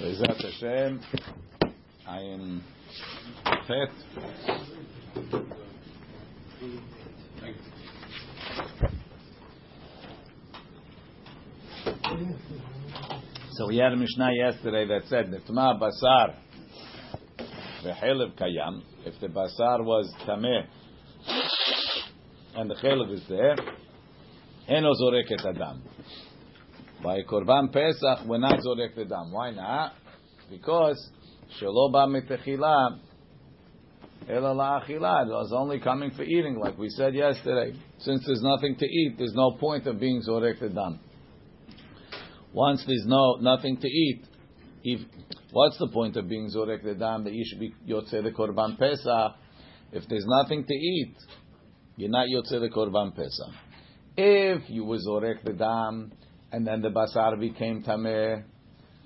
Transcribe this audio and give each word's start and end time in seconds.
Bezat 0.00 0.42
Hashem, 0.42 1.00
I 2.06 2.18
am 2.18 2.62
Fet. 3.44 3.90
So 13.52 13.68
we 13.68 13.76
had 13.76 13.92
a 13.92 13.96
Mishnah 13.96 14.30
yesterday 14.34 14.84
that 14.88 15.02
said 15.08 15.26
Nitma 15.26 15.80
Basar 15.80 16.34
V'Chelev 17.84 18.34
Kayam. 18.36 18.82
If 19.06 19.20
the 19.20 19.28
Basar 19.28 19.84
was 19.84 20.12
Tameh 20.26 20.66
and 22.56 22.68
the 22.68 22.74
Chelev 22.74 23.12
is 23.12 23.22
there, 23.28 23.54
Eno 24.66 24.92
Zorek 25.00 25.30
et 25.30 25.46
Adam. 25.46 25.82
By 27.04 27.20
Korban 27.22 27.70
Pesach, 27.70 28.26
we're 28.26 28.38
not 28.38 28.60
Zorek 28.60 28.96
the 28.96 29.04
Dam. 29.04 29.30
Why 29.30 29.50
not? 29.50 29.92
Because 30.50 31.10
Shelo 31.60 31.92
Ba 31.92 32.06
Mitechila 32.08 32.98
Ela 34.26 34.54
La'achila. 34.54 35.26
It 35.26 35.28
was 35.28 35.52
only 35.54 35.80
coming 35.80 36.12
for 36.12 36.22
eating, 36.22 36.58
like 36.58 36.78
we 36.78 36.88
said 36.88 37.14
yesterday. 37.14 37.78
Since 37.98 38.24
there's 38.26 38.42
nothing 38.42 38.76
to 38.76 38.86
eat, 38.86 39.16
there's 39.18 39.34
no 39.34 39.50
point 39.60 39.86
of 39.86 40.00
being 40.00 40.22
Zorek 40.26 40.60
the 40.60 40.70
Dam. 40.70 40.98
Once 42.54 42.82
there's 42.86 43.04
no 43.04 43.34
nothing 43.40 43.76
to 43.76 43.86
eat, 43.86 44.22
if, 44.82 45.00
what's 45.50 45.76
the 45.78 45.88
point 45.88 46.16
of 46.16 46.26
being 46.28 46.48
zorek 46.54 46.84
the 46.84 46.94
dam 46.94 47.24
that 47.24 47.32
you 47.32 47.44
should 47.44 47.58
be 47.58 47.74
yotzei 47.86 48.22
the 48.22 48.30
korban 48.30 48.78
pesach? 48.78 49.32
If 49.92 50.08
there's 50.08 50.24
nothing 50.24 50.64
to 50.64 50.72
eat, 50.74 51.16
you're 51.96 52.10
not 52.10 52.28
yotzei 52.28 52.60
the 52.60 52.68
korban 52.68 53.14
pesach. 53.16 53.52
If 54.16 54.70
you 54.70 54.84
were 54.84 54.98
zorek 54.98 55.42
the 55.42 55.52
dam 55.54 56.12
and 56.54 56.66
then 56.66 56.82
the 56.82 56.88
basar 56.88 57.38
became 57.38 57.82
tameh, 57.82 58.42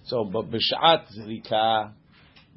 so 0.04 0.24
but 0.24 0.50
b'shat 0.50 1.04
zrika 1.18 1.92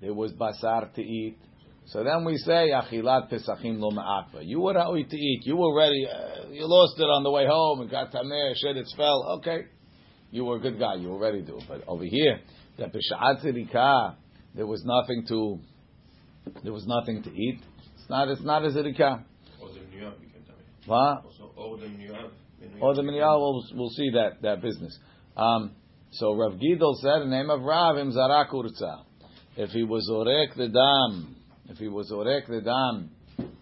there 0.02 0.14
was 0.14 0.32
basar 0.34 0.94
to 0.94 1.02
eat. 1.02 1.38
So 1.86 2.04
then 2.04 2.26
we 2.26 2.38
say 2.38 2.72
achilat 2.74 3.32
pesachim 3.32 3.80
lo 3.80 3.92
ma'akva. 3.92 4.46
You 4.46 4.62
were 4.62 4.78
out 4.78 4.94
to 4.94 5.18
eat. 5.18 5.42
You 5.46 5.58
were 5.58 5.76
ready. 5.76 6.08
Uh, 6.08 6.50
you 6.50 6.66
lost 6.66 7.00
it 7.00 7.04
on 7.04 7.24
the 7.24 7.32
way 7.32 7.46
home 7.46 7.82
and 7.82 7.90
got 7.90 8.12
tameh, 8.12 8.54
shed 8.56 8.78
its 8.78 8.94
fell. 8.96 9.38
Okay 9.40 9.66
you 10.32 10.46
were 10.46 10.56
a 10.56 10.60
good 10.60 10.80
guy, 10.80 10.96
you 10.96 11.10
were 11.10 11.20
ready 11.20 11.44
to. 11.44 11.60
But 11.68 11.84
over 11.88 12.06
here, 12.06 12.40
that 12.78 12.94
b'sha'at 12.94 13.44
zirika, 13.44 14.16
there 14.56 14.66
was 14.66 14.84
nothing 14.86 15.26
to, 15.28 15.60
there 16.64 16.74
was 16.74 16.88
nothing 16.88 17.22
to 17.24 17.30
eat. 17.30 17.60
It's 17.96 18.10
not, 18.10 18.30
it's 18.30 18.42
not 18.42 18.64
a 18.64 18.70
zirika. 18.70 19.24
What? 20.88 21.24
Or 22.80 22.96
the 22.96 23.02
miniyah, 23.02 23.40
we'll, 23.40 23.66
we'll 23.74 23.90
see 23.90 24.12
that, 24.12 24.42
that 24.42 24.62
business. 24.62 24.98
Um, 25.38 25.72
so 26.12 26.34
Rav 26.34 26.54
Giddel 26.54 26.96
said, 26.96 27.22
the 27.22 27.28
name 27.28 27.50
of 27.50 27.62
Rav, 27.62 27.98
im 27.98 28.12
zarak 28.12 28.50
urza. 28.52 29.04
If 29.56 29.70
he 29.72 29.84
was 29.84 30.10
orek 30.10 30.56
the 30.56 30.68
dam, 30.70 31.36
if 31.70 31.78
he 31.78 31.88
was 31.88 32.12
orek 32.12 32.48
the 32.48 32.62
dam 32.62 33.12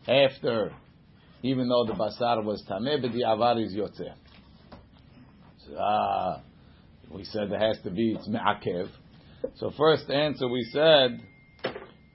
after, 0.08 0.72
even 1.44 1.70
though 1.70 1.86
the 1.86 1.94
basar 1.94 2.44
was 2.44 2.64
tameh, 2.70 3.02
but 3.02 3.12
the 3.12 3.24
avar 3.24 3.60
is 3.60 3.74
yotzeh. 3.74 4.14
So, 5.66 5.76
ah, 5.80 6.42
we 7.12 7.24
said 7.24 7.50
there 7.50 7.60
has 7.60 7.80
to 7.84 7.92
be 7.92 8.14
it's 8.14 8.28
me'akev. 8.28 8.90
So 9.56 9.72
first 9.78 10.10
answer 10.10 10.48
we 10.48 10.64
said, 10.72 11.22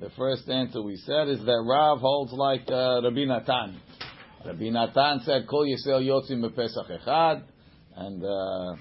the 0.00 0.10
first 0.16 0.48
answer 0.48 0.82
we 0.82 0.96
said 0.96 1.28
is 1.28 1.38
that 1.38 1.64
Rav 1.66 1.98
holds 2.00 2.32
like 2.32 2.64
uh, 2.68 3.02
Rabbi 3.02 3.24
Natan. 3.24 3.80
Rabbi 4.46 4.68
Natan 4.68 5.20
said, 5.24 5.46
"Kol 5.48 5.64
yisrael 5.64 6.04
yotzim 6.04 6.44
bepesach 6.44 6.90
echad," 6.90 7.42
and 7.96 8.22
uh, 8.22 8.76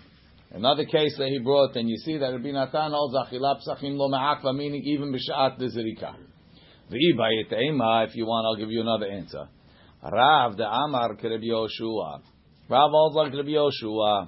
another 0.51 0.85
case 0.85 1.15
that 1.17 1.29
he 1.29 1.39
brought, 1.39 1.75
and 1.75 1.89
you 1.89 1.97
see 1.97 2.17
that 2.17 2.31
Rabbi 2.31 2.51
Natan 2.51 2.91
holds 2.91 3.15
achilap 3.15 3.59
psachim 3.65 3.95
lo 3.95 4.09
me'akva, 4.09 4.55
meaning 4.55 4.83
even 4.83 5.13
b'shat 5.13 5.57
the 5.57 5.65
zerika. 5.65 6.15
If 6.89 8.15
you 8.15 8.25
want, 8.25 8.45
I'll 8.45 8.55
give 8.57 8.71
you 8.71 8.81
another 8.81 9.07
answer. 9.07 9.47
Rav 10.03 10.57
the 10.57 10.65
Amar 10.69 11.13
Rabbi 11.13 11.45
Yoshua. 11.45 12.21
Rav 12.69 12.91
holds 12.91 13.15
like 13.15 13.33
Rabbi 13.33 13.51
Yoshua. 13.51 14.27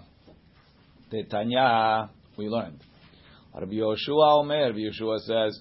The 1.12 1.24
Tanya, 1.26 2.10
we 2.38 2.48
learned. 2.48 2.80
Rabbi 3.54 3.74
Yoshua 3.74 4.40
Omer, 4.40 4.68
Rabbi 4.68 4.80
Yoshua 4.80 5.20
says, 5.20 5.60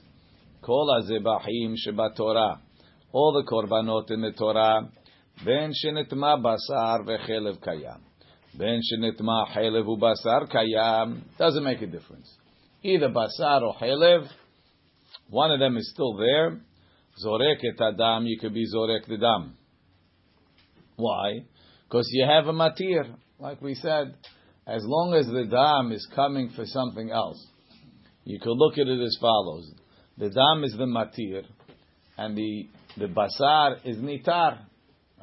Kol 0.62 0.88
hazebahim 0.88 1.74
sheba 1.76 2.10
Torah, 2.16 2.60
all 3.12 3.32
the 3.32 3.50
korbanot 3.50 4.10
in 4.10 4.22
the 4.22 4.32
Torah, 4.32 4.88
ben 5.44 5.72
shenitma 5.72 6.42
basar 6.42 7.04
vechelev 7.06 7.58
kayam, 7.60 8.00
ben 8.58 8.80
shenitma 8.80 9.48
chelev 9.54 9.86
ubasar 9.86 10.52
kayam, 10.52 11.22
doesn't 11.38 11.64
make 11.64 11.80
a 11.82 11.86
difference. 11.86 12.30
Either 12.82 13.08
basar 13.08 13.62
or 13.62 13.74
chelev, 13.80 14.28
one 15.30 15.50
of 15.50 15.58
them 15.58 15.76
is 15.76 15.90
still 15.92 16.16
there. 16.16 16.60
Zorek 17.24 17.60
et 17.64 17.80
adam, 17.80 18.26
you 18.26 18.38
could 18.38 18.52
be 18.52 18.66
zorek 18.74 19.06
the 19.06 19.16
dam. 19.16 19.56
Why? 20.96 21.44
Because 21.88 22.08
you 22.10 22.26
have 22.26 22.46
a 22.46 22.52
matir, 22.52 23.14
like 23.38 23.62
we 23.62 23.74
said 23.74 24.14
as 24.66 24.82
long 24.84 25.14
as 25.14 25.26
the 25.26 25.44
dam 25.44 25.92
is 25.92 26.06
coming 26.14 26.50
for 26.56 26.64
something 26.64 27.10
else, 27.10 27.44
you 28.24 28.38
could 28.40 28.56
look 28.56 28.78
at 28.78 28.86
it 28.86 29.00
as 29.00 29.16
follows: 29.20 29.70
the 30.16 30.30
dam 30.30 30.64
is 30.64 30.74
the 30.76 30.86
matir, 30.86 31.44
and 32.16 32.36
the 32.36 32.68
the 32.96 33.06
basar 33.06 33.76
is 33.84 33.98
nitar. 33.98 34.60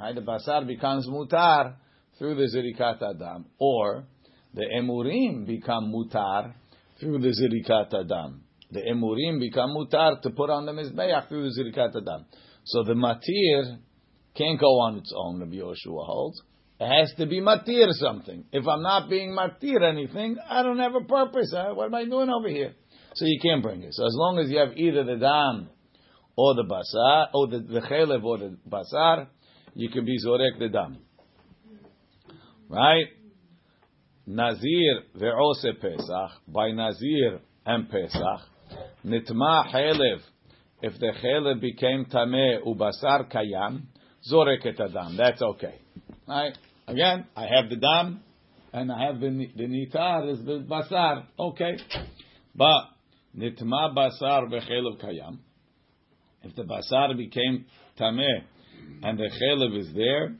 Right? 0.01 0.15
The 0.15 0.21
basar 0.21 0.65
becomes 0.65 1.07
mutar 1.07 1.75
through 2.17 2.35
the 2.35 2.49
zirikat 2.55 3.01
adam, 3.03 3.45
or 3.59 4.05
the 4.53 4.65
emurim 4.75 5.45
become 5.45 5.93
mutar 5.93 6.53
through 6.99 7.19
the 7.19 7.29
zirikat 7.29 7.93
adam. 7.93 8.41
The 8.71 8.81
emurim 8.81 9.39
become 9.39 9.75
mutar 9.75 10.19
to 10.21 10.29
put 10.31 10.49
on 10.49 10.65
the 10.65 10.71
mizbeach 10.71 11.27
through 11.27 11.49
the 11.49 11.61
zirikat 11.61 11.95
adam. 11.95 12.25
So 12.63 12.83
the 12.83 12.93
matir 12.93 13.77
can't 14.35 14.59
go 14.59 14.79
on 14.79 14.97
its 14.97 15.13
own. 15.15 15.39
Rabbi 15.39 15.57
Yoshua 15.57 16.05
holds. 16.05 16.41
It 16.79 16.87
has 16.87 17.13
to 17.17 17.27
be 17.27 17.39
matir 17.39 17.91
something. 17.91 18.45
If 18.51 18.67
I'm 18.67 18.81
not 18.81 19.07
being 19.07 19.37
matir 19.37 19.83
anything, 19.83 20.37
I 20.49 20.63
don't 20.63 20.79
have 20.79 20.95
a 20.95 21.01
purpose. 21.01 21.53
Huh? 21.55 21.73
What 21.75 21.85
am 21.85 21.95
I 21.95 22.05
doing 22.05 22.29
over 22.29 22.49
here? 22.49 22.73
So 23.13 23.25
you 23.25 23.39
can't 23.39 23.61
bring 23.61 23.83
it. 23.83 23.93
So 23.93 24.05
as 24.05 24.15
long 24.15 24.39
as 24.39 24.49
you 24.49 24.57
have 24.57 24.75
either 24.75 25.03
the 25.03 25.17
dam 25.17 25.69
or 26.35 26.55
the 26.55 26.63
basar, 26.63 27.27
or 27.33 27.47
the, 27.47 27.59
the 27.59 28.21
or 28.23 28.37
the 28.37 28.57
basar, 28.67 29.27
you 29.75 29.89
can 29.89 30.05
be 30.05 30.17
zorek 30.25 30.59
the 30.59 30.69
dam. 30.69 30.97
Right? 32.69 33.07
Nazir 34.27 35.03
ve'ose 35.17 35.79
Pesach, 35.81 36.31
by 36.47 36.71
Nazir 36.71 37.39
and 37.65 37.89
Pesach, 37.89 38.41
nitma 39.05 39.73
chelev, 39.73 40.19
if 40.81 40.97
the 40.99 41.11
chelev 41.23 41.59
became 41.59 42.05
tameh 42.05 42.63
ubasar 42.65 43.31
kayam, 43.31 43.83
zorek 44.31 44.65
et 44.65 44.79
adam. 44.79 45.17
That's 45.17 45.41
okay. 45.41 45.81
Right? 46.27 46.57
Again, 46.87 47.25
I 47.35 47.43
have 47.43 47.69
the 47.69 47.75
dam, 47.75 48.21
and 48.73 48.91
I 48.91 49.05
have 49.05 49.19
the 49.19 49.47
the 49.55 49.63
nitar 49.63 50.31
is 50.31 50.45
the 50.45 50.65
basar. 50.69 51.25
Okay, 51.37 51.77
but 52.55 52.83
nitma 53.37 53.95
basar 53.95 54.49
bechelev 54.51 55.03
kayam. 55.03 55.39
If 56.43 56.55
the 56.55 56.63
basar 56.63 57.15
became 57.17 57.65
tameh 57.99 58.43
and 59.03 59.17
the 59.17 59.29
chelev 59.41 59.77
is 59.77 59.93
there, 59.93 60.35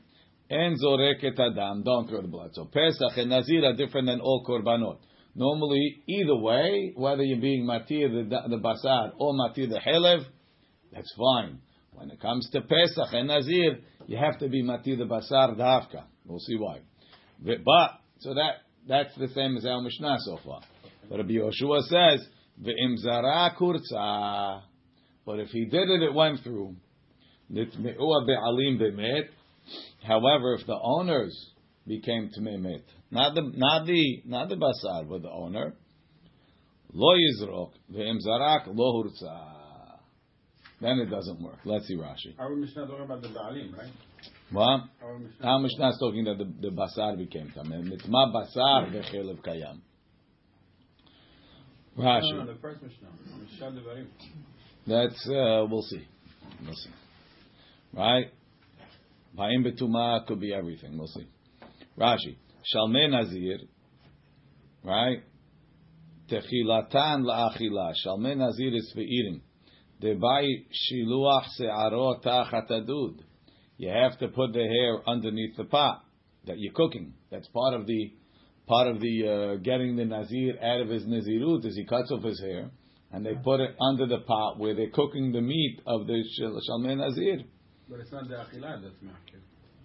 and 0.50 0.78
zoreket 0.80 1.38
adam. 1.38 1.82
Don't 1.82 2.08
throw 2.08 2.22
the 2.22 2.28
blood. 2.28 2.50
So 2.54 2.66
Pesach 2.66 3.16
and 3.16 3.30
Nazir 3.30 3.64
are 3.64 3.74
different 3.74 4.06
than 4.06 4.20
all 4.20 4.44
korbanot. 4.46 4.98
Normally, 5.34 6.02
either 6.06 6.36
way, 6.36 6.92
whether 6.94 7.22
you're 7.22 7.40
being 7.40 7.64
matir 7.64 7.88
the, 7.88 8.48
the 8.48 8.58
basar 8.58 9.12
or 9.16 9.32
matir 9.32 9.68
the 9.68 9.80
chelev, 9.84 10.24
that's 10.92 11.12
fine. 11.16 11.58
When 11.92 12.10
it 12.10 12.20
comes 12.20 12.48
to 12.50 12.60
Pesach 12.60 13.12
and 13.12 13.28
Nazir, 13.28 13.78
you 14.06 14.18
have 14.18 14.38
to 14.40 14.48
be 14.48 14.62
matir 14.62 14.98
the 14.98 15.04
basar 15.04 15.56
dafka. 15.56 16.04
We'll 16.26 16.40
see 16.40 16.56
why. 16.56 16.80
But 17.42 17.90
so 18.20 18.34
that 18.34 18.56
that's 18.86 19.14
the 19.16 19.28
same 19.28 19.56
as 19.56 19.64
our 19.64 19.80
Mishnah 19.80 20.18
so 20.20 20.38
far. 20.44 20.60
But 21.08 21.18
Rabbi 21.18 21.32
Yoshua 21.32 21.82
says 21.82 22.26
ve'im 22.62 22.96
zara 22.98 23.54
kurza. 23.58 24.62
But 25.24 25.40
if 25.40 25.48
he 25.48 25.64
did 25.64 25.88
it, 25.88 26.02
it 26.02 26.12
went 26.12 26.42
through. 26.42 26.76
Nitme'ua 27.50 28.26
be'alim 28.26 28.78
be'met. 28.78 29.30
However, 30.06 30.54
if 30.54 30.66
the 30.66 30.78
owners 30.82 31.50
became 31.86 32.30
tmemet, 32.38 32.82
not 33.10 33.34
the 33.34 33.42
not 33.54 33.86
the 33.86 34.22
not 34.24 34.48
the 34.48 34.56
basar, 34.56 35.08
but 35.08 35.22
the 35.22 35.30
owner, 35.30 35.74
lo 36.92 37.16
yizrok 37.16 37.72
ve'im 37.92 38.18
zarak 38.26 38.66
lo 38.66 39.04
hurza. 39.04 39.48
Then 40.80 40.98
it 40.98 41.10
doesn't 41.10 41.40
work. 41.40 41.58
Let's 41.64 41.86
see 41.86 41.94
Rashi. 41.94 42.34
Our 42.38 42.56
Mishnah 42.56 42.86
talking 42.88 43.04
about 43.04 43.22
the 43.22 43.28
ba'alim, 43.28 43.76
right? 43.78 43.92
What? 44.50 44.80
Our 45.42 45.60
Mishnah 45.60 45.90
is 45.90 45.98
talking 46.00 46.24
that 46.24 46.38
the, 46.38 46.52
the 46.60 46.74
basar 46.74 47.16
became 47.16 47.52
tameh. 47.56 47.84
Mitma 47.84 48.32
basar 48.34 48.90
v'chelev 48.92 49.40
kayam. 49.44 49.80
Rashi. 51.96 52.32
No, 52.32 52.44
no, 52.44 52.52
the 52.52 52.58
first 52.60 52.82
Mishnah. 52.82 53.08
That's 54.86 55.28
uh, 55.28 55.66
we'll 55.70 55.82
see. 55.82 56.04
We'll 56.64 56.74
see. 56.74 56.90
Right? 57.92 58.26
Ba'im 59.36 59.64
betuma 59.64 60.26
could 60.26 60.40
be 60.40 60.52
everything. 60.52 60.96
We'll 60.96 61.08
see. 61.08 61.26
Rashi. 61.98 62.36
Shalmei 62.74 63.10
nazir. 63.10 63.58
Right? 64.84 65.22
techilatan 66.32 67.24
la'achila. 67.24 67.92
Shalmei 68.04 68.36
nazir 68.36 68.74
is 68.74 68.90
for 68.94 69.00
eating. 69.00 69.42
Debai 70.02 70.46
shiluach 70.72 71.46
se'arot 71.58 72.22
tachatadud. 72.24 73.20
You 73.76 73.88
have 73.88 74.18
to 74.18 74.28
put 74.28 74.52
the 74.52 74.60
hair 74.60 75.08
underneath 75.08 75.56
the 75.56 75.64
pot 75.64 76.04
that 76.46 76.58
you're 76.58 76.72
cooking. 76.72 77.14
That's 77.30 77.48
part 77.48 77.74
of 77.74 77.86
the 77.86 78.12
part 78.66 78.88
of 78.88 79.00
the 79.00 79.28
uh, 79.28 79.56
getting 79.62 79.96
the 79.96 80.04
nazir 80.04 80.54
out 80.62 80.80
of 80.80 80.88
his 80.88 81.04
nazirut 81.04 81.64
is 81.66 81.76
he 81.76 81.84
cuts 81.84 82.10
off 82.12 82.22
his 82.22 82.40
hair 82.40 82.70
and 83.10 83.26
they 83.26 83.34
put 83.34 83.60
it 83.60 83.74
under 83.80 84.06
the 84.06 84.18
pot 84.18 84.58
where 84.58 84.74
they're 84.74 84.90
cooking 84.90 85.32
the 85.32 85.40
meat 85.40 85.80
of 85.86 86.06
the 86.06 86.22
shalmei 86.40 86.96
nazir. 86.96 87.44
But 87.91 87.99
it's 88.01 88.11
not 88.11 88.27
the 88.27 88.35
achilah 88.35 88.81
that's 88.81 89.01
ma'akev. 89.03 89.41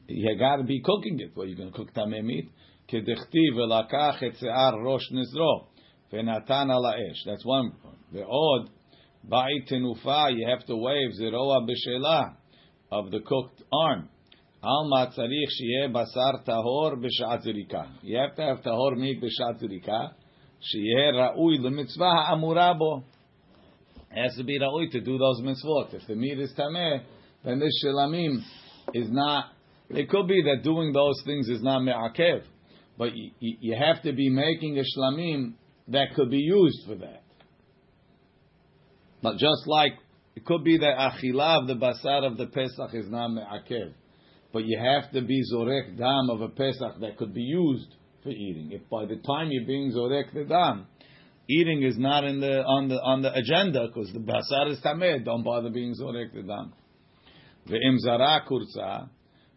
You 0.08 0.38
got 0.38 0.56
to 0.56 0.64
be 0.64 0.80
cooking 0.80 1.20
it. 1.20 1.32
Well, 1.36 1.46
you're 1.46 1.56
going 1.56 1.70
to 1.70 1.76
cook 1.76 1.92
tamei 1.94 2.22
meat. 2.22 2.48
כדכתיב 2.88 3.56
ולקח 3.56 4.22
את 4.22 4.36
שיער 4.36 4.72
ראש 4.86 5.12
נזרו 5.12 5.66
ונתן 6.12 6.68
על 6.70 6.84
האש. 6.84 7.28
That's 7.28 7.46
one. 7.46 7.92
ועוד, 8.12 8.70
באי 9.24 9.60
תנופה, 9.66 10.24
you 10.28 10.46
have 10.46 10.64
to 10.66 10.72
wave 10.72 11.12
זרוע 11.12 11.56
בשלה 11.66 12.22
of 12.92 13.10
the 13.10 13.20
cooked 13.20 13.62
arm. 13.62 14.06
עלמא 14.62 15.10
צריך 15.10 15.50
שיהיה 15.50 15.88
בשר 15.88 16.44
טהור 16.44 16.90
בשעת 17.02 17.42
זריקה. 17.42 17.82
You 18.02 18.06
have 18.06 18.36
to 18.36 18.42
have 18.42 18.62
טהור 18.64 18.90
meat 18.92 19.24
בשעת 19.24 19.58
זריקה, 19.58 20.06
שיהיה 20.60 21.10
ראוי 21.10 21.58
למצווה 21.58 22.12
האמורה 22.12 22.72
בו. 22.74 23.00
It 24.10 24.14
has 24.14 24.40
to 24.40 24.44
be 24.44 24.58
ראוי 24.60 24.88
to 24.90 25.00
do 25.00 25.18
those 25.18 25.40
mitzvot. 25.42 25.94
If 25.94 26.06
the 26.06 26.14
meat 26.14 26.38
is 26.38 26.54
tameh, 26.58 27.02
then 27.43 27.59
this 27.59 27.83
shelamim 27.83 28.41
is 28.93 29.07
not. 29.09 29.51
It 29.89 30.09
could 30.09 30.27
be 30.27 30.43
that 30.43 30.63
doing 30.63 30.91
those 30.91 31.21
things 31.25 31.47
is 31.47 31.61
not 31.61 31.79
me'akev, 31.79 32.41
but 32.97 33.15
you, 33.15 33.31
you 33.39 33.75
have 33.75 34.03
to 34.03 34.11
be 34.11 34.29
making 34.29 34.77
a 34.77 34.83
shlamim 34.83 35.53
that 35.87 36.13
could 36.15 36.29
be 36.29 36.39
used 36.39 36.79
for 36.85 36.95
that. 36.95 37.23
But 39.21 39.37
just 39.37 39.65
like 39.65 39.93
it 40.35 40.45
could 40.45 40.63
be 40.63 40.77
that 40.77 40.97
achilah 40.97 41.61
of 41.61 41.67
the 41.67 41.75
basar 41.75 42.25
of 42.25 42.37
the 42.37 42.47
pesach 42.47 42.93
is 42.93 43.09
not 43.09 43.29
me'akev, 43.29 43.93
but 44.51 44.65
you 44.65 44.77
have 44.77 45.11
to 45.13 45.21
be 45.21 45.41
zorek 45.53 45.97
dam 45.97 46.29
of 46.29 46.41
a 46.41 46.49
pesach 46.49 46.99
that 47.01 47.17
could 47.17 47.33
be 47.33 47.41
used 47.41 47.95
for 48.23 48.29
eating. 48.29 48.71
If 48.71 48.89
by 48.89 49.05
the 49.05 49.15
time 49.15 49.49
you're 49.51 49.65
being 49.65 49.93
zorek 49.93 50.33
the 50.33 50.43
dam, 50.43 50.87
eating 51.49 51.83
is 51.83 51.97
not 51.97 52.23
in 52.23 52.39
the 52.39 52.63
on 52.63 52.89
the 52.89 52.95
on 52.95 53.21
the 53.21 53.33
agenda 53.33 53.87
because 53.87 54.11
the 54.13 54.19
basar 54.19 54.69
is 54.71 54.79
tameh, 54.79 55.23
don't 55.23 55.43
bother 55.43 55.69
being 55.69 55.95
zorek 55.95 56.33
the 56.33 56.43
dam. 56.43 56.73
Ve'im 57.69 57.97
zara 57.99 58.43
kurza, 58.47 59.09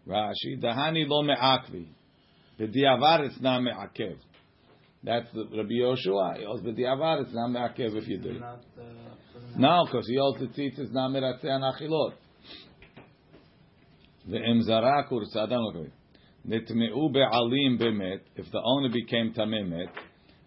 Rashi, 0.07 0.61
dahani 0.61 1.07
lo 1.07 1.23
me'akvi. 1.23 1.87
B'diavar 2.59 3.27
it's 3.27 3.41
not 3.41 3.63
me'akev. 3.63 4.17
That's 5.03 5.33
the 5.33 5.45
Rabbi 5.45 5.75
Yoshua. 5.81 6.39
He 6.39 6.45
holds 6.45 6.63
b'diavar 6.63 7.23
it's 7.23 7.35
not 7.35 7.49
me'akev 7.49 7.97
if 7.97 8.09
you 8.09 8.19
do 8.19 8.31
it. 8.31 8.43
No, 9.57 9.85
because 9.87 10.07
he 10.07 10.17
holds 10.17 10.41
the 10.41 10.47
tzitz 10.47 10.79
is 10.79 10.93
not 10.93 11.11
meratzeh 11.11 11.45
anachilot. 11.45 12.15
Ve'im 14.29 14.63
zara 14.63 15.07
look 15.11 15.37
at 15.37 15.53
it. 15.53 15.93
Nitme'u 16.47 17.13
be'alim 17.13 17.79
bemet, 17.79 18.21
if 18.37 18.51
the 18.51 18.61
owner 18.65 18.89
became 18.89 19.33
tamemet, 19.35 19.89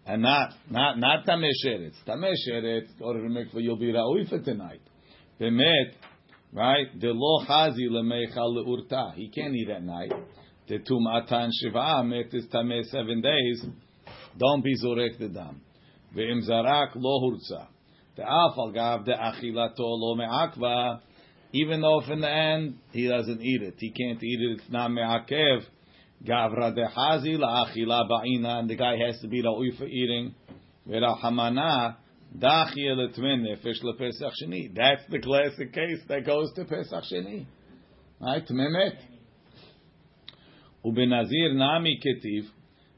and 0.06 0.22
not 0.22 0.52
not 0.70 0.98
not 0.98 1.24
sheretz, 1.26 1.94
tameh 2.06 2.34
sheretz, 2.48 2.88
go 2.98 3.12
to 3.12 3.20
the 3.20 3.28
mikveh, 3.28 3.62
you'll 3.62 3.78
be 3.78 3.92
ra'ui 3.92 4.28
for 4.28 4.40
tonight. 4.40 4.80
Bemet, 5.40 5.92
right? 6.54 6.86
The 6.98 7.08
lo 7.12 7.44
chazi 7.44 7.88
lemeichal 7.90 8.56
leurta. 8.56 9.14
He 9.14 9.28
can't 9.28 9.54
eat 9.54 9.68
at 9.68 9.82
night. 9.82 10.12
The 10.68 10.78
tumatan 10.78 11.50
shiva 11.60 12.02
met 12.04 12.32
is 12.32 12.46
tameh 12.46 12.84
seven 12.86 13.20
days. 13.20 13.66
Don't 14.38 14.62
be 14.62 14.74
zorek 14.82 15.18
the 15.18 15.28
dam. 15.28 15.60
Ve'im 16.16 16.48
zarak 16.48 16.92
lo 16.94 17.20
hurza. 17.20 17.66
The 18.16 18.22
afal 18.22 18.72
gav 18.72 19.04
the 19.04 19.12
achilato 19.12 19.78
lo 19.78 20.14
me'akva. 20.14 21.00
Even 21.52 21.80
though 21.82 22.00
in 22.08 22.20
the 22.20 22.30
end 22.30 22.78
he 22.92 23.08
doesn't 23.08 23.42
eat 23.42 23.62
it, 23.62 23.74
he 23.78 23.90
can't 23.90 24.22
eat 24.22 24.40
it. 24.40 24.60
It's 24.60 24.70
not 24.70 24.90
me'akev. 24.90 25.64
Gavra 26.24 26.74
de 26.74 26.86
hazi 26.86 27.36
la 27.36 27.66
achila 27.66 28.08
ba'ina, 28.08 28.60
and 28.60 28.70
the 28.70 28.76
guy 28.76 28.96
has 28.96 29.20
to 29.20 29.28
be 29.28 29.42
ra'ui 29.42 29.76
for 29.76 29.86
eating. 29.86 30.34
V'rahamana 30.88 31.96
That's 32.36 32.74
the 35.08 35.20
classic 35.22 35.72
case 35.72 36.00
that 36.08 36.26
goes 36.26 36.52
to 36.54 36.64
Pesach 36.64 37.04
sheni. 37.12 37.46
Right? 38.20 38.44
Tmemet. 38.46 38.96
Ubenazir 40.84 41.54
nami 41.54 42.00
ketiv 42.04 42.48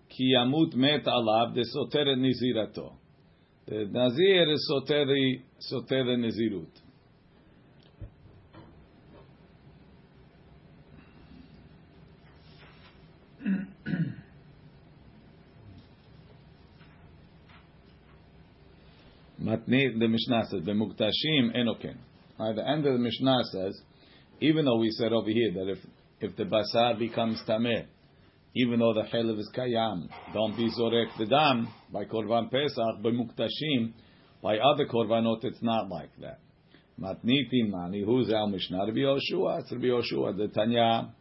ki 0.09 0.35
yamut 0.35 0.75
met 0.75 1.05
alav 1.05 1.55
de 1.55 1.65
soter 1.65 2.17
nizirato. 2.17 2.95
The 3.67 3.87
nazir 3.91 4.53
is 4.53 4.67
soter 4.69 5.07
soter 5.59 6.05
nizirut. 6.17 6.81
Matni, 19.41 19.99
the 19.99 20.09
Mishnah 20.09 20.47
says, 20.51 20.63
"B'muktashim 20.63 21.55
enoken." 21.55 21.99
Right, 22.39 22.55
the 22.55 22.69
end 22.69 22.87
of 22.87 22.93
the 22.93 22.99
Mishnah 22.99 23.45
says, 23.53 23.81
even 24.41 24.65
though 24.65 24.79
we 24.79 24.91
said 24.91 25.13
over 25.13 25.31
here 25.31 25.53
that 25.55 25.69
if 25.71 25.79
if 26.21 26.37
the 26.37 26.45
basar 26.45 26.99
becomes 26.99 27.43
tameh, 27.47 27.87
even 28.55 28.79
though 28.79 28.95
the 28.95 29.03
chelev 29.03 29.39
is 29.39 29.51
kayam, 29.55 30.09
don't 30.33 30.57
be 30.57 30.71
zorek 30.71 31.09
the 31.19 31.27
dam 31.27 31.69
by 31.93 32.05
korban 32.05 32.51
pesach, 32.51 33.03
by 33.03 33.11
b'muktashim, 33.11 33.93
by 34.43 34.59
other 34.59 34.87
korbanot 34.87 35.45
it's 35.45 35.63
not 35.63 35.89
like 35.91 36.11
that. 36.21 36.41
Matniti 36.99 37.69
mani, 37.69 38.03
who's 38.03 38.33
our 38.33 38.47
Mishnah? 38.47 38.79
Rabbi 38.87 39.01
Yoshua, 39.01 39.61
it's 39.61 39.71
Rabbi 39.71 39.87
Yoshua, 39.87 40.37
the 40.37 40.49
Tanya. 40.49 41.13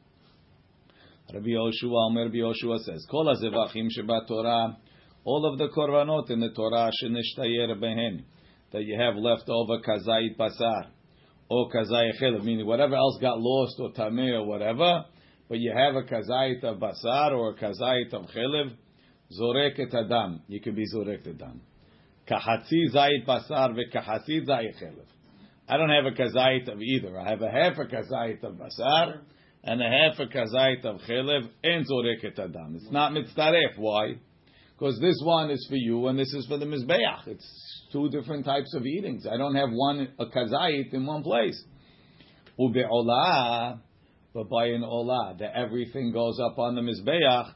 Rabbi 1.33 1.47
Yoshua, 1.47 2.09
Omer 2.09 2.25
Rabbi 2.25 2.37
Yoshua 2.37 2.79
says, 2.79 3.05
Kol 3.11 3.25
hazevachim 3.25 3.87
sheba 3.89 4.21
Torah, 4.25 4.77
all 5.25 5.51
of 5.51 5.57
the 5.57 5.67
korbanot 5.69 6.29
in 6.29 6.39
the 6.39 6.51
Torah 6.51 6.91
shenishtayer 7.03 7.79
behen, 7.81 8.23
that 8.71 8.83
you 8.83 8.97
have 8.99 9.15
left 9.15 9.49
over 9.49 9.79
kazayit 9.79 10.37
basar, 10.37 10.85
or 11.49 11.69
kazayit 11.71 12.21
chelev, 12.21 12.43
meaning 12.43 12.65
whatever 12.65 12.95
else 12.95 13.17
got 13.19 13.39
lost 13.39 13.75
or 13.79 13.91
tameh 13.93 14.33
or 14.33 14.45
whatever, 14.45 15.05
but 15.49 15.59
you 15.59 15.73
have 15.75 15.95
a 15.95 16.03
kazayit 16.03 16.63
of 16.63 16.79
basar 16.79 17.31
or 17.31 17.51
a 17.51 17.55
kazayit 17.55 18.13
of 18.13 18.25
chelev, 18.27 18.71
zorek 19.39 19.79
et 19.79 19.93
adam, 19.93 20.41
you 20.47 20.61
can 20.61 20.75
be 20.75 20.85
zorek 20.93 21.25
et 21.25 21.35
adam. 21.35 21.61
Kahatzi 22.29 22.93
zayit 22.93 23.25
basar 23.27 23.75
ve'kahatzi 23.75 24.47
zayit 24.47 24.75
chelev. 24.81 25.07
I 25.67 25.77
don't 25.77 25.89
have 25.89 26.05
a 26.05 26.11
kazayit 26.11 26.71
of 26.71 26.79
either. 26.81 27.19
I 27.19 27.29
have 27.29 27.41
a 27.41 27.49
half 27.49 27.77
a 27.77 27.85
kazayit 27.85 28.43
of 28.43 28.55
basar 28.55 29.21
and 29.63 29.81
a 29.81 29.89
half 29.89 30.19
a 30.19 30.25
kazayit 30.27 30.85
of 30.85 31.01
chelev 31.09 31.49
and 31.63 31.85
zorek 31.87 32.23
et 32.23 32.37
adam. 32.37 32.75
It's 32.75 32.91
not 32.91 33.13
mitzdaref. 33.13 33.77
Why? 33.77 34.17
Because 34.77 34.99
this 34.99 35.19
one 35.23 35.51
is 35.51 35.65
for 35.69 35.75
you 35.75 36.07
and 36.07 36.19
this 36.19 36.33
is 36.33 36.45
for 36.47 36.57
the 36.57 36.65
mizbeach. 36.65 37.27
It's 37.27 37.85
two 37.93 38.09
different 38.09 38.45
types 38.45 38.73
of 38.73 38.85
eatings. 38.85 39.25
I 39.25 39.37
don't 39.37 39.55
have 39.55 39.69
one 39.71 40.09
a 40.19 40.25
kazayit 40.25 40.93
in 40.93 41.05
one 41.05 41.23
place. 41.23 41.61
Ube'olah, 42.59 43.79
but 44.33 44.49
by 44.49 44.65
an 44.67 44.81
olah, 44.81 45.37
that 45.39 45.55
everything 45.55 46.11
goes 46.11 46.39
up 46.41 46.59
on 46.59 46.75
the 46.75 46.81
mizbeach. 46.81 47.53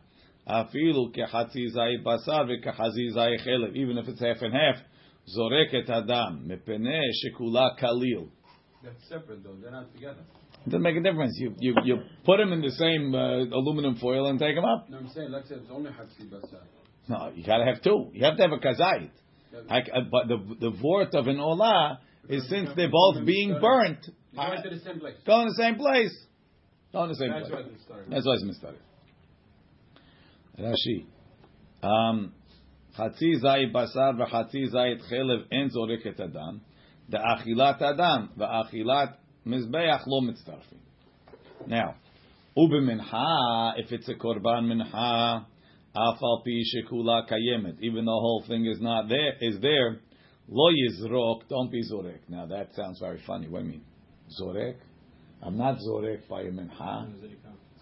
Afilu 0.48 1.14
kehatzi 1.14 1.76
zayit 1.76 2.04
basar 2.06 2.48
ve'kahazi 2.48 3.14
zayit 3.14 3.46
chelev. 3.46 3.76
Even 3.76 3.98
if 3.98 4.08
it's 4.08 4.22
half 4.22 4.42
and 4.42 4.54
half, 4.54 4.76
zorek 5.38 5.74
et 5.74 5.90
adam 5.90 6.48
mepene 6.48 7.02
shekula 7.22 7.78
kalil. 7.78 8.30
That's 8.82 9.10
separate 9.10 9.44
though. 9.44 9.58
They're 9.62 9.72
not 9.72 9.94
together. 9.94 10.22
It 10.66 10.70
doesn't 10.70 10.82
make 10.82 10.96
a 10.96 11.02
difference. 11.02 11.36
You 11.38 11.54
you 11.60 11.76
you 11.84 11.98
put 12.26 12.38
them 12.38 12.54
in 12.54 12.62
the 12.62 12.72
same 12.72 13.14
uh, 13.14 13.44
aluminum 13.56 13.98
foil 13.98 14.28
and 14.28 14.40
take 14.40 14.56
them 14.56 14.64
up. 14.64 14.90
No, 14.90 15.00
I'm 15.00 15.10
saying 15.10 15.32
let's 15.32 15.50
say 15.50 15.56
it's 15.56 15.70
only 15.70 15.92
hatzi 15.92 16.30
basar. 16.30 16.64
No, 17.09 17.31
you 17.35 17.45
gotta 17.45 17.65
have 17.65 17.83
two. 17.83 18.11
You 18.13 18.25
have 18.25 18.37
to 18.37 18.43
have 18.43 18.53
a 18.53 18.59
kazayit. 18.59 19.11
I, 19.71 19.79
uh, 19.79 20.01
but 20.11 20.29
the 20.29 20.39
the 20.61 20.71
vort 20.71 21.15
of 21.15 21.27
an 21.29 21.37
olah 21.37 21.99
is 22.29 22.49
since 22.49 22.71
they're 22.77 22.91
both 22.91 23.25
being 23.27 23.59
burnt, 23.61 23.99
You 24.33 24.39
go 24.39 24.53
into 24.53 24.71
the 24.71 24.81
same 24.81 24.99
place. 25.01 25.15
go 25.27 25.41
in 25.43 25.47
the 25.49 25.55
same 25.55 25.77
place. 25.77 26.15
Go 26.93 27.03
in 27.05 27.09
the 27.11 27.15
same 27.17 27.31
That's 27.31 27.49
place. 27.49 27.65
why 27.65 27.71
they 27.71 27.79
started. 27.85 28.11
That's 28.13 28.27
why 28.27 28.35
it's 28.35 28.45
mistarif. 28.45 28.81
Rashi. 30.59 31.07
Um, 31.83 32.33
חצי 32.97 33.37
זית 33.37 33.73
בשר 33.73 34.11
וחצי 34.19 34.67
זית 34.67 35.03
חלב 35.03 35.41
אין 35.53 35.69
זורק 35.69 36.07
את 36.07 36.21
הדם, 36.21 36.59
דאכילת 37.11 37.83
אדם 37.83 38.27
ואכילת 38.37 39.17
מזבח 39.47 40.05
לא 40.07 40.29
מצטרפים. 40.29 40.79
Now, 41.67 41.95
ובמנחה, 42.57 43.71
if 43.77 43.93
it's 43.93 44.09
a 44.09 44.15
korban 44.15 44.69
mincha, 44.71 45.45
Afal 45.96 46.44
pi 46.44 46.64
shekula 46.74 47.28
kayemet. 47.30 47.78
Even 47.82 48.06
the 48.06 48.12
whole 48.12 48.44
thing 48.48 48.66
is 48.66 48.80
not 48.80 49.10
there, 49.10 49.34
is 49.42 49.60
there. 49.62 50.00
Lo 50.48 50.72
yizrok, 50.72 51.48
don't 51.48 51.72
be 51.72 51.84
zorek. 51.84 52.20
Now 52.28 52.46
that 52.48 52.70
sounds 52.76 53.00
very 53.00 53.22
funny. 53.26 53.48
What 53.48 53.60
do 53.60 53.66
you 53.66 53.72
mean? 53.74 53.82
Zorek? 54.40 54.76
I'm 55.42 55.58
not 55.58 55.78
zorek 55.78 56.28
by 56.28 56.42
a 56.42 56.52
minha. 56.52 57.08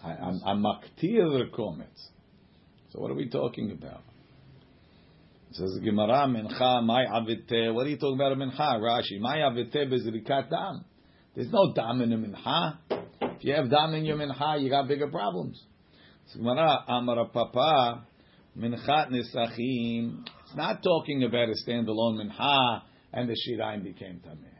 I'm, 0.04 0.40
I'm 0.44 0.62
maktir 0.62 1.50
kometz. 1.50 2.08
So 2.90 3.00
what 3.00 3.10
are 3.10 3.14
we 3.14 3.28
talking 3.28 3.72
about? 3.72 4.02
It 5.50 5.56
says 5.56 5.78
Gemara 5.82 6.26
mincha 6.26 6.84
my 6.84 7.04
avite. 7.04 7.74
What 7.74 7.86
are 7.86 7.90
you 7.90 7.96
talking 7.96 8.16
about 8.16 8.32
a 8.32 8.36
mincha? 8.36 8.78
Rashi 8.80 9.18
my 9.20 9.38
avite 9.38 9.90
bezrikat 9.90 10.50
dam. 10.50 10.84
There's 11.34 11.50
no 11.50 11.72
dam 11.74 12.00
in 12.02 12.12
a 12.12 12.16
mincha. 12.16 12.78
If 13.20 13.44
you 13.44 13.54
have 13.54 13.70
dam 13.70 13.94
in 13.94 14.04
your 14.04 14.16
mincha, 14.16 14.62
you 14.62 14.70
got 14.70 14.88
bigger 14.88 15.08
problems. 15.08 15.62
Papa, 17.32 18.06
minchat 18.58 19.10
nisachim. 19.10 20.24
It's 20.44 20.56
not 20.56 20.82
talking 20.82 21.24
about 21.24 21.48
a 21.48 21.54
standalone 21.66 22.20
mincha 22.20 22.82
and 23.12 23.28
the 23.28 23.34
shiraim 23.34 23.82
became 23.82 24.20
tameh. 24.26 24.54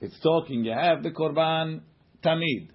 It's 0.00 0.18
talking, 0.20 0.64
you 0.64 0.72
have 0.72 1.02
the 1.02 1.10
korban 1.10 1.82
tamid. 2.24 2.68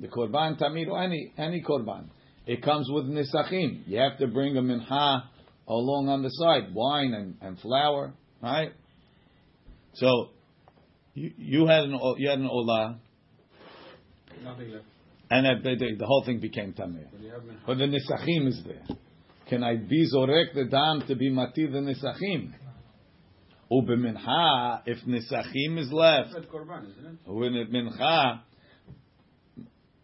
The 0.00 0.08
korban 0.08 0.60
tamid 0.60 0.88
or 0.88 1.02
any, 1.02 1.32
any 1.38 1.62
korban. 1.62 2.08
It 2.46 2.62
comes 2.62 2.88
with 2.90 3.04
nisachim. 3.04 3.82
You 3.86 3.98
have 3.98 4.18
to 4.18 4.26
bring 4.26 4.56
a 4.56 4.62
mincha 4.62 5.22
along 5.68 6.08
on 6.08 6.22
the 6.22 6.30
side, 6.30 6.74
wine 6.74 7.14
and, 7.14 7.36
and 7.40 7.58
flour, 7.60 8.14
right? 8.42 8.72
So 9.94 10.30
you, 11.14 11.32
you 11.36 11.66
had 11.66 11.84
an 11.84 11.98
you 12.16 12.28
had 12.28 12.38
an 12.38 12.48
olah, 12.48 12.98
Nothing 14.44 14.70
left. 14.70 14.84
And 15.30 15.62
the, 15.64 15.96
the 15.98 16.06
whole 16.06 16.24
thing 16.24 16.40
became 16.40 16.72
tameh. 16.72 17.04
But 17.10 17.20
you 17.20 17.30
have 17.30 17.42
mincha. 17.42 17.66
But 17.66 17.78
the 17.78 17.84
nisachim 17.84 18.48
is 18.48 18.62
there. 18.64 18.82
Can 19.48 19.62
I 19.62 19.76
be 19.76 20.08
zorek 20.14 20.54
the 20.54 20.64
dam 20.64 21.02
to 21.06 21.14
be 21.14 21.30
matir 21.30 21.70
the 21.72 21.78
nisachim? 21.80 22.52
Ubemincha, 23.70 24.82
if 24.86 24.98
nisachim 25.06 25.78
is 25.78 25.92
left, 25.92 26.30
That's 26.32 26.46
korban, 26.46 26.90
isn't 26.90 27.04
it? 27.04 27.18
when 27.26 27.54
it 27.54 27.70
mincha, 27.70 28.40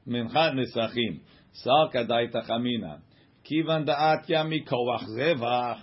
mincha 0.07 0.55
nisachim, 0.55 1.21
sal 1.55 1.91
kadai 1.95 2.31
tachamina, 2.31 3.01
kivan 3.51 3.87
da'at 3.89 4.29
yami 4.29 4.69
koach 4.69 5.05
zevach. 5.17 5.81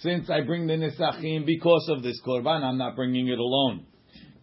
Since 0.00 0.30
I 0.30 0.40
bring 0.40 0.66
the 0.66 0.72
nisachim 0.72 1.44
because 1.44 1.86
of 1.90 2.02
this 2.02 2.20
korban, 2.26 2.62
I'm 2.62 2.78
not 2.78 2.96
bringing 2.96 3.28
it 3.28 3.38
alone. 3.38 3.86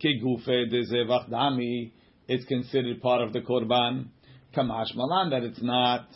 Kigufe 0.04 0.70
de 0.70 0.84
zevach 0.92 1.30
dami, 1.30 1.92
it's 2.28 2.46
considered 2.46 3.02
part 3.02 3.24
of 3.24 3.34
the 3.34 3.42
korban. 3.42 4.10
Kamash 4.56 4.96
malan 4.96 5.30
that 5.30 5.44
it's 5.44 5.62
not. 5.62 6.08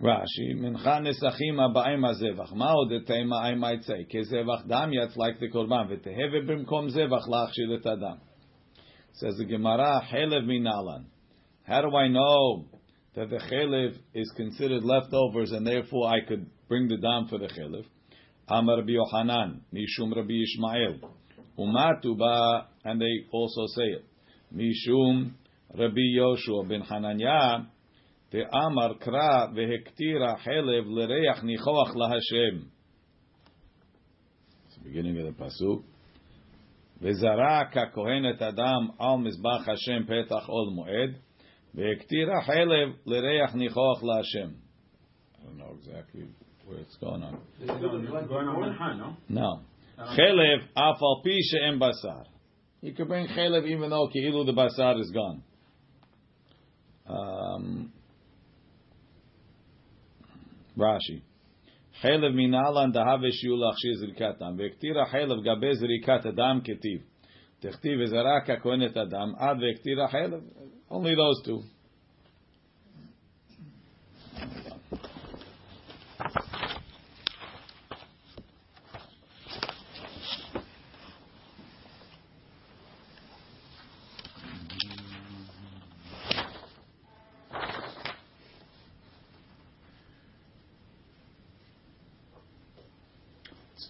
Rashi, 0.00 0.54
mincha 0.56 1.00
nesachim 1.00 1.58
aba'im 1.58 2.00
hazevach. 2.00 2.54
Ma 2.54 2.74
od 2.74 2.90
etema 2.90 3.42
I 3.42 3.54
might 3.54 3.82
say, 3.84 4.06
kezevach 4.12 4.68
dam 4.68 4.92
yatz 4.92 5.16
like 5.16 5.38
the 5.40 5.48
korban, 5.48 5.90
v'teheve 5.90 6.48
b'mkom 6.48 6.94
zevach 6.94 7.28
lachshir 7.28 7.78
et 7.78 7.86
adam. 7.86 8.20
Says 9.14 9.36
the 9.38 9.44
Gemara, 9.44 10.02
chelev 10.10 10.44
minalan. 10.44 11.04
How 11.64 11.82
do 11.82 11.94
I 11.94 12.08
know 12.08 12.66
that 13.14 13.28
the 13.28 13.36
chelev 13.36 13.96
is 14.14 14.32
considered 14.36 14.84
leftovers 14.84 15.52
and 15.52 15.66
therefore 15.66 16.08
I 16.08 16.26
could 16.26 16.46
bring 16.68 16.88
the 16.88 16.96
dam 16.96 17.26
for 17.28 17.38
the 17.38 17.48
chelev? 17.48 17.84
Amar 18.48 18.78
Rabbi 18.78 18.92
Yochanan, 18.92 19.60
Mishum 19.72 20.14
Rabbi 20.14 20.32
Ishmael. 20.42 21.00
Umatu 21.58 22.16
ba, 22.18 22.68
and 22.84 23.00
they 23.00 23.26
also 23.30 23.66
say 23.74 23.84
it. 23.84 24.04
משום 24.52 25.30
רבי 25.74 26.16
יהושע 26.16 26.68
בן 26.68 26.82
חנניה, 26.82 27.56
תאמר 28.28 28.94
קרא 28.98 29.46
והקטירה 29.54 30.36
חלב 30.36 30.84
לריח 30.86 31.44
ניחוח 31.44 31.96
להשם. 31.96 32.66
beginning 34.84 35.40
of 35.40 35.42
וזרק 37.02 37.76
הכהן 37.76 38.30
את 38.30 38.42
הדם 38.42 38.88
על 38.98 39.16
מזבח 39.18 39.68
השם 39.68 40.02
פתח 40.04 40.46
עול 40.46 40.74
מועד, 40.74 41.10
והקטירה 41.74 42.42
חלב 42.42 42.88
לריח 43.06 43.54
ניחוח 43.54 44.02
להשם. 44.02 44.50
חלב 49.96 50.60
אף 50.74 51.02
על 51.02 51.22
פי 51.22 51.36
שאין 51.42 51.78
בשר. 51.78 52.29
you 52.82 52.94
can 52.94 53.06
bring 53.06 53.26
chalev 53.28 53.66
even 53.66 53.90
though 53.90 54.08
ki'ilu 54.08 54.46
the 54.46 54.52
basar 54.52 55.00
is 55.00 55.10
gone. 55.10 55.42
Um, 57.06 57.92
Rashi. 60.78 61.22
Chalev 62.02 62.34
minalan 62.34 62.94
dahave 62.94 63.30
shiul 63.30 63.62
achshir 63.62 64.02
zrikat. 64.02 64.38
Vektira 64.40 65.06
chalev 65.12 65.44
gabe 65.44 65.74
zrikat 65.74 66.26
adam 66.26 66.62
ketiv. 66.62 67.02
Techtiv 67.62 67.98
vezaraka 67.98 68.62
kohenet 68.62 68.96
adam 68.96 69.34
ad 69.38 69.58
vektira 69.58 70.10
chalev. 70.10 70.42
Only 70.90 71.14
those 71.14 71.42
two. 71.44 71.62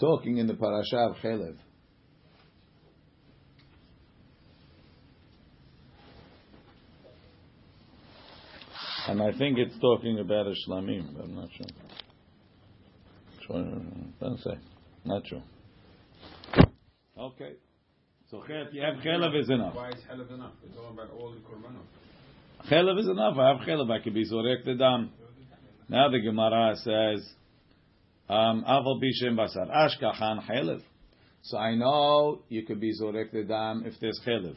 Talking 0.00 0.38
in 0.38 0.46
the 0.46 0.54
parasha 0.54 0.96
of 0.96 1.16
Chelev. 1.16 1.56
And 9.08 9.22
I 9.22 9.32
think 9.36 9.58
it's 9.58 9.78
talking 9.80 10.18
about 10.20 10.46
a 10.46 10.54
shlamim, 10.66 11.14
but 11.16 11.24
I'm 11.24 11.34
not 11.34 11.48
sure. 11.56 11.66
Sure, 13.46 13.82
Don't 14.20 14.38
say. 14.38 14.58
Not 15.04 15.26
sure. 15.26 15.42
Okay. 17.18 17.54
So 18.30 18.44
you 18.72 18.82
have 18.82 19.02
Chelev 19.02 19.40
is 19.40 19.50
enough. 19.50 19.74
Why 19.74 19.88
is 19.88 19.96
chelev 20.08 20.32
enough? 20.32 20.52
We're 20.62 20.80
talking 20.80 20.96
about 20.96 21.10
all 21.18 21.32
the 21.32 21.40
korbanot. 21.40 22.70
Chelev 22.70 23.00
is 23.00 23.08
enough. 23.08 23.36
I 23.36 23.48
have 23.48 23.66
Chelev. 23.66 23.90
I 23.90 24.02
could 24.02 24.14
be 24.14 24.30
Zorek 24.30 24.64
the 24.64 24.74
Dam. 24.74 25.10
Now 25.88 26.08
the 26.08 26.20
Gemara 26.20 26.76
says, 26.76 27.28
Um, 28.30 28.64
Aval 28.64 29.02
Bishem 29.02 29.34
Basar. 29.36 29.68
Ashkachan. 29.68 30.82
So 31.42 31.58
I 31.58 31.74
know 31.74 32.42
you 32.48 32.64
could 32.64 32.80
be 32.80 32.92
Zorek 32.96 33.32
the 33.32 33.42
Dam 33.42 33.82
if 33.84 33.94
there's 34.00 34.20
Chelev. 34.24 34.54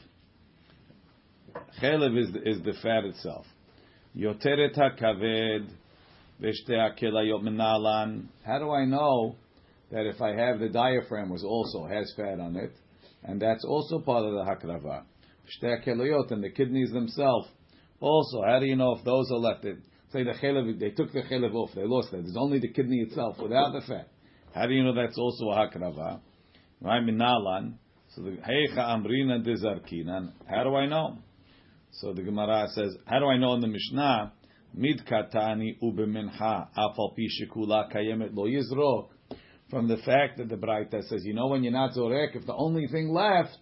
Chelev 1.82 2.16
is 2.22 2.30
is 2.46 2.64
the 2.64 2.74
fat 2.84 3.04
itself. 3.06 3.48
Yoteret 4.16 4.78
Menalan. 7.42 8.28
How 8.46 8.60
do 8.60 8.70
I 8.70 8.86
know 8.86 9.38
that 9.92 10.06
if 10.06 10.22
I 10.22 10.36
have 10.36 10.60
the 10.60 10.70
diaphragm 10.70 11.32
was 11.32 11.44
also 11.44 11.88
has 11.88 12.14
fat 12.16 12.40
on 12.40 12.56
it, 12.56 12.74
and 13.24 13.42
that's 13.42 13.66
also 13.66 13.98
part 14.00 14.24
of 14.24 14.34
the 14.34 14.44
Hakrava? 14.44 15.04
And 16.30 16.44
the 16.44 16.52
kidneys 16.52 16.92
themselves. 16.92 17.48
Also, 18.00 18.44
how 18.46 18.60
do 18.60 18.68
you 18.68 18.76
know 18.76 18.96
if 18.98 19.04
those 19.04 19.32
are 19.32 19.40
left? 19.40 19.66
Say 20.14 20.24
the 20.24 20.34
chelev, 20.34 20.80
they 20.80 20.92
took 20.92 21.12
the 21.12 21.24
chelev 21.24 21.56
off, 21.56 21.72
they 21.74 21.86
lost 21.86 22.14
it. 22.14 22.22
There's 22.22 22.38
only 22.38 22.60
the 22.60 22.72
kidney 22.72 22.98
itself 22.98 23.38
without 23.42 23.74
the 23.74 23.82
fat. 23.82 24.10
How 24.54 24.68
do 24.68 24.74
you 24.74 24.84
know 24.84 24.94
that's 24.94 25.18
also 25.18 25.50
a 25.50 25.56
hakrava? 25.56 26.20
Right, 26.82 27.02
minalan. 27.02 27.74
So 28.10 28.22
the 28.22 28.38
heicha 28.38 28.78
amrina 28.78 29.44
dezarkinan. 29.44 30.34
How 30.48 30.64
do 30.64 30.76
I 30.76 30.86
know? 30.86 31.18
So 31.94 32.14
the 32.14 32.22
Gemara 32.22 32.68
says, 32.76 32.96
how 33.06 33.20
do 33.20 33.26
I 33.26 33.38
know 33.38 33.56
in 33.56 33.62
the 33.62 33.68
Mishnah? 33.68 34.34
Mid 34.76 35.02
katani 35.04 35.80
ubemincha 35.82 36.68
afal 36.78 37.16
pi 37.16 37.28
shekula 37.42 37.92
kayemet 37.92 38.36
lo 38.36 38.46
yizrok. 38.46 39.10
From 39.72 39.88
the 39.88 39.98
fact 39.98 40.38
that 40.38 40.50
the 40.50 40.58
Braita 40.58 41.02
says, 41.10 41.24
you 41.24 41.34
know 41.34 41.48
when 41.48 41.64
you're 41.64 41.74
not 41.74 41.96
zorek, 41.96 42.36
if 42.36 42.46
the 42.46 42.54
only 42.54 42.86
thing 42.86 43.10
left 43.10 43.58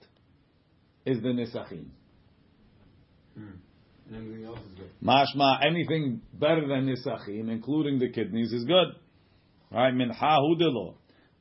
is 1.05 1.21
the 1.21 1.29
nisachim. 1.29 1.85
Hmm. 3.37 3.51
Else 4.13 4.59
is 4.59 4.77
good. 4.77 4.89
Mashma, 5.01 5.65
anything 5.65 6.21
better 6.33 6.67
than 6.67 6.85
nisachim, 6.85 7.49
including 7.49 7.97
the 7.97 8.09
kidneys, 8.09 8.51
is 8.51 8.65
good. 8.65 8.87
Right? 9.71 9.93
Mincha 9.93 10.37
hudelo. 10.37 10.95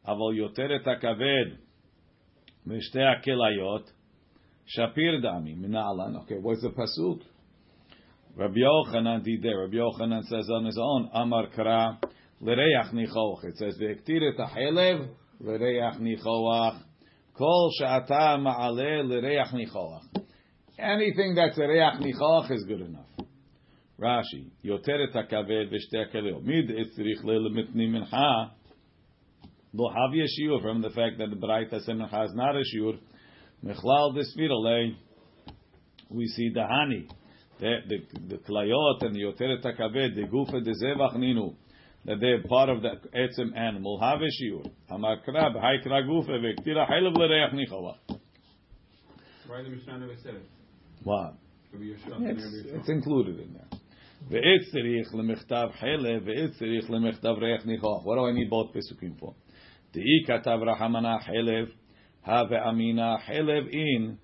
Aval 0.06 0.38
yoteret 0.38 0.86
hakaved. 0.86 1.56
Mishte 2.68 2.96
hakelayot. 2.96 3.84
Shapir 4.78 5.20
dami. 5.20 5.58
Minalan. 5.58 6.22
Okay, 6.22 6.36
what's 6.36 6.62
the 6.62 6.68
pasuk? 6.68 7.22
Rabbi 8.36 8.60
Yochanan 8.60 9.24
did 9.24 9.42
there. 9.42 9.58
Rabbi 9.62 9.74
Yochanan 9.74 10.22
says 10.28 10.48
on 10.48 10.64
his 10.64 10.78
own, 10.80 11.10
Amar 11.12 11.48
kra, 11.48 11.98
l'reach 12.40 12.92
nichoach. 12.94 13.44
It 13.44 13.56
says, 13.56 13.76
v'ektir 13.80 14.22
et 14.22 14.38
ha'chelev, 14.38 15.08
l'reach 15.40 16.00
nichoach. 16.00 16.80
Kol 17.36 17.72
she'ata 17.76 18.38
ma'aleh 18.38 19.02
l'reach 19.04 19.52
nichoach. 19.52 20.02
Anything 20.80 21.34
that's 21.34 21.58
a 21.58 21.68
reach 21.68 22.00
nichoach 22.00 22.50
is 22.50 22.64
good 22.64 22.80
enough. 22.80 23.04
Rashi, 24.00 24.50
yoteret 24.64 25.14
hakaved 25.14 25.70
v'shtei 25.70 26.06
hakeleo. 26.06 26.42
Mid 26.42 26.70
etzrich 26.70 27.22
le'lemitni 27.22 27.86
mincha. 27.88 28.50
Lo 29.74 29.90
have 29.90 30.12
yeshur 30.12 30.62
from 30.62 30.80
the 30.80 30.88
fact 30.90 31.18
that 31.18 31.28
the 31.28 31.36
Baraita 31.36 31.82
said 31.84 31.96
mincha 31.96 32.24
is 32.24 32.34
not 32.34 32.56
a 32.56 32.62
shiur. 32.74 32.98
Mechlal 33.62 34.16
desvirale. 34.16 34.96
We 36.08 36.26
see 36.28 36.50
the 36.54 36.60
hani, 36.60 37.08
the 37.60 37.76
the 37.86 38.28
the 38.28 38.36
klayot 38.38 39.02
and 39.02 39.14
the 39.14 39.20
yoteret 39.20 39.62
hakaved, 39.62 40.14
the 40.14 40.22
gufa 40.22 40.64
de 40.64 40.72
zevach 40.72 41.14
ninu. 41.16 41.54
that 42.06 42.20
they're 42.20 42.42
part 42.44 42.70
of 42.70 42.80
the 42.80 42.92
etzem 43.14 43.54
animal. 43.54 44.00
Have 44.00 44.20
shiur. 44.20 44.70
Hamakra 44.90 45.54
b'haikra 45.54 46.08
gufa 46.08 46.40
v'ktira 46.40 46.90
haylev 46.90 47.14
l'reach 47.14 47.52
nichova. 47.52 47.96
Why 49.46 49.62
the 49.62 49.68
Mishnah 49.68 49.98
never 49.98 50.16
said 50.22 50.36
it? 50.36 50.59
What? 51.03 51.35
Could 51.71 51.81
be 51.81 51.93
a 51.93 51.99
shot. 51.99 52.21
It's, 52.21 52.43
it's 52.73 52.89
included 52.89 53.39
in 53.39 53.53
there. 53.53 53.79
Ve'etz 54.31 54.73
tzarich 54.73 55.13
lemechtav 55.13 55.77
chelev, 55.77 56.25
ve'etz 56.25 56.59
tzarich 56.59 56.89
lemechtav 56.89 57.39
reach 57.41 57.61
nichoch. 57.65 58.03
What 58.03 58.15
do 58.15 58.25
I 58.25 58.31
need 58.31 58.49
both 58.49 58.73
pesukim 58.73 59.19
for? 59.19 59.35
De'i 59.93 60.27
katav 60.27 60.61
rahamana 60.63 61.19
chelev, 61.27 61.67
have 62.21 62.51
amina 62.51 63.17
chelev 63.27 63.67
in, 63.71 64.17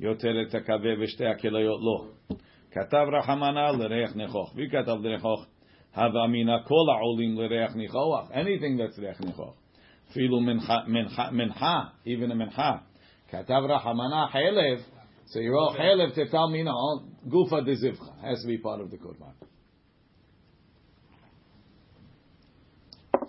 יותר 0.00 0.42
את 0.48 0.54
הקווה 0.54 0.90
ושתי 1.00 1.26
הכליות 1.26 1.80
לא. 1.82 2.36
כתב 2.70 3.06
רחמנה 3.18 3.72
לריח 3.72 4.16
ניחוח, 4.16 4.54
וכתב 4.56 4.96
לריחוח, 5.02 5.46
הווה 5.94 6.24
אמינא 6.24 6.58
כל 6.64 6.90
העולים 6.94 7.38
לריח 7.38 7.74
ניחוח, 7.74 8.30
anything 8.30 8.78
that's 8.78 9.00
ריח 9.00 9.20
ניחוח. 9.20 9.54
אפילו 10.10 10.40
מנחה, 11.32 11.80
even 12.06 12.30
a 12.30 12.34
מנחה. 12.34 12.76
כתב 13.28 13.62
רחמנה 13.68 14.26
חלב, 14.32 14.78
so 15.29 15.39
you're 15.39 15.55
all 15.55 15.75
chaylev 15.79 16.15
tetal 16.15 16.51
mina 16.51 16.71
gufa 17.27 17.63
de 17.63 17.75
zivcha 17.75 18.19
has 18.21 18.41
to 18.41 18.47
be 18.47 18.57
part 18.57 18.81
of 18.81 18.89
the 18.89 18.97
korban. 18.97 19.33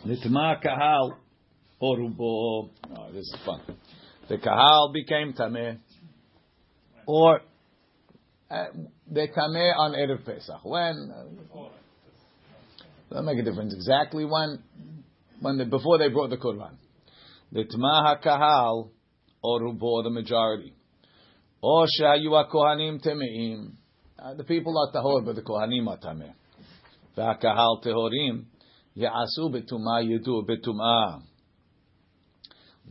Nitma 0.07 0.62
kahal 0.62 1.19
orubo. 1.83 2.71
Oh, 2.97 3.12
this 3.12 3.25
is 3.25 3.37
fun. 3.45 3.61
The 4.30 4.38
kahal 4.38 4.92
became 4.95 5.35
tameh, 5.35 5.76
or 7.07 7.40
uh, 8.50 8.64
the 9.11 9.28
tameh 9.37 9.76
on 9.76 9.92
erev 9.92 10.25
Pesach. 10.25 10.64
When? 10.64 11.12
Uh, 11.14 11.69
doesn't 13.11 13.26
make 13.26 13.38
a 13.40 13.42
difference 13.42 13.75
exactly 13.75 14.25
when. 14.25 14.62
When 15.40 15.69
before 15.69 15.99
they 15.99 16.09
brought 16.09 16.30
the 16.30 16.38
korban, 16.38 16.76
the 17.52 17.64
tma 17.64 18.23
kahal 18.25 18.90
orubo 19.45 20.02
the 20.02 20.11
majority. 20.11 20.73
Or 21.62 21.87
shayu 21.87 22.31
kohanim 22.50 23.05
temeim. 23.05 23.73
Uh, 24.19 24.35
the 24.35 24.45
people 24.45 24.75
are 24.79 24.93
tahor, 24.93 25.25
but 25.25 25.35
the 25.37 25.43
kohanim 25.43 25.88
are 25.88 25.99
tameh. 25.99 26.33
V'akahal 27.17 27.85
tehorim 27.85 28.45
ya'asu 28.97 29.50
betuma 29.50 30.02
yidu 30.02 30.47
betuma. 30.49 31.23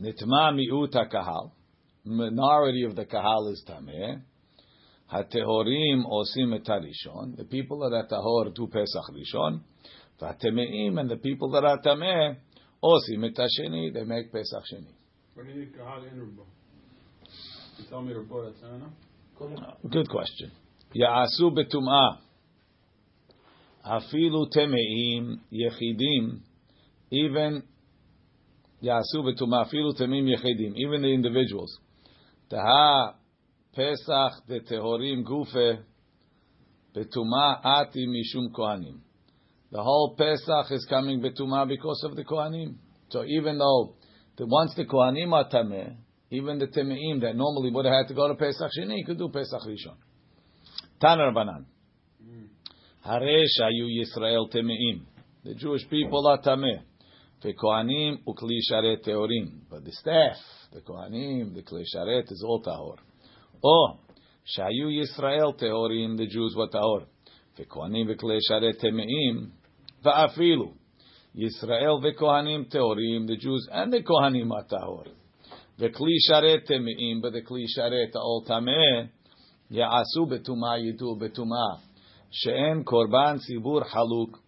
Nitma 0.00 0.54
mi'ut 0.54 1.10
kahal 1.10 1.52
minority 2.04 2.84
of 2.84 2.96
the 2.96 3.04
kahal 3.04 3.48
is 3.52 3.64
tameh. 3.68 4.20
Hatehorim 5.12 6.04
osim 6.06 6.54
et 6.54 6.64
harishon. 6.64 7.36
The 7.36 7.44
people 7.44 7.80
that 7.80 7.94
are 7.94 8.06
tahor 8.06 8.54
do 8.54 8.66
pesach 8.68 9.10
rishon. 9.12 9.60
V'hatemeim 10.20 11.00
and 11.00 11.10
the 11.10 11.16
people 11.16 11.50
that 11.50 11.64
are 11.64 11.80
tameh 11.80 12.36
osim 12.82 13.24
hasheni. 13.36 13.92
They 13.92 14.04
make 14.04 14.32
sheni. 14.32 14.94
What 15.34 15.46
do 15.46 15.52
you 15.52 15.60
need 15.60 15.76
kahal 15.76 16.04
in 16.04 16.18
Rubo? 16.18 16.18
You 16.18 16.18
tell 16.18 16.18
me 16.20 16.38
Rubo, 16.38 16.38
that's 16.38 17.38
not 17.38 17.58
enough? 17.60 17.69
Good 19.90 20.08
question. 20.08 20.50
Ya'asu 20.94 21.50
betum'ah. 21.50 22.18
Afilu 23.84 24.46
temeim 24.50 25.40
yechidim. 25.52 26.40
Even 27.10 27.62
Yasu 28.82 29.22
betumah 29.24 29.66
afilu 29.66 29.98
temim 29.98 30.26
yechidim. 30.26 30.74
Even 30.76 31.02
the 31.02 31.08
individuals. 31.08 31.78
Taha 32.50 33.14
Pesach 33.74 34.46
de 34.48 34.60
Tehorim 34.60 35.24
Gufe 35.24 35.78
Betuma 36.94 37.64
Ati 37.64 38.06
Mishum 38.06 38.50
Kohanim. 38.52 38.98
The 39.70 39.82
whole 39.82 40.16
Pesach 40.18 40.72
is 40.72 40.86
coming 40.90 41.20
Betuma 41.20 41.66
because 41.68 42.02
of 42.04 42.16
the 42.16 42.24
Kohanim. 42.24 42.74
So 43.10 43.24
even 43.24 43.58
though 43.58 43.94
the, 44.36 44.46
once 44.46 44.74
the 44.74 44.84
Kohanim 44.84 45.32
are 45.32 45.48
Tameh, 45.48 45.96
even 46.30 46.58
the 46.58 46.66
Temeim 46.66 47.20
that 47.22 47.36
normally 47.36 47.70
would 47.70 47.84
have 47.84 47.94
had 47.94 48.08
to 48.08 48.14
go 48.14 48.28
to 48.28 48.34
Pesach 48.34 48.70
Sheni 48.78 49.04
could 49.04 49.18
do 49.18 49.28
Pesach 49.28 49.62
Rishon. 49.66 49.96
Tanar 51.02 51.34
Banan. 51.34 51.66
Hare 53.02 53.44
Shayu 53.58 53.88
Yisrael 53.88 54.52
Temeim. 54.52 55.02
The 55.44 55.54
Jewish 55.54 55.88
people 55.88 56.26
are 56.26 56.40
Tameh. 56.40 56.82
Kohanim 57.42 58.18
ukli 58.26 58.58
sharet 58.70 59.06
teorim. 59.06 59.60
But 59.70 59.84
the 59.84 59.92
staff, 59.92 60.36
the 60.72 60.80
Kohanim, 60.80 61.54
the 61.54 61.62
kli 61.62 61.84
sharet 61.94 62.30
is 62.30 62.44
all 62.46 62.62
tahor. 62.62 62.98
Oh, 63.64 63.98
shayu 64.58 64.88
Yisrael 64.88 65.58
teorim, 65.58 66.18
the 66.18 66.26
Jews 66.26 66.54
were 66.56 66.68
tahor. 66.68 67.06
Kohanim 67.58 68.08
v'kli 68.08 68.38
sharet 68.50 68.80
va'afilu. 70.04 70.72
Yisrael 71.36 72.02
v'kohanim 72.02 72.72
teorim, 72.72 73.26
the 73.26 73.36
Jews 73.36 73.68
and 73.72 73.92
the 73.92 74.02
Kohanim 74.02 74.50
are 74.52 74.64
tahor. 74.64 75.06
Kli 75.88 76.16
sharet 76.28 78.14
all 78.16 78.44
tameh, 78.48 79.08
ya'asu 79.70 80.26
betuma 80.28 80.78
yidu 80.78 81.18
betuma. 81.18 81.80
She'en 82.30 82.84
korban 82.84 83.40
sibur 83.40 83.86
haluk. 83.86 84.38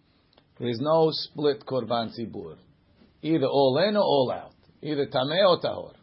There 0.59 0.69
is 0.69 0.79
no 0.79 1.09
split 1.11 1.65
korban 1.65 2.11
sibur 2.17 2.57
either 3.23 3.47
all 3.47 3.77
in 3.87 3.95
or 3.95 4.03
all 4.03 4.31
out, 4.31 4.53
either 4.81 5.07
tameh 5.07 5.47
or 5.47 5.59
tahor. 5.59 5.93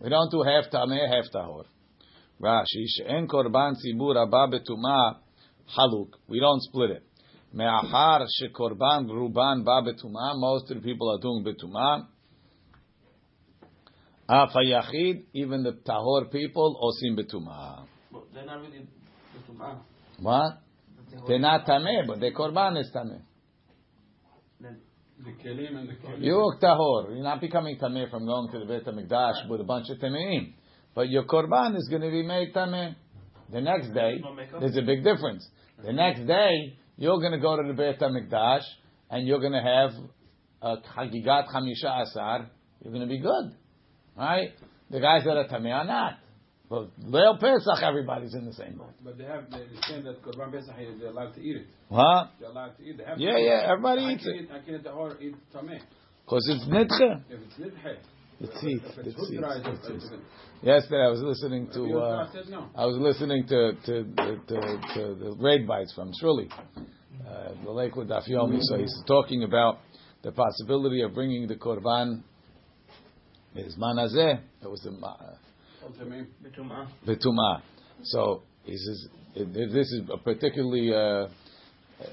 We 0.00 0.10
don't 0.10 0.30
do 0.30 0.42
half 0.42 0.70
tameh, 0.70 1.08
half 1.08 1.32
tahor. 1.34 1.64
Rashi 2.40 2.84
she'en 2.86 3.26
korban 3.26 3.74
abba 3.74 5.20
haluk. 5.76 6.08
We 6.28 6.40
don't 6.40 6.62
split 6.62 6.90
it. 6.90 7.02
Me'achar 7.54 8.26
she'korban 8.28 9.08
ruban 9.08 9.64
ba 9.64 9.82
betuma. 9.82 10.38
Most 10.38 10.70
of 10.70 10.76
the 10.76 10.82
people 10.82 11.10
are 11.10 11.20
doing 11.20 11.44
betuma. 11.44 12.06
Af 14.28 14.50
yachid, 14.54 15.24
even 15.34 15.62
the 15.62 15.72
tahor 15.72 16.30
people, 16.30 16.78
osim 16.82 17.18
betuma. 17.18 17.86
They're 18.32 18.46
not 18.46 18.60
really 18.60 18.86
betuma. 19.36 19.80
What? 20.20 20.62
They're 21.26 21.38
not 21.38 21.66
tameh, 21.66 22.06
but 22.06 22.20
their 22.20 22.32
korban 22.32 22.80
is 22.80 22.90
tameh. 22.94 23.20
The 24.60 25.30
kelim 25.44 25.76
and 25.76 25.88
the 25.88 25.94
kelim. 25.94 26.22
You 26.22 26.54
tahor. 26.60 27.14
You're 27.14 27.22
not 27.22 27.40
becoming 27.40 27.78
tameh 27.78 28.10
from 28.10 28.26
going 28.26 28.50
to 28.52 28.58
the 28.60 28.64
Beit 28.64 28.86
Hamikdash 28.86 29.48
with 29.48 29.60
a 29.60 29.64
bunch 29.64 29.88
of 29.90 29.98
tameim. 29.98 30.54
But 30.94 31.08
your 31.08 31.24
korban 31.24 31.76
is 31.76 31.88
going 31.88 32.02
to 32.02 32.10
be 32.10 32.22
made 32.22 32.54
tameh. 32.54 32.94
The 33.52 33.60
next 33.60 33.92
day, 33.92 34.22
there's 34.60 34.76
a 34.76 34.82
big 34.82 35.04
difference. 35.04 35.46
The 35.84 35.92
next 35.92 36.26
day, 36.26 36.78
you're 36.96 37.18
going 37.18 37.32
to 37.32 37.38
go 37.38 37.56
to 37.56 37.62
the 37.66 37.74
Beit 37.74 38.00
Hamikdash 38.00 38.62
and 39.10 39.26
you're 39.26 39.40
going 39.40 39.52
to 39.52 39.60
have 39.60 39.90
a 40.62 40.76
chagigat 40.96 41.48
chamisha 41.48 42.02
asar. 42.02 42.50
You're 42.82 42.92
going 42.92 43.06
to 43.06 43.12
be 43.12 43.20
good, 43.20 43.54
right? 44.16 44.50
The 44.90 45.00
guys 45.00 45.24
that 45.24 45.36
are 45.36 45.48
tameh 45.48 45.72
are 45.74 45.84
not. 45.84 46.18
But 46.68 46.88
Leil 47.04 47.38
Pesach, 47.38 47.82
everybody's 47.82 48.34
in 48.34 48.46
the 48.46 48.52
same 48.54 48.78
boat. 48.78 48.92
But 49.04 49.18
they 49.18 49.24
have, 49.24 49.50
they 49.50 49.62
understand 49.62 50.06
that 50.06 50.22
Korban 50.22 50.52
Pesach, 50.52 50.74
they're 50.98 51.10
allowed 51.10 51.34
to 51.34 51.40
eat 51.42 51.56
it. 51.56 51.66
Huh? 51.90 52.28
They're 52.40 52.48
allowed 52.48 52.76
to 52.78 52.82
eat. 52.82 52.96
They 52.96 53.04
have 53.04 53.18
Yeah, 53.18 53.36
yeah, 53.36 53.66
everybody 53.70 54.02
I 54.02 54.12
eats 54.12 54.24
it. 54.26 54.48
I 54.50 54.58
can't 54.64 54.82
tahor 54.82 55.20
eat 55.20 55.34
tameh. 55.54 55.80
Because 56.24 56.48
it's 56.48 56.64
nidche. 56.64 57.22
If 57.28 57.40
it's 57.40 57.54
nidhe. 57.60 57.96
The 58.40 58.46
teeth, 58.60 58.82
it's 58.84 58.96
the 58.96 59.02
teeth, 59.02 59.40
the 59.40 59.70
it's- 59.70 59.86
teeth. 59.86 60.20
Yesterday 60.62 61.02
I 61.04 61.08
was 61.08 61.20
listening 61.22 61.68
to. 61.74 61.98
Uh. 61.98 62.28
I 62.76 62.86
was 62.86 62.96
listening 62.98 63.46
to 63.48 63.72
to, 63.72 64.04
to, 64.04 64.36
to, 64.46 64.80
to 64.94 65.14
the 65.14 65.36
raid 65.38 65.66
bites 65.66 65.92
from 65.92 66.10
Shuli, 66.20 66.48
uh, 66.50 67.52
the 67.64 67.70
Lakewood 67.70 68.08
Daf 68.08 68.28
Yomi. 68.28 68.58
So 68.62 68.78
he's 68.78 68.94
talking 69.06 69.44
about 69.44 69.78
the 70.22 70.32
possibility 70.32 71.02
of 71.02 71.14
bringing 71.14 71.46
the 71.46 71.56
korban. 71.56 72.22
Is 73.54 73.76
manazeh. 73.76 74.40
It 74.62 74.70
was 74.70 74.80
the 74.80 74.92
ma- 74.92 75.16
Tameh. 76.00 76.26
Betuma. 76.42 76.88
betuma. 77.06 77.62
So 78.04 78.42
he 78.64 78.76
says 78.76 79.08
this 79.34 79.92
is 79.92 80.02
particularly 80.24 80.92
uh, 80.94 81.28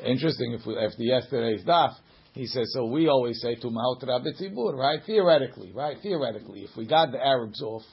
interesting. 0.06 0.54
If 0.54 0.66
we, 0.66 0.78
after 0.78 1.04
yesterday's 1.04 1.64
daf, 1.64 1.94
he 2.34 2.46
says 2.46 2.72
so. 2.74 2.86
We 2.86 3.08
always 3.08 3.40
say 3.42 3.56
tumahot 3.56 4.04
rabitzibur, 4.04 4.78
right? 4.78 5.00
Theoretically, 5.06 5.72
right? 5.72 5.98
Theoretically, 6.02 6.62
if 6.62 6.76
we 6.76 6.86
got 6.86 7.12
the 7.12 7.26
Arabs 7.26 7.62
off, 7.62 7.84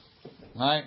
right? 0.55 0.83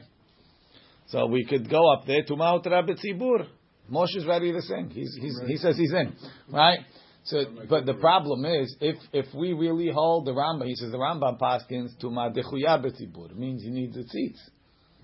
So 1.09 1.27
we 1.27 1.44
could 1.44 1.68
go 1.70 1.92
up 1.92 2.07
there 2.07 2.25
tumahot 2.25 2.66
rabitzibur. 2.66 3.46
Moshe's 3.88 4.25
ready 4.27 4.53
to 4.53 4.62
sing. 4.62 4.90
He's, 4.90 5.16
he's, 5.20 5.40
he 5.49 5.57
says 5.57 5.77
he's 5.77 5.92
in, 5.92 6.14
right? 6.53 6.81
So, 7.24 7.44
but 7.68 7.85
the 7.87 7.94
problem 7.94 8.44
is, 8.44 8.74
if 8.80 8.96
if 9.12 9.26
we 9.35 9.52
really 9.52 9.90
hold 9.90 10.26
the 10.26 10.33
Rambam, 10.33 10.66
he 10.66 10.74
says 10.74 10.90
the 10.90 10.98
Rambam 10.98 11.38
paskins 11.38 11.98
to 12.00 12.11
ma 12.11 12.30
dechuya 12.30 12.83
betzibur 12.83 13.35
means 13.37 13.62
he 13.62 13.70
needs 13.70 13.94
the 13.94 14.04
seats. 14.04 14.40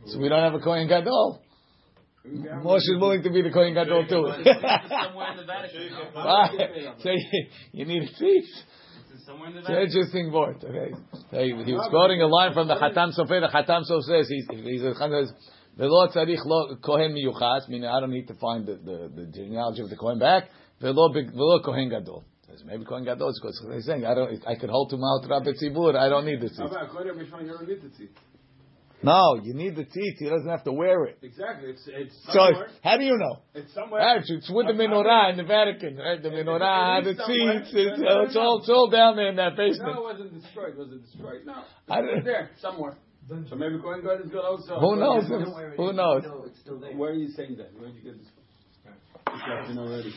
So 0.07 0.19
we 0.19 0.29
don't 0.29 0.43
have 0.43 0.55
a 0.55 0.61
Kohen 0.61 0.89
Gadol. 0.89 1.43
Moshe 2.27 2.79
is 2.79 2.97
willing 2.99 3.23
to 3.23 3.31
be 3.31 3.43
the 3.43 3.51
Kohen 3.51 3.75
Gadol 3.75 4.07
too. 4.09 4.27
somewhere 4.33 5.33
in 5.33 5.37
the 5.37 5.45
Vatican. 5.45 5.91
no? 6.15 6.25
Right. 6.25 6.95
so 7.03 7.11
you, 7.11 7.47
you 7.73 7.85
need 7.85 8.03
a 8.03 8.15
seat. 8.15 8.45
It's 9.15 9.27
somewhere 9.27 9.49
in 9.49 9.55
the 9.55 9.61
It's 9.61 9.69
an 9.69 9.77
interesting 9.77 10.33
word. 10.33 10.65
Okay. 10.65 10.95
So 11.31 11.39
he, 11.39 11.65
he 11.65 11.73
was 11.73 11.87
quoting 11.91 12.23
a 12.23 12.27
line 12.27 12.53
from 12.53 12.67
the 12.67 12.75
Hatam 12.75 13.17
Sofer. 13.17 13.41
The 13.41 13.51
Hatam 13.53 13.83
Sofer 13.89 14.03
says 14.03 14.29
he's 14.29 14.47
he's 14.51 14.83
a 14.83 14.95
says 14.95 15.33
Velo 15.77 16.09
tzarich 16.09 16.45
lo 16.45 16.77
kohen 16.77 17.13
miyuchas, 17.13 17.69
meaning 17.69 17.89
I 17.89 18.01
don't 18.01 18.11
need 18.11 18.29
to 18.29 18.35
find 18.35 18.67
the, 18.67 18.77
the, 18.77 19.13
the 19.15 19.27
genealogy 19.27 19.83
of 19.83 19.91
the 19.91 19.97
kohen 19.97 20.19
back. 20.19 20.49
Velo 20.81 21.61
kohen 21.65 21.89
gadol. 21.89 22.25
is 22.53 22.65
maybe 22.65 22.85
Kohen 22.85 23.05
Gadol 23.05 23.33
because 23.41 23.61
they're 23.69 23.81
saying 23.81 24.05
I 24.05 24.15
don't. 24.15 24.47
I 24.47 24.55
could 24.57 24.71
hold 24.71 24.91
to 24.91 24.97
Mount 24.97 25.29
Rabbi 25.29 25.53
Tzibur. 25.61 25.97
I 25.97 26.09
don't 26.09 26.25
need 26.27 26.41
the 26.41 26.49
How 26.57 26.65
tzitz. 26.67 26.71
about 26.71 26.91
Kohen 26.91 27.09
Mishman? 27.17 27.43
You 27.47 27.53
don't 27.53 27.69
need 27.69 27.83
the 27.83 27.89
tzitz. 27.89 28.17
No, 29.03 29.39
you 29.43 29.53
need 29.55 29.77
the 29.77 29.85
tzitz. 29.85 30.17
He 30.19 30.29
doesn't 30.29 30.49
have 30.49 30.65
to 30.65 30.73
wear 30.73 31.05
it. 31.05 31.19
Exactly. 31.23 31.71
It's 31.71 31.85
it's 31.87 32.15
So 32.33 32.41
how 32.83 32.97
do 32.97 33.05
you 33.05 33.17
know? 33.19 33.41
it's 33.55 33.73
somewhere. 33.75 34.01
Actually, 34.01 34.37
it's 34.39 34.51
with 34.51 34.67
the 34.67 34.73
menorah 34.73 35.31
in 35.33 35.37
the 35.37 35.45
Vatican, 35.45 35.97
right? 35.97 36.23
The 36.23 36.31
menorah, 36.31 37.05
the 37.05 37.11
It's 37.11 37.21
somewhere. 37.21 37.61
tzitz. 37.61 37.93
It's, 37.93 38.01
uh, 38.01 38.23
it's 38.23 38.37
all 38.37 38.59
it's 38.61 38.69
all 38.71 38.89
down 38.91 39.17
there 39.17 39.29
in 39.29 39.37
that 39.37 39.57
basement. 39.57 39.95
No, 39.95 40.01
it 40.01 40.13
wasn't 40.13 40.33
destroyed. 40.43 40.77
Was 40.77 40.89
it 40.93 41.03
destroyed? 41.05 41.43
No. 41.45 41.63
I 41.89 42.01
It's 42.01 42.25
there 42.25 42.51
somewhere. 42.61 42.97
So 43.51 43.57
maybe 43.57 43.79
Kohen 43.83 44.03
Gadol 44.03 44.25
is 44.25 44.31
good 44.31 44.45
also. 44.45 44.79
Who 44.79 44.97
knows? 44.97 45.27
Who 45.77 45.93
knows? 45.93 46.23
Where 46.95 47.11
are 47.11 47.15
you 47.15 47.29
saying 47.37 47.57
that? 47.59 47.75
Where 47.77 47.89
did 47.89 47.97
you 47.97 48.03
get 48.13 48.19
this? 48.19 48.29
You 49.37 49.53
have 49.57 49.67
to 49.69 49.75
know 49.75 49.83
already. 49.83 50.13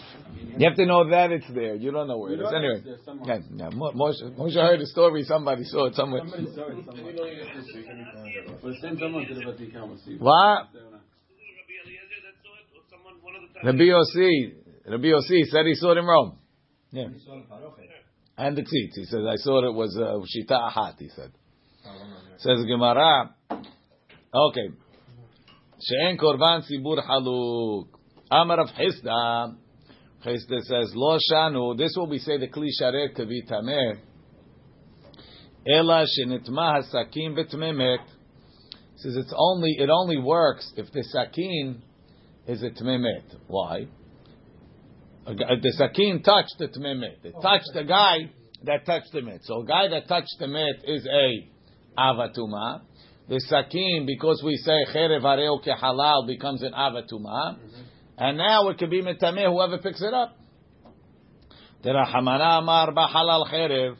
You 0.57 0.67
have 0.69 0.75
to 0.77 0.85
know 0.85 1.09
that 1.09 1.31
it's 1.31 1.47
there. 1.53 1.75
You 1.75 1.91
don't 1.91 2.07
know 2.07 2.17
where 2.17 2.31
it 2.33 2.37
You 2.39 2.45
is. 2.45 2.51
know 2.51 2.57
Anyway, 2.57 2.75
it's 2.77 2.85
there 2.85 2.97
somewhere. 3.05 3.39
yeah, 3.55 3.69
yeah. 3.69 3.77
Moshe, 3.77 4.37
Moshe 4.37 4.55
heard 4.55 4.79
a 4.81 4.85
story. 4.85 5.23
Somebody 5.23 5.63
saw 5.65 5.85
it 5.87 5.95
somewhere. 5.95 6.21
Somebody 6.21 6.55
saw 6.55 6.67
it 6.69 6.85
somewhere. 6.85 7.13
But 8.61 8.73
send 8.81 8.99
someone 8.99 9.25
to 9.27 9.33
the 9.33 9.41
Vatican. 9.45 9.81
What? 10.19 10.67
There 10.73 10.83
or 10.83 10.91
not. 10.91 11.01
Rabbi 13.63 13.83
Yossi, 13.83 14.53
Rabbi 14.87 15.07
Yossi 15.07 15.43
said 15.51 15.65
he 15.65 15.75
saw 15.75 15.91
it 15.91 15.97
in 15.97 16.05
Rome. 16.05 16.37
Yeah. 16.91 17.07
And 18.37 18.55
the 18.57 18.61
tzitz. 18.61 18.95
He 18.95 19.03
says, 19.05 19.19
I 19.29 19.35
saw 19.35 19.67
it 19.67 19.73
was 19.73 19.97
uh, 19.97 20.15
Shita 20.31 20.57
Ahat, 20.71 20.95
he 20.99 21.09
said. 21.09 21.31
Says 22.37 22.63
Gemara, 22.65 23.35
okay. 24.33 24.69
She'en 25.81 26.17
korban 26.17 26.61
sibur 26.69 27.05
haluk. 27.05 27.87
Amar 28.31 28.57
Rav 28.57 28.67
Chisda. 28.67 29.55
Chisda 30.25 30.61
says, 30.61 30.91
Lo 30.95 31.17
shanu. 31.31 31.77
This 31.77 31.93
will 31.95 32.07
we 32.07 32.19
say 32.19 32.37
the 32.37 32.47
kli 32.47 32.69
sharet 32.81 33.17
kavi 33.17 33.49
tameh. 33.49 33.99
Ela 35.67 36.05
shenitma 36.05 36.83
hasakim 36.83 37.37
betmemet. 37.37 38.05
Says 38.97 39.15
it's 39.15 39.33
only, 39.35 39.77
it 39.79 39.89
only 39.89 40.17
works 40.17 40.71
if 40.75 40.91
the 40.91 41.03
sakin 41.03 41.81
is 42.47 42.61
a 42.63 42.69
tmemet. 42.69 43.23
Why? 43.47 43.87
Uh, 45.25 45.33
the 45.61 45.73
sakin 45.77 46.21
touched 46.21 46.55
the 46.59 46.67
tmemet. 46.67 47.23
It 47.23 47.33
oh, 47.35 47.41
touched 47.41 47.71
the 47.73 47.83
guy 47.83 48.31
that 48.63 48.85
touched 48.85 49.11
the 49.13 49.21
met. 49.21 49.41
So 49.43 49.61
a 49.61 49.65
guy 49.65 49.87
that 49.89 50.07
touched 50.07 50.35
the 50.39 50.47
met 50.47 50.83
is 50.85 51.07
a 51.07 51.47
avatuma. 51.97 52.81
The 53.29 53.39
sakin, 53.39 54.05
because 54.07 54.41
we 54.43 54.57
say 54.57 54.85
cherev 54.93 55.21
hareo 55.21 55.63
halal, 55.65 56.27
becomes 56.27 56.63
an 56.63 56.73
avatuma. 56.73 57.57
Mm-hmm. 57.57 57.81
And 58.19 58.37
now 58.37 58.67
it 58.67 58.77
could 58.77 58.89
be 58.89 59.01
metameh, 59.01 59.49
whoever 59.49 59.77
picks 59.77 60.01
it 60.01 60.13
up. 60.13 60.37
The 61.81 61.91
Rahamana 61.91 62.59
Amar 62.59 62.91
Bahalal 62.91 63.49
Cherev, 63.49 63.95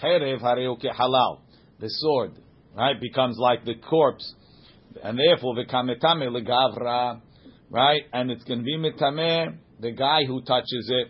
Cherev 0.00 0.40
Hareu 0.40 0.80
halal. 0.80 1.40
The 1.80 1.88
sword, 1.88 2.30
right, 2.76 2.98
becomes 3.00 3.36
like 3.38 3.64
the 3.64 3.74
corpse. 3.74 4.34
And 5.02 5.18
therefore, 5.18 5.56
the 5.56 5.64
legavra, 5.64 7.20
right, 7.68 8.02
and 8.12 8.30
it's 8.30 8.44
going 8.44 8.60
to 8.60 8.64
be 8.64 8.78
metameh, 8.78 9.56
the 9.80 9.90
guy 9.90 10.24
who 10.24 10.42
touches 10.42 10.88
it. 10.88 11.08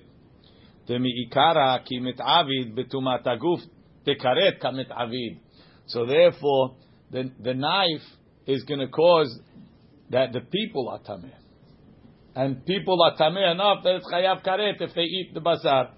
The 0.87 0.95
miikara 0.95 1.85
ki 1.85 2.01
mitavid 2.01 2.75
betumat 2.75 3.27
aguf, 3.27 3.61
tekaret 4.07 4.63
kamit 4.63 4.91
avid. 4.91 5.41
So 5.89 6.07
therefore, 6.07 6.77
the, 7.11 7.31
the 7.39 7.53
knife 7.53 8.01
is 8.47 8.65
going 8.65 8.81
to 8.81 8.89
cause 8.89 9.39
that 10.09 10.33
the 10.33 10.41
people 10.41 10.89
are 10.89 11.01
tameh. 11.01 11.35
And 12.37 12.67
people 12.67 13.03
are 13.03 13.17
tameh 13.17 13.51
enough 13.51 13.83
that 13.83 13.95
it's 13.97 14.07
chayav 14.13 14.45
karet 14.45 14.79
if 14.81 14.95
they 14.95 15.05
eat 15.05 15.33
the 15.33 15.41
basar. 15.41 15.89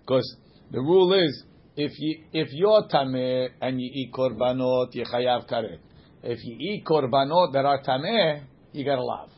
Because 0.00 0.36
the 0.70 0.80
rule 0.80 1.12
is, 1.12 1.44
if 1.76 1.92
you 1.98 2.24
if 2.32 2.48
you're 2.52 2.88
tameh 2.88 3.50
and 3.60 3.78
you 3.78 3.90
eat 3.92 4.10
korbanot, 4.14 4.94
you 4.94 5.04
chayav 5.04 5.46
karet. 5.46 5.80
If 6.22 6.38
you 6.42 6.56
eat 6.58 6.86
korbanot 6.86 7.52
that 7.52 7.66
are 7.66 7.82
tameh, 7.82 8.44
you 8.72 8.84
got 8.86 8.96
to 8.96 9.04
lav. 9.04 9.28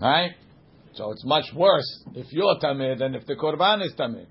Right? 0.00 0.32
So 0.94 1.12
it's 1.12 1.24
much 1.26 1.44
worse 1.54 2.04
if 2.14 2.32
you're 2.32 2.56
tameh 2.64 2.98
than 2.98 3.14
if 3.14 3.26
the 3.26 3.36
korban 3.36 3.84
is 3.84 3.92
tameh. 3.92 4.24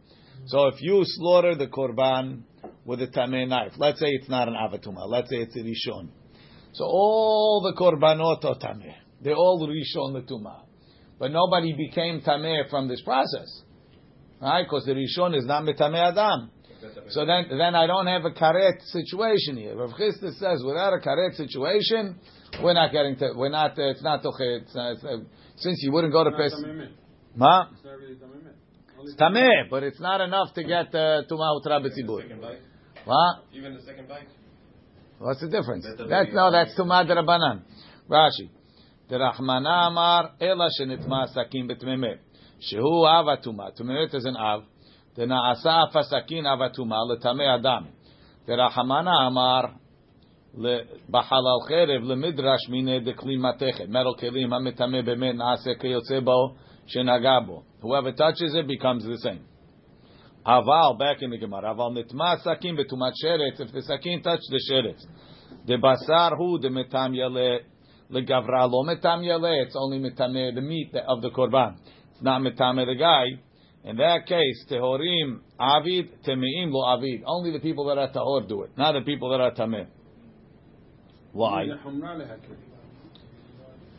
So 0.48 0.70
if 0.70 0.82
you 0.82 1.04
slaughter 1.04 1.54
the 1.54 1.68
korban 1.68 2.42
with 2.84 3.00
a 3.04 3.08
tameh 3.08 3.48
knife, 3.48 3.74
let's 3.78 4.00
say 4.00 4.08
it's 4.08 4.28
not 4.28 4.48
an 4.48 4.56
avatuma, 4.56 5.08
let's 5.08 5.30
say 5.30 5.38
it's 5.38 5.56
a 5.56 5.60
rishon. 5.60 6.10
So 6.74 6.86
all 6.86 7.62
the 7.62 7.80
korbanot 7.80 8.46
are 8.46 8.56
tameh. 8.56 8.96
They 9.22 9.34
all 9.34 9.60
rishon 9.68 10.16
letuma. 10.16 10.62
But 11.20 11.32
nobody 11.32 11.74
became 11.74 12.22
tameh 12.22 12.70
from 12.70 12.88
this 12.88 13.02
process. 13.02 13.64
Right? 14.42 14.64
Because 14.64 14.86
the 14.86 14.94
rishon 14.94 15.38
is 15.38 15.46
not 15.46 15.64
metameh 15.64 16.12
adam. 16.12 16.52
So 17.10 17.26
then, 17.26 17.46
then 17.50 17.76
I 17.76 17.86
don't 17.86 18.08
have 18.08 18.26
a 18.26 18.32
karet 18.32 18.82
situation 18.86 19.58
here. 19.58 19.76
Rav 19.76 19.92
Chisda 19.92 20.34
says, 20.34 20.64
without 20.66 20.94
a 20.94 20.98
karet 20.98 21.36
situation, 21.36 22.18
we're 22.64 22.74
not 22.74 22.92
getting 22.92 23.16
to, 23.18 23.34
we're 23.36 23.50
not, 23.50 23.78
uh, 23.78 23.90
it's 23.90 24.02
not 24.02 24.24
tochet. 24.24 24.62
It's 24.62 24.74
not, 24.74 24.94
it's, 24.94 25.04
uh, 25.04 25.18
since 25.58 25.78
you 25.84 25.92
wouldn't 25.92 26.12
go 26.12 26.24
to 26.24 26.32
Pesach. 26.32 26.58
Ma? 27.36 27.68
It's 27.72 27.86
really 27.86 28.18
It's 29.04 29.16
tameh, 29.16 29.70
but 29.70 29.84
it's 29.84 30.00
not 30.00 30.22
enough 30.22 30.54
to 30.56 30.64
get 30.64 30.88
uh, 30.96 31.22
tuma 31.30 31.54
utra 31.60 31.80
b'tzibur. 31.86 32.26
Even 33.54 33.76
the 33.76 33.82
second 33.84 34.08
bite? 34.08 34.28
What's 35.21 35.41
the 35.41 35.49
difference? 35.49 35.85
That's 35.87 36.01
a 36.01 36.05
That's 36.05 36.27
very- 36.31 36.35
no, 36.35 36.51
that's 36.51 36.75
tuma 36.79 37.05
derabanan. 37.09 37.63
Rashi. 38.11 38.51
Derachmana 39.11 39.87
amar 39.89 40.33
ela 40.41 40.69
shenitma 40.81 41.29
sakin 41.35 41.69
betmemet. 41.69 42.19
Shehu 42.61 43.05
avatuma. 43.07 43.71
Tmemet 43.79 44.15
is 44.15 44.25
an 44.25 44.37
av. 44.37 44.63
Dena'asa 45.17 45.89
afasakin 45.89 46.45
avatuma 46.45 46.99
letame 47.09 47.47
adam. 47.59 47.89
Derachmana 48.49 49.27
amar 49.27 49.75
le- 50.55 50.85
בחלל 51.11 51.61
חרב 51.69 52.03
למדרש 52.03 52.69
מיני 52.69 53.01
דכלי 53.01 53.37
מתכת. 53.37 53.89
Metal 53.89 54.21
kelim 54.21 54.53
המטמא 54.53 55.03
באמת 55.03 55.35
נעשה 55.35 55.71
כיוצא 55.81 56.21
בו 56.21 56.55
שנגע 56.87 57.39
בו. 57.47 57.63
Whoever 57.83 58.13
touches 58.13 58.55
it 58.55 58.67
becomes 58.67 59.05
the 59.05 59.19
same. 59.29 59.41
Aval, 60.46 60.98
back 60.98 61.22
in 61.22 61.30
the 61.30 61.38
Gemara, 61.38 61.76
aval 61.76 61.96
nitma 61.96 62.42
sakin 62.42 62.76
betumat 62.76 63.14
sheretz, 63.24 63.60
if 63.60 63.72
the 63.72 63.82
sakin 63.84 64.24
touch 64.24 64.40
the 64.50 64.60
sheretz. 64.72 65.06
The 65.68 65.76
basar 65.76 66.36
hu 66.36 66.58
the 66.60 66.70
metam 66.70 67.16
yale, 67.16 67.60
legavra 68.12 68.68
lo 68.68 68.84
metam 68.84 69.24
yale, 69.24 69.64
it's 69.64 69.76
only 69.76 70.00
metame 70.00 70.56
the 70.56 70.62
meat 70.62 70.96
of 71.08 71.22
the 71.22 71.30
korban. 71.30 71.78
It's 72.14 72.24
not 72.24 72.42
metame 72.42 72.88
the 72.88 72.96
guy. 72.96 73.26
In 73.84 73.98
that 73.98 74.26
case, 74.26 74.66
tehorim 74.70 75.42
avid, 75.60 76.24
temeim 76.24 76.72
lo 76.72 76.88
avid. 76.98 77.24
Only 77.26 77.52
the 77.52 77.60
people 77.60 77.86
that 77.86 78.00
are 78.00 78.12
tahor 78.12 78.48
do 78.48 78.64
it, 78.64 78.72
not 78.76 78.94
the 78.94 79.02
people 79.02 79.30
that 79.30 79.42
are 79.42 79.52
tameh. 79.52 79.86
Why? 81.34 81.66
the 81.68 81.76
humra 81.88 82.18
lehakir. 82.18 82.58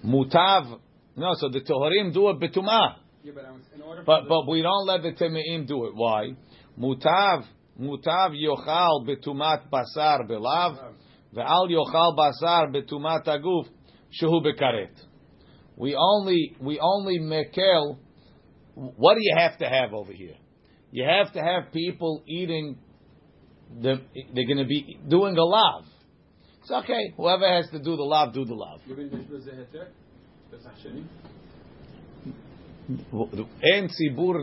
Mutav, 0.04 0.80
no, 1.14 1.34
so 1.34 1.48
the 1.48 1.60
tehorim 1.60 2.12
do 2.12 2.30
it 2.30 2.40
betumah. 2.40 2.96
Yeah, 3.24 3.32
but 3.34 3.44
I 3.44 3.50
was- 3.52 3.62
in 3.74 3.82
order 3.82 4.02
for 4.02 4.06
But 4.06 4.28
but 4.28 4.48
we 4.48 4.62
don't 4.62 4.86
let 4.86 5.02
the 5.02 5.12
temeim 5.12 5.66
do 5.66 5.86
it. 5.86 5.94
Why? 5.94 6.34
Mutav 6.78 7.44
mutav 7.80 8.34
yochal 8.34 9.06
betumat 9.06 9.70
basar 9.70 10.28
belav 10.28 10.94
ve'al 11.34 11.68
yochal 11.70 12.16
basar 12.16 12.74
betumat 12.74 13.24
aguf 13.26 13.68
shehu 14.20 14.44
bekaret. 14.44 14.94
We 15.76 15.94
only 15.94 16.56
we 16.60 16.80
only 16.80 17.20
mekel. 17.20 17.98
What 18.74 19.14
do 19.14 19.20
you 19.22 19.34
have 19.36 19.58
to 19.58 19.68
have 19.68 19.92
over 19.94 20.12
here? 20.12 20.36
You 20.90 21.04
have 21.04 21.32
to 21.34 21.42
have 21.42 21.72
people 21.72 22.22
eating. 22.26 22.78
The, 23.80 24.02
they're 24.34 24.46
going 24.46 24.58
to 24.58 24.66
be 24.66 24.98
doing 25.08 25.36
a 25.38 25.42
lav. 25.42 25.86
It's 26.60 26.70
okay. 26.70 27.14
Whoever 27.16 27.48
has 27.48 27.70
to 27.70 27.78
do 27.78 27.96
the 27.96 28.02
lav, 28.02 28.34
do 28.34 28.44
the 28.44 28.54
lav. 28.54 28.80
given 28.86 29.08
this 29.08 29.28
was 29.30 29.46
a 29.46 29.52
heter, 29.52 29.88
Pesach 30.50 30.72
Sheni. 30.84 31.04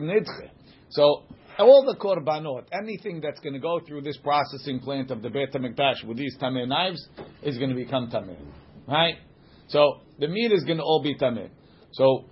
Nidche. 0.02 0.50
So 0.90 1.24
all 1.60 1.86
the 1.86 1.96
korbanot, 2.00 2.66
anything 2.72 3.22
that's 3.22 3.40
going 3.42 3.54
to 3.54 3.60
go 3.60 3.80
through 3.86 4.02
this 4.02 4.18
processing 4.18 4.80
plant 4.80 5.12
of 5.12 5.22
the 5.22 5.30
Beit 5.30 5.54
Hamikdash 5.54 6.04
with 6.06 6.18
these 6.18 6.38
tameh 6.42 6.68
knives 6.68 7.06
is 7.44 7.58
going 7.58 7.70
to 7.70 7.76
become 7.76 8.10
tameh, 8.10 8.38
right? 8.88 9.16
So 9.68 10.02
the 10.20 10.28
meat 10.28 10.52
is 10.52 10.64
going 10.64 10.78
to 10.78 10.84
all 10.84 11.02
be 11.04 11.16
tameh. 11.16 11.50
So 11.92 12.26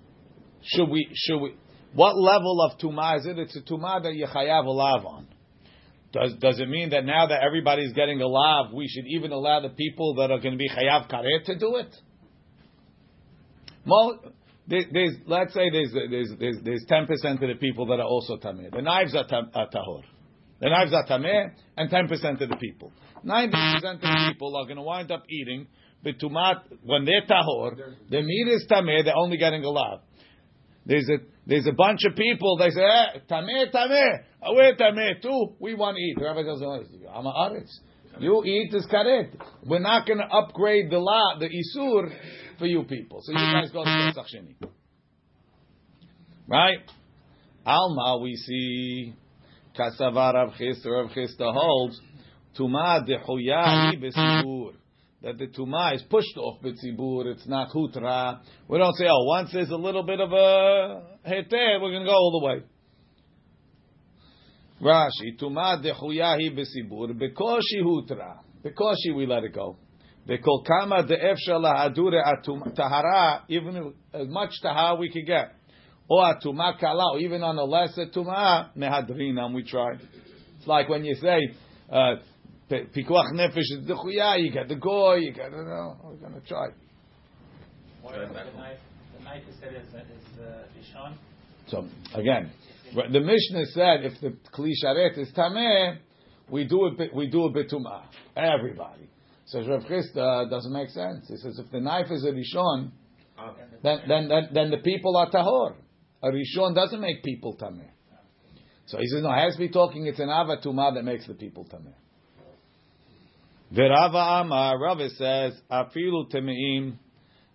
should 0.64 0.90
we? 0.90 1.08
Should 1.14 1.40
we? 1.40 1.56
What 1.94 2.18
level 2.18 2.62
of 2.62 2.80
tumah 2.80 3.20
is 3.20 3.26
it? 3.26 3.40
It's 3.40 3.56
a 3.56 3.62
tumah 3.62 4.04
that 4.04 4.14
you 4.14 4.28
chayav 4.28 4.66
a 4.66 4.70
lav 4.70 5.06
on. 5.06 5.28
Does 6.14 6.34
does 6.40 6.60
it 6.60 6.70
mean 6.70 6.92
that 6.92 7.06
now 7.06 7.28
that 7.28 7.44
everybody's 7.44 7.94
getting 7.94 8.22
a 8.22 8.28
lav, 8.28 8.74
we 8.74 8.88
should 8.88 9.06
even 9.08 9.32
allow 9.32 9.62
the 9.62 9.70
people 9.70 10.16
that 10.16 10.32
are 10.32 10.40
going 10.40 10.54
to 10.54 10.58
be 10.58 10.70
chayav 10.70 11.10
karet 11.10 11.46
to 11.46 11.58
do 11.58 11.76
it? 11.78 11.96
There, 14.68 14.82
there's 14.92 15.16
let's 15.26 15.54
say 15.54 15.70
there's 15.70 15.94
there's 15.94 16.32
there's 16.40 16.58
there's 16.64 16.86
ten 16.88 17.06
percent 17.06 17.42
of 17.42 17.50
the 17.50 17.56
people 17.56 17.86
that 17.88 18.00
are 18.00 18.06
also 18.06 18.38
tameh. 18.38 18.72
The 18.72 18.82
knives 18.82 19.16
are, 19.16 19.26
tam, 19.26 19.50
are 19.54 19.70
tahor. 19.70 20.04
The 20.60 20.70
knives 20.70 20.94
are 20.94 21.06
tameh, 21.06 21.52
and 21.78 21.90
ten 21.90 22.08
percent 22.08 22.42
of 22.42 22.50
the 22.50 22.58
people. 22.58 22.92
Ninety 23.24 23.56
percent 23.56 23.96
of 23.96 24.02
the 24.02 24.32
people 24.34 24.56
are 24.58 24.66
going 24.66 24.78
to 24.78 24.84
wind 24.84 25.12
up 25.12 25.24
eating 25.30 25.68
bitumat 26.06 26.64
when 26.84 27.06
they're 27.06 27.26
tahor. 27.26 27.76
The 28.10 28.22
meat 28.22 28.48
is 28.50 28.68
tameh. 28.70 29.06
They're 29.06 29.18
only 29.18 29.38
getting 29.38 29.64
a 29.64 29.70
lav. 29.70 30.02
There's 30.86 31.08
a 31.10 31.18
there's 31.46 31.68
a 31.68 31.74
bunch 31.74 32.02
of 32.10 32.16
people. 32.16 32.58
They 32.58 32.70
say, 32.70 32.82
eh, 32.82 33.20
tameh, 33.30 33.72
tameh. 33.74 34.24
Oh, 34.44 34.54
we're 34.54 34.76
tameh 34.76 35.22
too. 35.22 35.56
We 35.60 35.76
want 35.76 35.96
to 35.96 36.02
eat. 36.02 36.18
Rabbi 36.22 36.44
goes, 36.44 36.62
I'm 36.62 37.26
a 37.26 37.32
aretz. 37.32 37.72
You 38.20 38.44
eat 38.44 38.74
is 38.74 38.88
karet. 38.92 39.30
We're 39.66 39.80
not 39.80 40.08
going 40.08 40.20
to 40.20 40.26
upgrade 40.26 40.90
the 40.90 40.98
law, 40.98 41.38
the 41.40 41.48
isur, 41.48 42.12
for 42.58 42.66
you 42.66 42.84
people. 42.84 43.22
So 43.24 43.32
you 43.32 43.38
guys 43.38 43.72
go 43.72 43.84
to 43.84 44.12
Pesach 44.14 44.26
Sheni. 44.34 44.70
Right? 46.48 46.80
Alma, 47.66 48.20
we 48.22 48.36
see 48.36 49.14
Kasavar 49.78 50.34
Rav 50.34 50.54
Chisda, 50.54 50.86
Rav 50.86 51.12
Chisda 51.12 51.54
holds 51.54 52.00
Tuma 52.58 53.06
dechuya 53.06 53.94
mm-hmm. 53.94 54.04
besibur. 54.04 54.74
That 55.22 55.38
the 55.38 55.48
tuma 55.48 55.96
is 55.96 56.04
pushed 56.04 56.38
off 56.38 56.62
betzibur. 56.62 57.26
It's 57.26 57.48
not 57.48 57.72
hutra. 57.72 58.40
We 58.68 58.78
don't 58.78 58.94
say, 58.96 59.06
oh, 59.10 59.26
once 59.26 59.50
there's 59.52 59.70
a 59.70 59.76
little 59.76 60.04
bit 60.04 60.20
of 60.20 60.32
a 60.32 61.04
heter, 61.28 61.82
we're 61.82 61.92
going 61.92 62.04
to 62.04 62.06
go 62.06 62.14
all 62.14 62.40
the 62.40 62.46
way. 62.46 62.64
Rashi, 64.82 65.40
tuma 65.40 65.84
dechuya 65.84 66.38
besibur. 66.56 67.14
Bekoshi 67.14 67.84
hutra. 67.84 68.40
Because 68.64 68.96
she, 69.04 69.12
we 69.12 69.26
let 69.26 69.44
it 69.44 69.54
go. 69.54 69.78
Bekol 70.28 70.66
kama 70.66 71.04
de'efsha 71.04 71.58
lahadure 71.58 72.22
tahara, 72.76 73.44
even 73.48 73.94
as 74.14 74.28
much 74.28 74.52
tahara 74.62 74.96
we 74.96 75.10
could 75.10 75.26
get. 75.26 75.54
Or 76.10 76.34
atuma 76.34 76.78
kala, 76.80 77.14
or 77.14 77.20
even 77.20 77.44
on 77.44 77.58
a 77.58 77.64
lesser 77.64 78.08
tuma, 78.08 78.70
mehadrinam, 78.78 79.54
we 79.54 79.64
try. 79.64 79.94
It's 80.58 80.68
like 80.68 80.90
when 80.90 81.06
you 81.06 81.16
say, 81.16 81.54
uh, 81.90 82.16
pikuach 82.70 83.32
nefesh 83.34 83.58
is 83.58 83.88
dechuya, 83.88 84.42
you 84.42 84.52
get 84.52 84.68
the 84.68 84.76
goy, 84.76 85.16
you 85.16 85.34
get, 85.34 85.52
know, 85.52 85.98
we're 86.04 86.16
going 86.16 86.34
to 86.34 86.48
try. 86.48 86.68
The 88.04 88.18
knife, 88.18 88.80
the 89.18 89.24
knife 89.24 89.44
is 89.50 89.56
said 89.60 89.74
is, 89.74 89.88
is 89.88 90.40
uh, 90.40 90.64
Rishon. 90.78 91.14
So, 91.68 91.88
again, 92.14 92.52
the 92.94 93.20
Mishnah 93.20 93.66
said 93.74 94.06
if 94.06 94.22
the 94.22 94.36
kli 94.54 94.72
sharet 94.84 95.18
is 95.18 95.30
tameh, 95.34 95.98
we 96.50 96.66
do 96.66 96.86
a 96.86 96.92
bit, 96.96 97.14
we 97.14 97.28
do 97.28 97.46
a 97.46 97.52
bitumah. 97.52 98.04
Everybody. 98.36 99.10
So 99.48 99.66
Rav 99.66 99.84
Chisda 99.84 100.46
uh, 100.46 100.50
doesn't 100.50 100.74
make 100.74 100.90
sense. 100.90 101.28
He 101.30 101.38
says 101.38 101.58
if 101.58 101.72
the 101.72 101.80
knife 101.80 102.08
is 102.12 102.26
a 102.26 102.32
rishon, 102.32 102.92
then, 103.82 104.00
then, 104.08 104.28
then, 104.28 104.50
then 104.54 104.72
the 104.72 104.78
people 104.78 105.16
are 105.16 105.30
tahor. 105.30 105.76
A 106.22 106.28
rishon 106.28 106.76
doesn't 106.76 107.00
make 107.00 107.24
people 107.24 107.56
tameh. 107.56 107.90
So 108.88 108.98
he 108.98 109.08
says 109.08 109.24
no, 109.24 109.32
it 109.32 109.40
has 109.40 109.54
to 109.54 109.60
be 109.60 109.70
talking. 109.70 110.06
It's 110.06 110.20
an 110.20 110.28
avatuma 110.28 110.96
that 110.96 111.04
makes 111.04 111.28
the 111.28 111.34
people 111.34 111.66
tameh. 111.66 111.94
Virava 113.74 114.42
Amar 114.42 114.80
Rava 114.80 115.10
says 115.12 115.54
afilu 115.72 116.30
temeim 116.30 116.98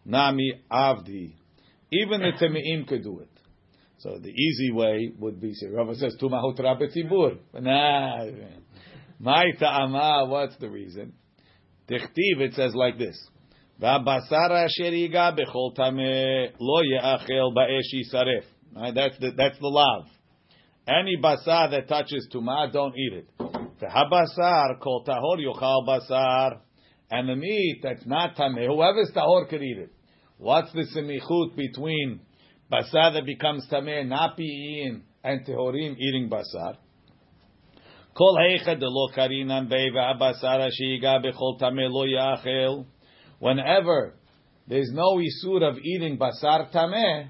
nami 0.06 0.62
avdi. 0.70 1.34
Even 1.92 2.20
the 2.20 2.32
temeim 2.40 2.86
could 2.88 3.02
do 3.02 3.20
it. 3.20 3.28
So 3.98 4.18
the 4.18 4.30
easy 4.30 4.72
way 4.72 5.12
would 5.18 5.40
be 5.40 5.52
say 5.52 5.68
Rava 5.68 5.94
says 5.94 6.16
tumahut 6.20 6.58
rabetzibur. 6.58 7.38
Nah, 7.60 8.26
my 9.18 9.44
ta'ama. 9.58 10.26
What's 10.28 10.56
the 10.56 10.70
reason? 10.70 11.12
It 11.94 12.54
says 12.54 12.74
like 12.74 12.98
this. 12.98 13.18
V'abasara 13.80 14.64
asher 14.64 14.90
yiga 14.92 15.36
bechol 15.38 15.76
tameh 15.76 16.52
lo 16.58 16.80
ye'achel 16.82 17.52
ba'esh 17.54 17.92
yisaref. 17.94 18.44
That's 18.94 19.18
the 19.18 19.32
that's 19.36 19.58
the 19.58 19.68
lav. 19.68 20.06
Any 20.86 21.16
basar 21.22 21.70
that 21.70 21.88
touches 21.88 22.28
tumah, 22.32 22.72
don't 22.72 22.94
eat 22.96 23.12
it. 23.12 23.28
V'habasar 23.38 24.80
kol 24.80 25.04
tahor 25.04 25.38
yochal 25.38 25.86
basar. 25.86 26.60
And 27.10 27.28
the 27.28 27.36
meat 27.36 27.80
that's 27.82 28.06
not 28.06 28.36
tameh, 28.36 28.66
whoever's 28.66 29.12
tahor 29.14 29.48
could 29.48 29.62
eat 29.62 29.78
it. 29.78 29.92
What's 30.38 30.72
the 30.72 30.86
semichut 30.96 31.56
between 31.56 32.20
basar 32.72 33.12
that 33.12 33.26
becomes 33.26 33.66
tameh, 33.70 34.06
not 34.06 34.36
being 34.36 35.02
and 35.22 35.44
tehorim 35.46 35.96
eating 35.98 36.30
basar? 36.30 36.76
כל 38.17 38.33
היכא 38.41 38.73
דלא 38.73 39.07
קרינן 39.13 39.69
בי 39.69 39.91
והבשר 39.95 40.69
שיגע 40.69 41.17
בכל 41.17 41.53
טמא 41.59 41.81
לא 41.81 42.03
יאכל. 42.07 42.81
Whenever 43.39 44.13
there's 44.67 44.91
no 44.91 45.19
isur 45.19 45.61
of 45.69 45.77
eating 45.77 46.17
basar 46.17 46.71
tameh, 46.73 47.27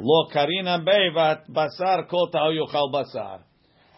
lo 0.00 0.28
karina 0.32 0.78
bei 0.84 1.10
basar 1.48 2.08
kol 2.08 2.28
ta'o 2.32 2.50
yochal 2.50 2.90
basar. 2.92 3.38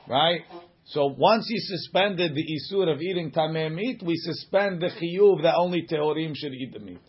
Right? 0.07 0.43
So 0.85 1.15
once 1.17 1.47
he 1.49 1.59
suspended 1.59 2.35
the 2.35 2.45
isur 2.57 2.93
of 2.93 3.01
eating 3.01 3.31
tameh 3.31 3.73
meat, 3.73 4.03
we 4.05 4.17
suspend 4.17 4.83
the 4.83 4.89
chiyuv 4.89 5.43
that 5.43 5.55
only 5.57 5.87
tehorim 5.91 6.33
should 6.35 6.53
eat 6.53 6.73
the 6.75 6.81
meat. 6.81 7.01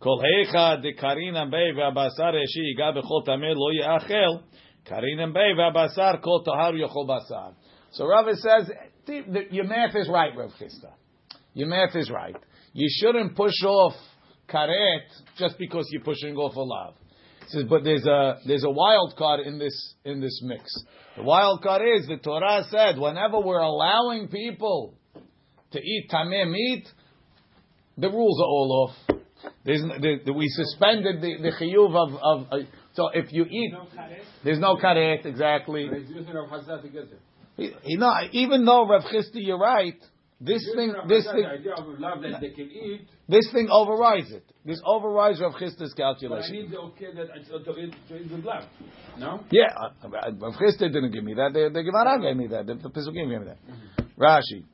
Kol 0.00 0.20
heicha 0.20 0.82
de 0.82 0.92
karina 0.94 1.46
bei 1.46 1.70
v'abasar 1.72 2.34
eshi 2.34 2.62
yiga 2.68 2.96
bechol 2.96 3.24
tameh 3.24 3.54
lo 3.54 3.70
yachel. 3.70 4.42
V'abasar 4.89 6.21
kol 6.21 6.43
yochol 6.45 7.07
basar. 7.07 7.53
So 7.91 8.07
Rava 8.07 8.35
says, 8.35 8.71
your 9.51 9.65
math 9.65 9.95
is 9.95 10.09
right, 10.09 10.35
Rav 10.35 10.51
Chisda. 10.51 10.93
Your 11.53 11.67
math 11.67 11.95
is 11.95 12.09
right. 12.09 12.35
You 12.73 12.87
shouldn't 12.89 13.35
push 13.35 13.61
off 13.65 13.93
karet 14.49 15.01
just 15.37 15.57
because 15.57 15.87
you're 15.91 16.03
pushing 16.03 16.35
off 16.35 16.55
a 16.55 16.59
lav. 16.59 16.95
Says, 17.47 17.65
but 17.69 17.83
there's 17.83 18.05
a 18.05 18.39
there's 18.47 18.63
a 18.63 18.69
wild 18.69 19.15
card 19.17 19.41
in 19.41 19.59
this 19.59 19.95
in 20.05 20.21
this 20.21 20.41
mix. 20.43 20.63
The 21.17 21.23
wild 21.23 21.61
card 21.61 21.83
is 21.83 22.07
the 22.07 22.17
Torah 22.17 22.63
said 22.71 22.97
whenever 22.97 23.39
we're 23.39 23.59
allowing 23.59 24.29
people 24.29 24.95
to 25.71 25.79
eat 25.79 26.09
tameh 26.11 26.49
meat, 26.49 26.87
the 27.97 28.09
rules 28.09 28.39
are 28.39 28.47
all 28.47 28.89
off. 28.89 29.17
There's, 29.65 29.81
the, 29.81 30.19
the, 30.25 30.33
we 30.33 30.47
suspended 30.49 31.21
the, 31.21 31.35
the 31.41 31.51
chiyuv 31.51 31.95
of, 31.95 32.19
of 32.21 32.47
uh, 32.51 32.65
so 32.93 33.09
if 33.13 33.33
you 33.33 33.45
eat, 33.45 33.73
there's 34.43 34.59
no 34.59 34.75
karet 34.75 35.25
exactly. 35.25 35.89
He, 37.55 37.71
he, 37.83 37.97
no, 37.97 38.11
even 38.31 38.65
though 38.65 38.87
Rav 38.87 39.03
Chisda, 39.03 39.35
you're 39.35 39.59
right. 39.59 39.95
This 40.41 40.67
thing, 40.75 40.93
this 41.07 41.25
thing, 41.25 41.45
this 43.29 43.49
thing 43.53 43.69
overrides 43.71 44.31
it. 44.31 44.43
This 44.65 44.81
overrides 44.85 45.39
Rav 45.39 45.53
Chisda's 45.53 45.93
calculation. 45.93 46.55
I 46.55 46.61
need 46.61 46.71
the 46.71 46.79
okay 46.79 47.13
that 47.15 47.27
I 47.31 47.37
to 47.37 47.79
eat 47.79 47.95
to 48.09 48.17
eat 48.17 48.31
with 48.31 48.43
love. 48.43 48.63
No. 49.17 49.43
Yeah, 49.51 49.67
uh, 49.79 50.09
Rav 50.09 50.53
Chisda 50.53 50.91
didn't 50.91 51.11
give 51.11 51.23
me 51.23 51.35
that. 51.35 51.53
The, 51.53 51.69
the 51.73 51.83
Gemara 51.83 52.19
gave 52.19 52.35
me 52.35 52.47
that. 52.47 52.65
The, 52.65 52.75
the 52.75 52.89
Pesukim 52.89 53.29
gave 53.29 53.41
me 53.41 53.45
that. 53.45 53.57
Rashi. 54.19 54.65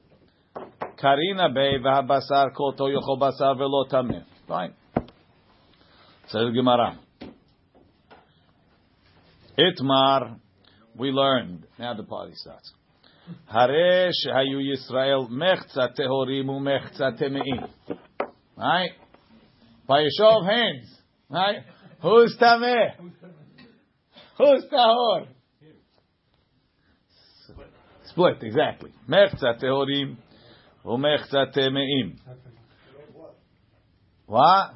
Karina 0.98 1.50
bei 1.54 1.78
v'habasar 1.84 2.54
kol 2.56 2.74
to 2.74 2.84
yochol 2.84 3.20
basar 3.20 3.58
velo 3.58 3.86
tameh. 3.92 4.24
Fine. 4.48 4.74
Says 6.28 6.46
the 6.48 6.52
Gemara. 6.54 6.98
Itmar, 9.60 10.40
we 10.96 11.12
learned. 11.12 11.66
Now 11.78 11.94
the 11.94 12.04
party 12.04 12.34
starts. 12.36 12.72
Hare 13.46 14.10
shehayu 14.10 14.62
Yisrael 14.62 15.30
mechza 15.30 15.90
tehorim 15.98 16.46
umechza 16.46 17.20
temeim. 17.22 17.70
Right? 18.58 18.92
By 19.88 20.02
a 20.02 20.10
show 20.18 20.40
of 20.40 20.46
hands. 20.46 21.02
Right? 21.30 21.64
Who's 22.02 22.38
tameh? 22.42 22.94
Who's 24.38 24.66
tahor? 24.72 25.28
Split, 28.06 28.42
exactly. 28.42 28.92
Mechza 29.08 29.62
tehorim 29.62 30.18
umechza 30.86 31.56
temeim. 31.56 32.18
What? 34.26 34.76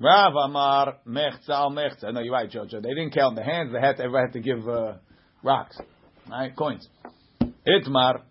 Rav 0.00 0.32
Amar 0.36 0.98
mechza 1.06 1.50
al 1.50 1.70
mechza. 1.70 2.12
No, 2.12 2.20
you're 2.20 2.32
right, 2.32 2.50
Jojo. 2.50 2.80
They 2.82 2.94
didn't 2.94 3.10
count 3.10 3.34
the 3.34 3.42
hands. 3.42 3.72
They 3.72 3.80
had 3.80 3.96
to, 3.96 4.04
everybody 4.04 4.26
had 4.26 4.32
to 4.34 4.40
give 4.40 4.68
uh, 4.68 4.94
rocks, 5.42 5.76
right? 6.30 6.54
Coins. 6.54 6.88
Itmar, 7.42 8.22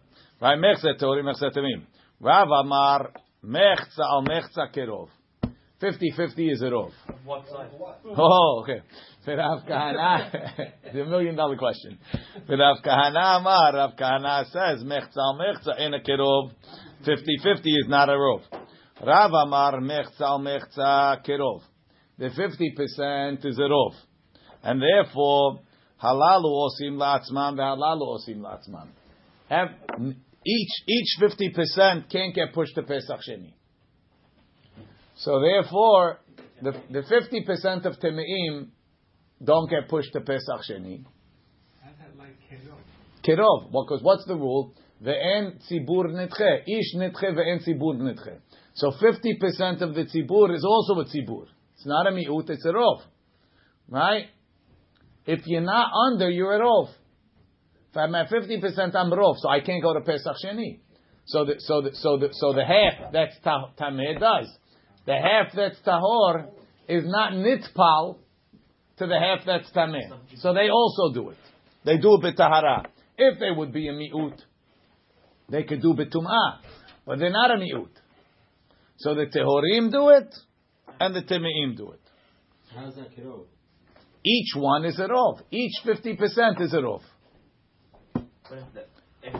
right? 0.41 0.57
Mechza 0.57 0.97
teori 0.97 1.23
mechza 1.23 1.51
temim. 1.55 1.83
Rav 2.21 2.47
Amar 2.49 3.11
mechza 3.43 3.99
al 3.99 4.23
mechza 4.23 4.73
kerov. 4.73 5.09
50-50 5.81 6.51
is 6.51 6.61
it 6.61 6.73
off? 6.73 6.93
What 7.23 7.45
side? 7.49 7.69
Oh, 8.17 8.63
okay. 8.63 8.81
Rav 9.27 9.59
Kahana, 9.69 10.29
it's 10.83 10.95
a 10.95 11.05
million 11.05 11.35
dollar 11.35 11.57
question. 11.57 11.99
Rav 12.47 12.77
Kahana 12.83 13.39
Amar, 13.39 13.75
Rav 13.75 13.91
Kahana 13.97 14.45
says 14.45 14.83
mechza 14.83 15.17
al 15.17 15.37
mechza 15.37 15.79
in 15.79 15.93
a 15.93 15.99
kerov. 15.99 16.51
50-50 17.05 17.59
is 17.65 17.87
not 17.87 18.09
a 18.09 18.13
rov. 18.13 18.41
Rav 19.01 19.31
Amar 19.31 19.79
mechza 19.79 20.21
al 20.21 20.39
mechza 20.39 21.23
kerov. 21.25 21.61
The 22.17 22.29
fifty 22.29 22.73
percent 22.75 23.45
is 23.45 23.59
a 23.59 23.69
rov, 23.69 23.93
and 24.63 24.81
therefore 24.81 25.59
halalu 26.03 26.67
osim 26.67 26.97
la'atzman 26.97 27.55
v'halalu 27.57 28.17
osim 28.17 28.39
la'atzman. 28.39 28.87
Have 29.49 29.69
each 30.45 30.71
each 30.87 31.17
fifty 31.19 31.51
percent 31.51 32.09
can't 32.09 32.33
get 32.33 32.53
pushed 32.53 32.73
to 32.75 32.81
Pesach 32.81 33.19
Sheni. 33.29 33.53
So 35.17 35.39
therefore, 35.41 36.19
the 36.63 36.71
the 36.89 37.03
fifty 37.07 37.43
percent 37.45 37.85
of 37.85 37.99
temeim 37.99 38.69
don't 39.43 39.69
get 39.69 39.89
pushed 39.89 40.13
to 40.13 40.21
Pesach 40.21 40.61
Sheni. 40.69 41.05
Kerov, 43.23 43.67
because 43.67 43.99
what's 44.01 44.25
the 44.25 44.35
rule? 44.35 44.73
Ve'en 45.03 45.59
tzibur 45.69 46.07
nitche. 46.07 46.63
Ish 46.65 46.95
nitche 46.95 47.35
ve'en 47.35 47.59
tzibur 47.63 47.95
nitche. 47.97 48.39
So 48.77 48.91
50% 48.91 49.81
of 49.81 49.95
the 49.95 50.03
tzibur 50.03 50.53
is 50.55 50.63
also 50.63 50.99
a 50.99 51.05
tzibur. 51.05 51.47
It's 51.73 51.85
not 51.85 52.05
a 52.05 52.11
mi'ut, 52.11 52.47
it's 52.47 52.63
a 52.63 52.69
rov. 52.69 53.01
Right? 53.89 54.25
If 55.25 55.47
you're 55.47 55.61
not 55.61 55.89
under, 56.07 56.29
you're 56.29 56.55
a 56.55 56.59
rov. 56.59 56.89
If 57.89 57.97
I'm 57.97 58.13
at 58.13 58.29
50%, 58.29 58.95
I'm 58.95 59.11
rov, 59.11 59.37
so 59.37 59.49
I 59.49 59.61
can't 59.61 59.81
go 59.81 59.95
to 59.95 60.01
Pesach 60.01 60.35
Sheni. 60.45 60.79
So 61.25 61.43
the, 61.43 61.55
so 61.57 61.81
the, 61.81 61.89
so 61.93 62.17
the, 62.17 62.29
so 62.31 62.53
the 62.53 62.63
half 62.63 63.11
that's 63.11 63.35
ta- 63.43 63.71
tameh 63.79 64.19
does. 64.19 64.47
The 65.07 65.15
half 65.15 65.53
that's 65.55 65.77
tahor 65.85 66.49
is 66.87 67.03
not 67.05 67.33
nitpal 67.33 68.17
to 68.99 69.07
the 69.07 69.19
half 69.19 69.43
that's 69.43 69.71
tameh. 69.71 70.37
So 70.37 70.53
they 70.53 70.69
also 70.69 71.15
do 71.15 71.31
it. 71.31 71.37
They 71.83 71.97
do 71.97 72.19
it 72.21 72.37
b'tahara. 72.37 72.85
If 73.17 73.39
they 73.39 73.49
would 73.49 73.73
be 73.73 73.87
a 73.87 73.93
mi'ut, 73.93 74.37
they 75.49 75.63
could 75.63 75.81
do 75.81 75.95
b'tum'ah. 75.95 76.59
But 77.07 77.17
they're 77.17 77.31
not 77.31 77.49
a 77.49 77.55
mi'ut. 77.55 77.89
So 78.97 79.13
the 79.15 79.25
tehorim 79.25 79.91
do 79.91 80.09
it, 80.09 80.33
and 80.99 81.15
the 81.15 81.21
temeim 81.21 81.77
do 81.77 81.91
it. 81.91 81.99
How's 82.75 82.95
that 82.95 83.15
kirov? 83.15 83.45
Each 84.25 84.55
one 84.55 84.85
is 84.85 84.99
a 84.99 85.07
rov. 85.07 85.41
Each 85.51 85.73
50% 85.85 86.61
is 86.61 86.73
a 86.73 86.77
rov. 86.77 87.01
The, 88.13 88.21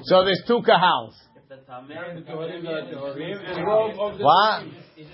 So 0.03 0.23
there's 0.23 0.43
two 0.47 0.61
kahals. 0.61 1.13
if 1.35 1.49
the 1.49 1.55
The 1.55 1.61
tameh, 1.71 2.25
Tehorim, 2.25 2.61
the 2.61 2.95
Tehorim, 2.95 3.49
and 3.49 3.67
Rov 3.67 3.99
of 3.99 4.17
the 4.17 4.23
What? 4.23 4.63
It's, 4.95 5.09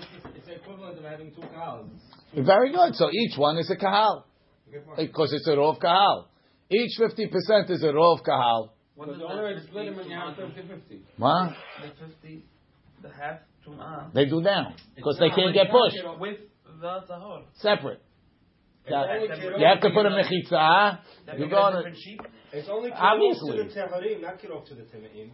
the 0.46 0.54
equivalent 0.56 0.98
of 0.98 1.04
having 1.04 1.30
two 1.32 1.40
Kahals. 1.40 1.88
Very 2.34 2.72
good. 2.72 2.94
So 2.94 3.10
each 3.10 3.38
one 3.38 3.58
is 3.58 3.70
a 3.70 3.76
kahal. 3.76 4.26
Because 4.96 5.32
it's 5.32 5.46
a 5.46 5.52
rov 5.52 5.80
kahal. 5.80 6.28
Each 6.70 6.98
50% 7.00 7.70
is 7.70 7.82
a 7.82 7.86
rov 7.86 8.24
kahal. 8.24 8.72
what 8.94 9.08
But 9.08 9.18
the 9.18 9.18
that 9.18 9.32
only 9.32 9.44
way 9.44 9.54
50 9.54 9.68
split 9.68 9.88
is 9.88 10.06
you 10.06 10.14
have 10.14 10.36
tum'ah 10.36 10.54
50-50. 10.54 11.00
What? 11.16 11.52
The 11.80 12.06
fifty, 12.06 12.44
the 13.02 13.08
half 13.08 13.38
tum'ah 13.38 13.53
They 14.14 14.26
do 14.26 14.42
down. 14.42 14.74
Because 14.96 15.18
they 15.18 15.30
can't 15.30 15.54
get 15.54 15.70
pushed. 15.70 15.96
With 16.20 16.38
the 16.80 17.00
tahor. 17.08 17.44
Separate. 17.56 18.00
That- 18.88 19.20
You 19.58 19.66
have 19.66 19.80
to 19.80 19.88
to 19.88 19.94
put 19.94 20.06
a 20.06 20.10
the- 20.10 20.16
mechitza. 20.16 20.98
You 21.34 21.40
make 21.40 21.50
go 21.50 21.56
a 21.56 21.60
on 21.62 21.86
a. 21.86 21.88
It's 22.52 22.68
only 22.68 22.92
Obviously. 22.92 23.56
to 23.56 23.64
the 23.64 23.70
teharim, 23.70 24.20
not 24.20 24.38
kirov 24.38 24.66
to 24.68 24.74
the 24.74 24.82
temeim. 24.82 25.30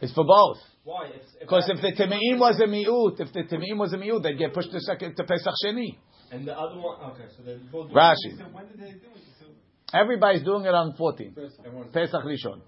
It's 0.00 0.12
for 0.12 0.24
both. 0.24 0.58
Why? 0.84 1.06
If, 1.08 1.22
if 1.22 1.40
Because 1.40 1.68
if 1.68 1.80
the 1.80 1.92
Temeim 1.92 2.38
was 2.38 2.60
a 2.60 2.66
mi'ut, 2.66 3.20
if 3.20 3.32
the 3.32 3.42
Temeim 3.42 3.78
was 3.78 3.92
a 3.92 3.98
mi'ut, 3.98 4.22
they'd 4.22 4.38
get 4.38 4.54
pushed 4.54 4.70
to 4.70 4.80
second 4.80 5.16
to 5.16 5.24
Pesach 5.24 5.52
Sheni. 5.64 5.96
And 6.30 6.46
the 6.46 6.56
other 6.56 6.78
one, 6.78 7.00
okay, 7.12 7.24
so 7.36 7.42
they're 7.42 7.58
both. 7.72 7.90
Rashi. 7.90 8.36
When 8.52 8.66
did 8.68 8.78
they 8.78 8.92
do 8.92 9.08
it? 9.14 9.28
Everybody's 9.92 10.42
doing 10.44 10.66
it 10.66 10.74
on 10.74 10.94
14. 10.96 11.32
First, 11.34 11.58
Pesach 11.92 12.22
Rishon. 12.22 12.60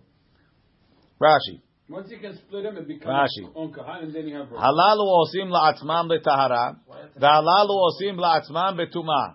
Rashi. 1.21 1.61
Once 1.90 2.10
you 2.10 2.18
can 2.18 2.36
split 2.36 2.64
them, 2.64 2.78
it 2.78 2.88
becomes 2.88 3.14
Rashi. 3.14 3.56
on 3.56 3.72
kahal, 3.72 4.02
and 4.02 4.14
then 4.14 4.28
you 4.28 4.36
have 4.36 4.50
Rov. 4.50 4.60
הללו 4.60 5.04
עושים 5.04 5.50
לעצמם 5.50 6.08
בטהרה, 6.10 6.70
והללו 7.16 7.74
עושים 7.74 8.20
לעצמם 8.20 8.78
בטומאה. 8.78 9.28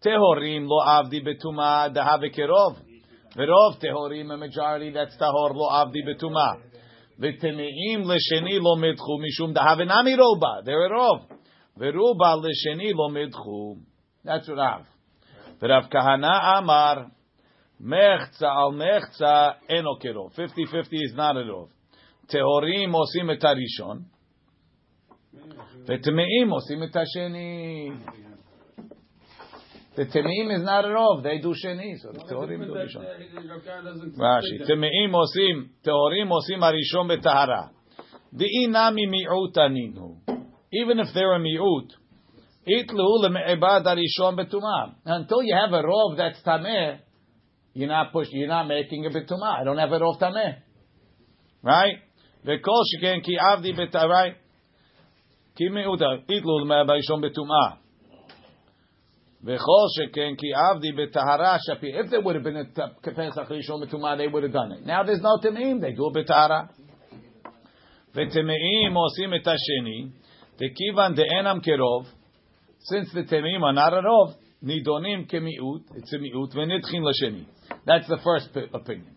טהורים 0.00 0.64
לא 0.64 0.98
עבדי 0.98 1.20
בטומאה, 1.20 1.88
דהה 1.88 2.16
וקרוב. 2.22 2.82
ורוב 3.36 3.76
טהורים, 3.80 4.30
a 4.30 4.34
majority 4.34 4.94
that's 4.94 5.18
טהור, 5.18 5.48
לא 5.54 5.80
עבדי 5.80 5.98
בטומאה. 6.02 6.52
וטמאים 7.18 8.00
לשני 8.00 8.58
לא 8.58 8.76
מדחו, 8.76 9.18
משום 9.18 9.52
דהה 9.52 9.74
ונמי 9.78 10.14
רובה, 10.14 10.54
they're 10.64 10.90
a 10.90 10.98
רוב. 10.98 11.38
ורובה 11.76 12.34
לשני 12.42 12.92
לא 12.92 13.08
מדחו. 13.08 13.76
That's 14.26 14.48
what 14.48 14.58
רב. 14.58 14.86
ורב 15.62 15.86
כהנא 15.90 16.58
אמר, 16.58 16.94
מחצה 17.80 18.48
על 18.48 18.70
מחצה 18.76 19.48
אינו 19.68 19.98
קרוב. 20.00 20.32
50-50 20.32 20.38
is 20.38 21.16
not 21.16 21.36
a 21.36 21.50
רוב. 21.50 21.68
טהורים 22.30 22.92
עושים 22.92 23.30
את 23.30 23.44
הראשון, 23.44 24.02
וטמאים 25.86 26.50
עושים 26.50 26.82
את 26.82 26.96
השני. 26.96 27.90
The 29.96 30.04
Temeim 30.04 30.50
is 30.54 30.62
not 30.62 30.84
a 30.84 30.88
rov, 30.88 31.22
they 31.22 31.38
do 31.38 31.54
sheni, 31.54 31.96
so 31.98 32.12
the 32.12 32.18
Tehorim 32.18 32.66
do 32.66 32.74
rishon. 32.74 33.02
Rashi, 34.18 34.60
Temeim 34.68 35.14
osim, 35.14 35.70
Tehorim 35.82 36.30
osim 36.30 36.60
arishon 36.60 37.08
betahara. 37.08 37.70
De'inami 38.34 39.06
mi'utaninu. 39.08 40.18
Even 40.70 40.98
if 40.98 41.06
they're 41.14 41.34
a 41.34 41.38
mi'ut, 41.38 41.88
itlu 42.68 43.24
le'me'ebad 43.24 43.86
arishon 43.86 44.36
betumah. 44.38 44.96
Until 45.06 45.42
you 45.42 45.54
have 45.54 45.72
a 45.72 45.82
rov 45.82 46.18
that's 46.18 46.42
tameh, 46.42 46.98
you're 47.72 47.88
not 47.88 48.12
push, 48.12 48.28
you're 48.32 48.48
not 48.48 48.68
making 48.68 49.06
a 49.06 49.08
betumah. 49.08 49.60
I 49.60 49.64
don't 49.64 49.78
have 49.78 49.92
a 49.92 49.98
rov 49.98 50.20
tameh. 50.20 50.56
Right? 51.62 51.96
Ki 52.43 53.37
avdi 53.37 53.73
betah, 53.77 54.07
right? 54.07 54.35
Ki 55.55 55.69
mi'uta, 55.69 56.23
itlu 56.27 56.61
le'me'ebad 56.61 56.89
arishon 56.89 57.21
betumah. 57.21 57.77
V'chol 59.43 59.87
sheken 59.97 60.37
ki 60.37 60.53
avdi 60.55 60.91
betahara 60.93 61.57
shapi. 61.67 61.89
If 61.93 62.09
there 62.11 62.21
would 62.21 62.35
have 62.35 62.43
been 62.43 62.57
a 62.57 62.65
Pesach 62.65 63.49
Rishon 63.49 63.83
Betumah, 63.83 64.17
they 64.17 64.27
would 64.27 64.43
have 64.43 64.53
done 64.53 64.71
it. 64.71 64.85
Now 64.85 65.03
there's 65.03 65.21
no 65.21 65.37
Temeim, 65.43 65.81
they 65.81 65.93
do 65.93 66.11
it 66.13 66.13
betahara. 66.13 66.69
V'temeim 68.15 68.95
osim 68.95 69.33
et 69.33 69.43
hasheni, 69.43 70.11
tekivan 70.59 71.15
de'enam 71.17 71.59
kerov, 71.65 72.05
since 72.79 73.11
the 73.13 73.23
Temeim 73.23 73.63
are 73.63 73.73
not 73.73 73.93
a 73.93 74.01
rov, 74.01 74.35
nidonim 74.63 75.27
kemiut, 75.31 75.83
it's 75.95 76.13
a 76.13 76.17
miut, 76.17 76.53
v'nitchin 76.55 77.01
l'sheni. 77.01 77.45
That's 77.85 78.07
the 78.07 78.19
first 78.23 78.49
opinion. 78.73 79.15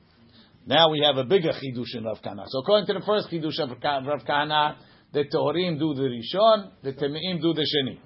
Now 0.67 0.91
we 0.91 1.01
have 1.01 1.17
a 1.17 1.25
bigger 1.25 1.51
chidush 1.51 1.95
in 1.95 2.05
Rav 2.05 2.23
Kana. 2.23 2.45
So 2.49 2.61
according 2.61 2.87
to 2.87 2.95
the 2.95 3.05
first 3.05 3.29
chidush 3.31 3.59
of 3.61 3.71
Rav 4.07 4.25
Kana, 4.27 4.77
the 5.13 5.25
Tohorim 5.25 5.79
do 5.79 5.95
the 5.95 6.09
Rishon, 6.09 6.71
the 6.83 6.93
Temeim 6.93 7.41
do 7.41 7.53
the 7.53 7.63
Sheni. 7.63 7.99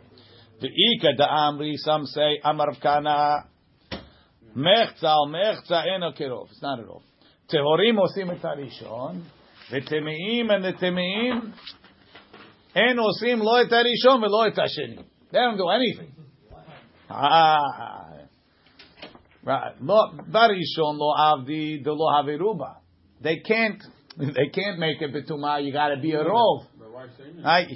The 0.61 0.68
Ika 0.68 1.16
da 1.16 1.29
Amri, 1.29 1.75
some 1.77 2.05
say, 2.07 2.40
Amar 2.42 2.68
Rav 2.68 2.81
Kana, 2.81 3.44
mechza 4.57 5.05
al 5.05 5.29
mechza 5.29 5.87
eno 5.87 6.12
kerov. 6.12 6.51
It's 6.51 6.61
not 6.61 6.81
a 6.81 6.83
rov. 6.83 7.03
Tehorim 7.53 7.99
osim 7.99 8.31
et 8.31 8.42
harishon, 8.42 9.23
v'temeim 9.71 10.51
and 10.51 10.64
the 10.64 10.73
temeim, 10.73 11.53
en 12.75 12.97
osim 12.97 13.40
lo 13.40 13.57
et 13.57 13.71
harishon 13.71 14.21
v'lo 14.21 14.49
et. 14.49 15.05
They 15.31 15.38
don't 15.38 15.57
do 15.57 15.68
anything. 15.68 16.12
Ah. 17.09 18.08
Right. 19.44 19.72
Lo, 19.81 20.12
barishon 20.31 20.98
lo 20.98 21.14
avdi 21.16 21.83
de 21.83 21.92
lo 21.92 22.11
haviruba. 22.12 22.77
They 23.22 23.38
can't, 23.38 23.83
they 24.18 24.48
can't 24.53 24.79
make 24.79 25.01
it 25.01 25.12
betuma, 25.14 25.64
you 25.64 25.72
gotta 25.72 25.96
be 26.01 26.12
a 26.12 26.24
rov. 26.24 26.66
My 26.79 26.88
wife 26.88 27.11
saying 27.18 27.38
it. 27.38 27.44
I, 27.46 27.66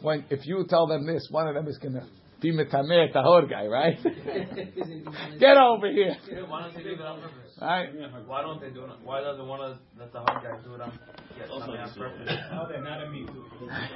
when 0.00 0.24
if 0.30 0.46
you 0.46 0.64
tell 0.68 0.86
them 0.86 1.06
this, 1.06 1.26
one 1.30 1.48
of 1.48 1.54
them 1.54 1.68
is 1.68 1.78
gonna 1.78 2.06
be 2.40 2.52
metameh 2.52 3.12
tahor 3.14 3.48
guy, 3.48 3.66
right? 3.66 3.98
Get 5.38 5.56
over 5.56 5.90
here, 5.90 6.16
Why 6.48 6.62
don't 6.62 6.74
they 6.76 6.82
do 6.82 6.90
it 6.90 7.00
on 7.00 7.20
purpose? 7.20 7.58
right? 7.60 7.88
Why 8.26 8.42
don't 8.42 8.60
they 8.60 8.70
do 8.70 8.82
it? 8.84 8.90
on- 8.90 9.04
Why 9.04 9.20
doesn't 9.20 9.46
one 9.46 9.60
of 9.60 9.76
the 9.96 10.04
tahor 10.06 10.42
guys 10.42 10.60
do 10.64 10.74
it 10.74 10.80
on, 10.80 10.98
yeah, 11.38 11.46
something 11.48 11.80
on 11.80 11.94
purpose? 11.94 12.30
Oh, 12.52 12.66
they're 12.68 12.82
not 12.82 13.04
a 13.04 13.10
me. 13.10 13.26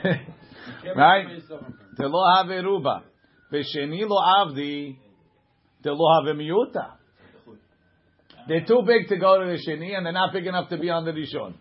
right? 0.96 1.26
De 1.96 2.06
lo 2.08 2.34
have 2.36 2.48
ruba, 2.64 3.02
v'sheni 3.52 4.08
lo 4.08 4.16
avdi, 4.20 4.96
de 5.82 5.92
lo 5.92 6.24
have 6.24 6.36
miuta. 6.36 6.92
They're 8.47 8.65
too 8.65 8.81
big 8.85 9.07
to 9.09 9.17
go 9.17 9.39
to 9.39 9.45
the 9.45 9.59
sheni, 9.65 9.95
and 9.95 10.05
they're 10.05 10.13
not 10.13 10.33
big 10.33 10.47
enough 10.47 10.69
to 10.69 10.77
be 10.77 10.89
on 10.89 11.05
the 11.05 11.11
rishon. 11.11 11.53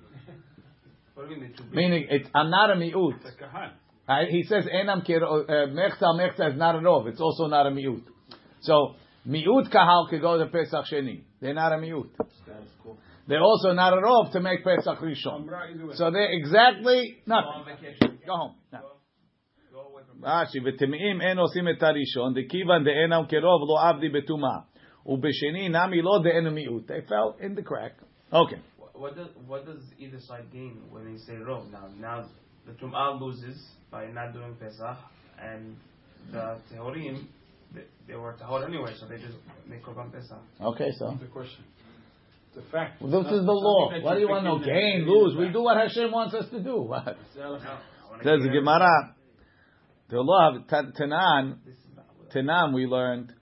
What 1.14 1.28
do 1.28 1.35
you 1.35 1.40
mean 1.40 1.50
they 1.50 1.56
too 1.56 1.64
big? 1.64 1.74
Meaning, 1.74 2.06
it's, 2.11 2.28
I'm 2.35 2.50
not 2.50 2.70
a 2.70 2.74
miut. 2.74 3.16
It's 3.16 3.35
a 3.35 3.44
kahal. 3.44 3.70
Right? 4.09 4.28
He 4.28 4.42
says 4.44 4.64
enam 4.64 5.06
kiro 5.06 5.44
uh, 5.44 5.66
mechza 5.68 6.09
mechza 6.16 6.52
is 6.52 6.59
not 6.59 6.74
a 6.74 6.78
rov. 6.78 7.06
It's 7.06 7.20
also 7.20 7.46
not 7.46 7.66
a 7.66 7.70
miut. 7.70 8.02
So 8.62 8.94
miut 9.28 9.70
kahal 9.70 10.09
could 10.09 10.20
go 10.22 10.38
to 10.38 10.46
Pesach 10.46 10.87
Sheni. 10.90 11.22
They're 11.40 11.54
not 11.54 11.72
a 11.72 11.76
miut. 11.76 12.09
They're 13.28 13.42
also 13.42 13.72
not 13.72 13.92
a 13.92 13.96
rov 13.98 14.33
to 14.33 14.40
make 14.40 14.64
Pesach 14.64 14.98
Rishon. 14.98 15.42
Amra, 15.42 15.70
either 15.72 15.87
way. 15.87 15.94
So 15.94 16.11
they're 16.11 16.33
exactly 16.33 17.18
Go 17.28 17.35
on 17.35 17.66
nothing. 17.66 17.76
vacation. 17.76 18.18
Go 18.26 18.35
home. 18.37 18.54
Now. 18.72 18.80
Go 19.72 19.80
away 19.92 20.02
from 20.02 20.24
רש"י, 20.24 20.59
ותמאים 20.64 21.20
אין 21.20 21.38
עושים 21.38 21.68
את 21.68 21.83
הראשון, 21.83 22.35
דכיוון 22.35 22.85
דאינם 22.85 23.23
קרוב 23.29 23.62
לא 23.68 23.88
עבדי 23.88 24.08
בטומאה, 24.08 24.58
They 25.06 27.01
fell 27.08 27.37
in 27.39 27.56
the 27.56 27.62
crack. 27.63 27.93
Okay. 28.33 28.58
What 28.93 29.15
does, 29.15 29.27
what 29.45 29.65
does 29.65 29.81
either 29.99 30.19
side 30.21 30.51
gain 30.51 30.81
when 30.89 31.06
they 31.12 31.17
say 31.19 31.33
rov? 31.33 31.69
Now, 31.71 31.89
now 31.99 32.25
the 32.65 32.73
Tum'ah 32.73 33.19
loses 33.19 33.62
by 33.91 34.08
not 34.08 34.33
doing 34.33 34.56
Pesach, 34.60 34.97
and 35.39 35.75
the 36.31 36.58
Tehorim, 36.73 37.27
they, 37.73 37.83
they 38.08 38.15
were 38.15 38.35
Tahor 38.41 38.65
anyway, 38.67 38.93
so 38.99 39.06
they 39.08 39.17
just 39.17 39.37
make 39.67 39.83
Korban 39.83 40.12
Pesach. 40.12 40.41
Okay, 40.62 40.91
so. 40.97 41.17
The 41.19 41.27
question. 41.27 41.65
The 42.56 42.62
fact. 42.71 43.01
Well, 43.01 43.12
this 43.23 43.33
is 43.33 43.45
the 43.45 43.51
law. 43.51 43.91
What 44.01 44.13
do 44.15 44.19
you 44.21 44.29
want 44.29 44.45
to 44.45 44.49
know? 44.49 44.60
Gain, 44.60 45.06
lose. 45.06 45.35
We 45.37 45.49
do 45.49 45.62
what 45.62 45.77
Hashem 45.77 46.10
wants 46.12 46.33
us 46.33 46.49
to 46.51 46.63
do. 46.63 46.81
What? 46.81 47.17
Says 48.23 48.41
Gemara. 48.43 49.13
The 50.10 50.21
law 50.21 50.56
of 50.56 50.62
Tanan, 50.67 51.58
Tanan 52.33 52.73
we 52.73 52.85
learned 52.85 53.33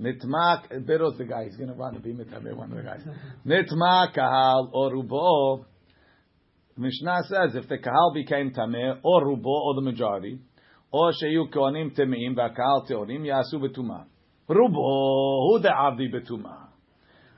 Nitmak, 0.00 0.86
Bero's 0.86 1.16
the 1.18 1.24
guy. 1.24 1.44
He's 1.44 1.56
going 1.56 1.68
to 1.68 1.74
run 1.74 1.94
to 1.94 2.00
be 2.00 2.12
Mitame, 2.12 2.54
one 2.56 2.70
of 2.72 2.76
the 2.76 2.82
guys. 2.82 3.02
Nitma 3.46 4.12
kahal 4.14 4.70
or 4.72 4.92
rubo. 4.92 5.64
Mishnah 6.76 7.22
says 7.28 7.54
if 7.54 7.68
the 7.68 7.78
kahal 7.78 8.12
became 8.12 8.50
tameh 8.52 8.98
or 9.04 9.24
rubo 9.24 9.46
or 9.46 9.74
the 9.76 9.80
majority, 9.80 10.40
or 10.90 11.12
sheyu 11.12 11.48
kohanim 11.52 11.96
temeim 11.96 12.34
v'kahal 12.34 12.90
teorim 12.90 13.22
yasu 13.22 13.54
betuma. 13.54 14.06
Rubo 14.48 15.48
who 15.48 15.60
the 15.62 15.68
avdi 15.68 16.12
betuma. 16.12 16.68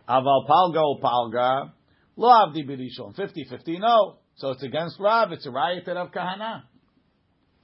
Aval 0.08 0.48
palga 0.48 0.82
or 0.82 1.00
palga 1.00 1.72
lo 2.16 2.28
avdi 2.28 2.66
b'rishon. 2.66 3.14
50-50, 3.14 3.80
no. 3.80 4.16
So 4.36 4.50
it's 4.50 4.62
against 4.62 4.98
Rav. 4.98 5.32
It's 5.32 5.46
a 5.46 5.50
riot 5.50 5.88
of 5.88 6.10
Kahana. 6.10 6.62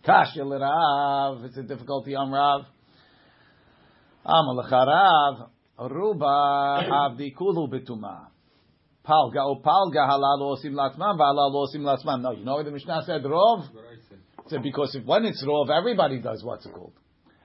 Kasha 0.05 0.43
l'Rav. 0.43 1.45
It's 1.45 1.57
a 1.57 1.63
difficulty 1.63 2.15
on 2.15 2.31
Rav. 2.31 2.63
Amalach 4.27 4.71
Rav, 4.71 5.51
Ruba 5.91 6.87
Avdi 6.91 7.35
Kulu 7.37 7.69
Betuma. 7.69 8.29
Palga 9.05 9.41
o 9.45 9.61
Palga 9.61 10.09
halal 10.09 10.41
osim 10.41 10.73
latman 10.75 11.19
v'halal 11.19 11.55
osim 11.55 11.81
latman. 11.81 12.23
No, 12.23 12.31
you 12.31 12.45
know 12.45 12.55
what 12.55 12.65
the 12.65 12.71
Mishnah 12.71 13.03
said, 13.05 13.23
Rov? 13.25 13.69
Said 14.47 14.63
because 14.63 14.95
if 14.95 15.05
when 15.05 15.25
it's 15.25 15.45
Rov, 15.45 15.71
everybody 15.71 16.21
does 16.21 16.45
what's 16.45 16.67
it 16.67 16.73
called? 16.73 16.93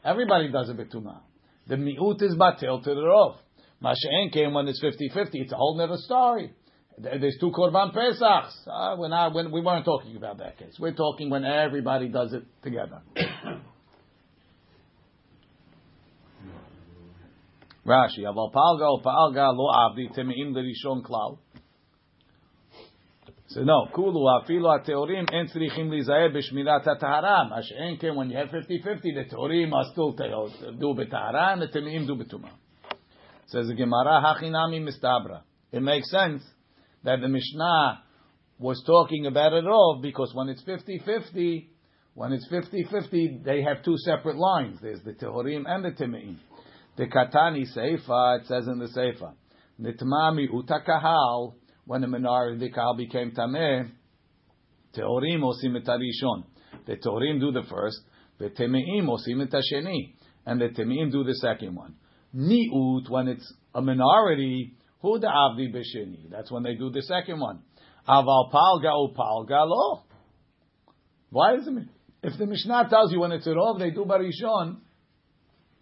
Everybody 0.03 0.51
does 0.51 0.69
a 0.69 0.73
Betuma. 0.73 1.21
The 1.67 1.75
Mi'ut 1.75 2.21
is 2.21 2.35
Batil 2.35 2.83
to 2.83 2.89
the 2.93 3.01
Rov. 3.01 3.37
Masha'en 3.83 4.31
came 4.31 4.53
when 4.53 4.67
it's 4.67 4.81
50-50. 4.83 5.29
It's 5.33 5.51
a 5.51 5.55
whole 5.55 5.79
other 5.81 5.97
story. 5.97 6.53
There's 6.97 7.37
two 7.39 7.51
Korban 7.51 7.93
Pesachs. 7.93 8.53
Uh, 8.65 8.95
not, 9.07 9.33
when, 9.33 9.51
we 9.51 9.61
weren't 9.61 9.85
talking 9.85 10.15
about 10.15 10.39
that 10.39 10.57
case. 10.57 10.77
We're 10.79 10.95
talking 10.95 11.29
when 11.29 11.45
everybody 11.45 12.09
does 12.09 12.33
it 12.33 12.43
together. 12.63 13.01
Rashi, 17.87 18.23
aval 18.25 18.51
palga 18.51 19.01
palga 19.01 19.55
lo 19.55 19.71
avdi 19.71 20.13
temeim 20.13 20.53
derishon 20.53 21.01
klal. 21.03 21.37
So 23.49 23.63
no, 23.63 23.87
kulu 23.95 24.27
Afilo, 24.27 24.77
ha-teorim 24.77 25.25
en 25.31 25.47
tzrichim 25.47 25.89
lizayer 25.89 26.35
b'shmirat 26.35 26.83
ha-tahara, 26.83 27.47
ma 27.49 27.61
she'en 27.61 28.15
when 28.15 28.29
you 28.29 28.35
have 28.35 28.49
50-50, 28.49 29.01
the 29.01 29.25
teorim 29.33 29.71
are 29.71 29.85
still 29.93 30.09
uh, 30.09 30.71
do 30.71 30.93
b'tahara, 30.93 31.57
the 31.57 31.67
temeim 31.67 32.05
do 32.05 32.15
b'tumah. 32.15 32.51
Says 33.47 33.67
the 33.67 33.73
Gemara, 33.73 34.21
hachinami 34.21 34.85
mistabra. 34.85 35.43
It 35.71 35.81
makes 35.81 36.11
sense 36.11 36.43
that 37.05 37.21
the 37.21 37.29
Mishnah 37.29 38.03
was 38.59 38.83
talking 38.85 39.27
about 39.27 39.53
it 39.53 39.65
all, 39.65 39.99
because 40.01 40.33
when 40.33 40.49
it's 40.49 40.63
50-50, 40.63 41.67
when 42.15 42.33
it's 42.33 42.49
50-50, 42.51 43.45
they 43.45 43.61
have 43.61 43.81
two 43.85 43.95
separate 43.99 44.35
lines. 44.35 44.79
There's 44.81 45.01
the 45.03 45.13
teorim 45.13 45.63
and 45.65 45.85
the 45.85 45.91
temeim. 45.91 46.35
The 46.97 47.05
Katani 47.05 47.63
Seifa, 47.75 48.41
it 48.41 48.47
says 48.47 48.67
in 48.67 48.79
the 48.79 48.87
Seifa, 48.87 49.33
Nitmami 49.79 50.47
utakahal, 50.49 51.53
when 51.85 52.01
the 52.01 52.07
minority 52.07 52.55
of 52.55 52.59
the 52.59 52.71
Kahal 52.71 52.97
became 52.97 53.31
Tameh, 53.31 53.89
Tehorim 54.95 55.41
osim 55.41 55.77
et 55.77 55.85
harishon. 55.85 56.43
The 56.87 56.95
Tehorim 56.95 57.39
do 57.39 57.51
the 57.51 57.63
first, 57.69 57.99
the 58.39 58.49
Temeim 58.49 59.07
osim 59.07 59.43
et 59.43 60.03
and 60.47 60.59
the 60.59 60.69
Temeim 60.69 61.11
do 61.11 61.23
the 61.23 61.35
second 61.35 61.75
one. 61.75 61.95
Mi'ut, 62.35 63.09
when 63.09 63.27
it's 63.27 63.53
a 63.75 63.81
minority, 63.81 64.73
who 65.01 65.13
hu 65.13 65.19
da'avdi 65.19 65.73
b'sheni. 65.73 66.31
That's 66.31 66.51
when 66.51 66.63
they 66.63 66.73
do 66.73 66.89
the 66.89 67.03
second 67.03 67.39
one. 67.39 67.59
Aval 68.07 68.51
palga 68.51 68.91
u 68.91 69.13
palga 69.15 69.67
lo. 69.67 70.03
Why 71.29 71.55
is 71.55 71.67
it? 71.67 71.87
If 72.23 72.39
the 72.39 72.47
Mishnah 72.47 72.87
tells 72.89 73.11
you 73.11 73.19
when 73.19 73.31
it's 73.31 73.45
a 73.45 73.51
rov, 73.51 73.79
they 73.79 73.91
do 73.91 74.05
barishon, 74.05 74.77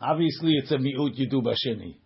obviously 0.01 0.53
it's 0.53 0.71
a 0.71 0.77
mi'ut, 0.77 1.15
you 1.15 1.29
do 1.29 1.41
basheni. 1.41 1.97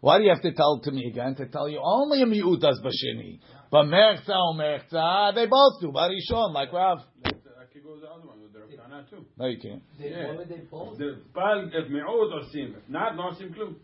Why 0.00 0.18
do 0.18 0.24
you 0.24 0.30
have 0.30 0.42
to 0.42 0.52
tell 0.52 0.80
to 0.82 0.90
me 0.90 1.06
again? 1.08 1.36
To 1.36 1.46
tell 1.46 1.68
you 1.68 1.80
only 1.82 2.22
a 2.22 2.26
mi'ut 2.26 2.60
does 2.60 2.80
basheni. 2.84 3.38
But 3.70 3.84
merchza 3.84 4.28
or 4.30 4.34
oh 4.34 4.54
merchza, 4.58 5.34
they 5.34 5.46
both 5.46 5.80
do 5.80 5.92
barishon, 5.92 6.52
like 6.52 6.72
Rav. 6.72 6.98
Let's, 7.24 7.38
I 7.58 7.72
could 7.72 7.84
go 7.84 7.98
the 7.98 8.08
other 8.08 8.26
one 8.26 8.42
with 8.42 8.52
the 8.52 8.60
Rav 8.60 9.08
too. 9.08 9.24
No, 9.38 9.46
you 9.46 9.58
can't. 9.58 9.82
They, 9.98 10.10
Yeah. 10.10 10.28
why 10.28 10.36
would 10.36 10.48
they 10.48 10.56
both? 10.70 10.98
The 10.98 11.20
Pal, 11.34 11.70
if 11.72 11.90
Me'ud 11.90 12.32
or 12.32 12.42
Sim. 12.52 12.74
If 12.76 12.88
not, 12.88 13.16
no 13.16 13.32
Sim 13.38 13.54
Klum. 13.54 13.76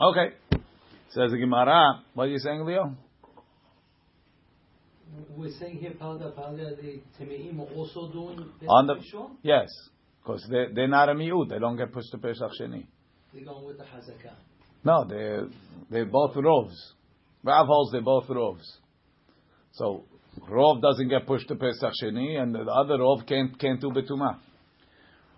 Okay. 0.00 0.34
Says 1.10 1.30
the 1.30 1.38
Gemara. 1.38 2.02
What 2.14 2.24
are 2.24 2.28
you 2.28 2.38
saying, 2.38 2.64
Leo? 2.64 2.96
We're 5.35 5.51
saying 5.59 5.77
here, 5.77 5.91
Palga, 5.91 6.33
Palga, 6.33 6.75
the 6.81 7.01
Temeim 7.19 7.59
are 7.59 7.73
also 7.75 8.11
doing 8.11 8.37
Pesach 8.59 8.69
On 8.69 8.87
the- 8.87 8.95
Rishon? 8.95 9.31
Yes. 9.41 9.67
Because 10.21 10.45
they're, 10.49 10.73
they're 10.73 10.87
not 10.87 11.09
a 11.09 11.13
mi'ut. 11.13 11.49
They 11.49 11.59
don't 11.59 11.77
get 11.77 11.93
pushed 11.93 12.11
to 12.11 12.17
Pesach 12.17 12.51
Sheni. 12.59 12.85
They're 13.33 13.45
going 13.45 13.65
with 13.65 13.77
the 13.77 13.85
Hazakah. 13.85 14.33
No, 14.83 15.05
they're, 15.07 15.47
they're 15.89 16.05
both 16.05 16.35
rovs. 16.35 16.75
Rav 17.43 17.65
holds 17.67 17.91
they're 17.93 18.01
both 18.01 18.27
rovs. 18.27 18.65
So, 19.71 20.03
rov 20.49 20.81
doesn't 20.81 21.07
get 21.09 21.25
pushed 21.25 21.47
to 21.47 21.55
Pesach 21.55 21.93
Sheni, 22.03 22.41
and 22.41 22.53
the 22.53 22.59
other 22.59 22.97
rov 22.97 23.25
can't, 23.25 23.57
can't 23.57 23.79
do 23.79 23.89
betuma. 23.89 24.37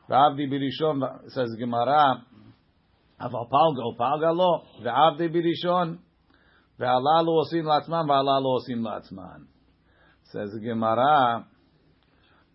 V'avdi 0.10 0.48
birishon, 0.52 1.30
says 1.30 1.50
Gemara, 1.60 2.24
אבל 3.22 3.40
פלגה 3.50 3.84
או 3.84 3.98
פלגה 3.98 4.32
לא, 4.32 4.62
ועבדי 4.84 5.28
בראשון, 5.28 5.98
והללו 6.80 7.32
עושים 7.32 7.66
לעצמם 7.66 8.06
והללו 8.10 8.50
עושים 8.50 8.84
לעצמם. 8.84 9.44
Says 10.35 10.51
the 10.53 10.59
Gemara, 10.59 11.47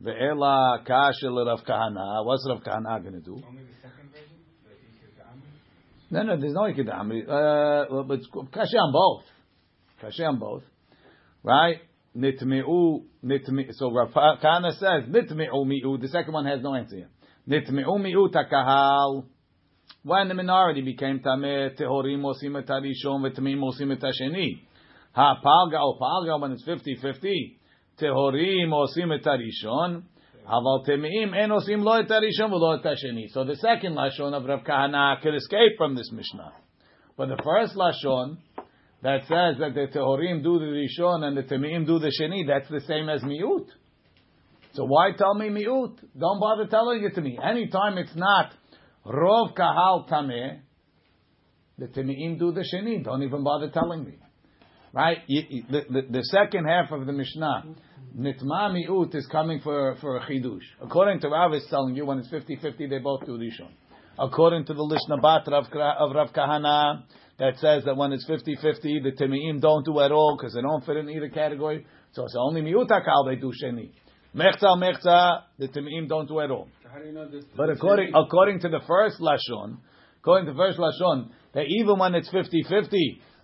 Ve'ela 0.03 0.85
kashel 0.85 1.45
Rav 1.45 1.59
Kahana. 1.65 2.25
What's 2.25 2.45
Rav 2.45 2.61
Kahana 2.61 3.01
going 3.01 3.13
to 3.13 3.21
do? 3.21 3.41
No, 6.11 6.23
no, 6.23 6.37
there's 6.37 6.53
no 6.53 6.63
Ikeda 6.63 6.99
Uh, 6.99 8.03
but 8.03 8.19
Kashi 8.51 8.75
on 8.75 8.91
both. 8.91 9.23
Kashi 10.01 10.25
on 10.25 10.39
both. 10.39 10.63
Right? 11.41 11.77
Nitmi'u, 12.17 13.03
nitmi, 13.23 13.67
so 13.71 13.93
Rav 13.93 14.11
Kahana 14.11 14.71
says, 14.73 15.07
Nitmi'u 15.07 15.65
mi'u. 15.65 16.01
The 16.01 16.09
second 16.09 16.33
one 16.33 16.47
has 16.47 16.61
no 16.61 16.75
answer 16.75 16.97
here. 16.97 17.09
Nitmi'u 17.47 17.97
mi'u 17.97 18.29
takahal. 18.29 19.23
When 20.03 20.27
the 20.27 20.33
minority 20.33 20.81
became 20.81 21.21
Tameh, 21.21 21.79
Tehorim 21.79 22.23
osim 22.23 22.59
et 22.59 22.67
harishon, 22.67 23.23
Vetmim 23.23 23.61
osim 23.61 23.93
et. 23.93 24.59
Ha, 25.13 25.41
palga, 25.41 25.77
oh, 25.79 25.97
palga, 25.97 26.41
when 26.41 26.51
it's 26.51 26.67
50-50. 26.67 27.58
Tehorim 28.01 28.71
osim 28.71 29.13
et 29.13 29.23
harishon. 29.23 30.03
Aval 30.47 30.89
en 30.89 31.49
osim 31.51 31.83
lo 31.83 31.93
et 31.93 32.07
harishon 32.07 32.49
v'lo 32.49 32.79
et 32.79 32.83
hasheni. 32.83 33.29
So 33.29 33.43
the 33.43 33.55
second 33.55 33.95
lashon 33.95 34.33
of 34.33 34.45
Rav 34.45 34.63
Kahana 34.63 35.21
could 35.21 35.35
escape 35.35 35.77
from 35.77 35.95
this 35.95 36.11
Mishnah. 36.11 36.53
But 37.17 37.27
the 37.27 37.41
first 37.43 37.75
lashon 37.75 38.37
that 39.01 39.21
says 39.21 39.59
that 39.59 39.73
the 39.73 39.87
tehorim 39.93 40.43
do 40.43 40.59
the 40.59 40.65
rishon 40.65 41.23
and 41.23 41.37
the 41.37 41.43
temeim 41.43 41.85
do 41.85 41.99
the 41.99 42.11
sheni, 42.19 42.47
that's 42.47 42.69
the 42.69 42.81
same 42.87 43.09
as 43.09 43.21
miut. 43.21 43.67
So 44.73 44.85
why 44.85 45.11
tell 45.17 45.33
me 45.35 45.49
miut? 45.49 45.97
Don't 46.17 46.39
bother 46.39 46.67
telling 46.67 47.03
it 47.03 47.15
to 47.15 47.21
me. 47.21 47.37
Anytime 47.41 47.97
it's 47.97 48.15
not 48.15 48.53
rov 49.05 49.55
kahal 49.55 50.09
tameh, 50.09 50.59
the 51.77 51.87
temeim 51.87 52.37
do 52.39 52.51
the 52.51 52.65
sheni. 52.73 53.03
Don't 53.03 53.23
even 53.23 53.43
bother 53.43 53.69
telling 53.69 54.03
me. 54.03 54.17
Right? 54.93 55.17
The, 55.27 55.63
the, 55.69 56.01
the 56.09 56.23
second 56.23 56.65
half 56.65 56.91
of 56.91 57.05
the 57.05 57.13
Mishnah, 57.13 57.75
nitma 58.17 58.73
miut 58.73 59.13
is 59.15 59.27
coming 59.31 59.59
for, 59.61 59.95
for 60.01 60.17
a 60.17 60.21
chidush. 60.21 60.63
According 60.81 61.21
to 61.21 61.29
Rav, 61.29 61.53
it's 61.53 61.69
telling 61.69 61.95
you 61.95 62.05
when 62.05 62.19
it's 62.19 62.29
50-50, 62.29 62.89
they 62.89 62.97
both 62.97 63.25
do 63.25 63.37
rishon. 63.37 63.69
According 64.17 64.65
to 64.65 64.73
the 64.73 64.81
Lishna 64.81 65.21
Bat 65.21 65.53
of, 65.53 65.65
of 65.65 66.15
Rav 66.15 66.33
Kahana, 66.33 67.03
that 67.37 67.57
says 67.57 67.83
that 67.85 67.95
when 67.95 68.11
it's 68.11 68.29
50-50, 68.29 68.81
the 68.81 69.11
Temeim 69.17 69.61
don't 69.61 69.85
do 69.85 69.99
at 70.01 70.11
all 70.11 70.37
because 70.37 70.53
they 70.53 70.61
don't 70.61 70.85
fit 70.85 70.97
in 70.97 71.09
either 71.09 71.29
category. 71.29 71.85
So 72.11 72.25
it's 72.25 72.35
only 72.37 72.61
Miutakal 72.61 73.27
they 73.27 73.35
do 73.35 73.51
Sheni. 73.63 73.91
Mechza, 74.35 74.75
Mechza, 74.75 75.43
the 75.57 75.67
Temeim 75.67 76.07
don't 76.07 76.27
do 76.27 76.39
at 76.41 76.51
all. 76.51 76.67
So 76.83 76.99
do 76.99 77.07
you 77.07 77.13
know? 77.13 77.29
But 77.55 77.69
according, 77.69 78.13
according 78.13 78.59
to 78.61 78.69
the 78.69 78.81
first 78.85 79.21
Lashon, 79.21 79.77
according 80.19 80.47
to 80.47 80.53
the 80.53 80.57
first 80.57 80.77
Lashon, 80.77 81.29
that 81.53 81.65
even 81.67 81.97
when 81.97 82.13
it's 82.15 82.29
50-50, 82.29 82.89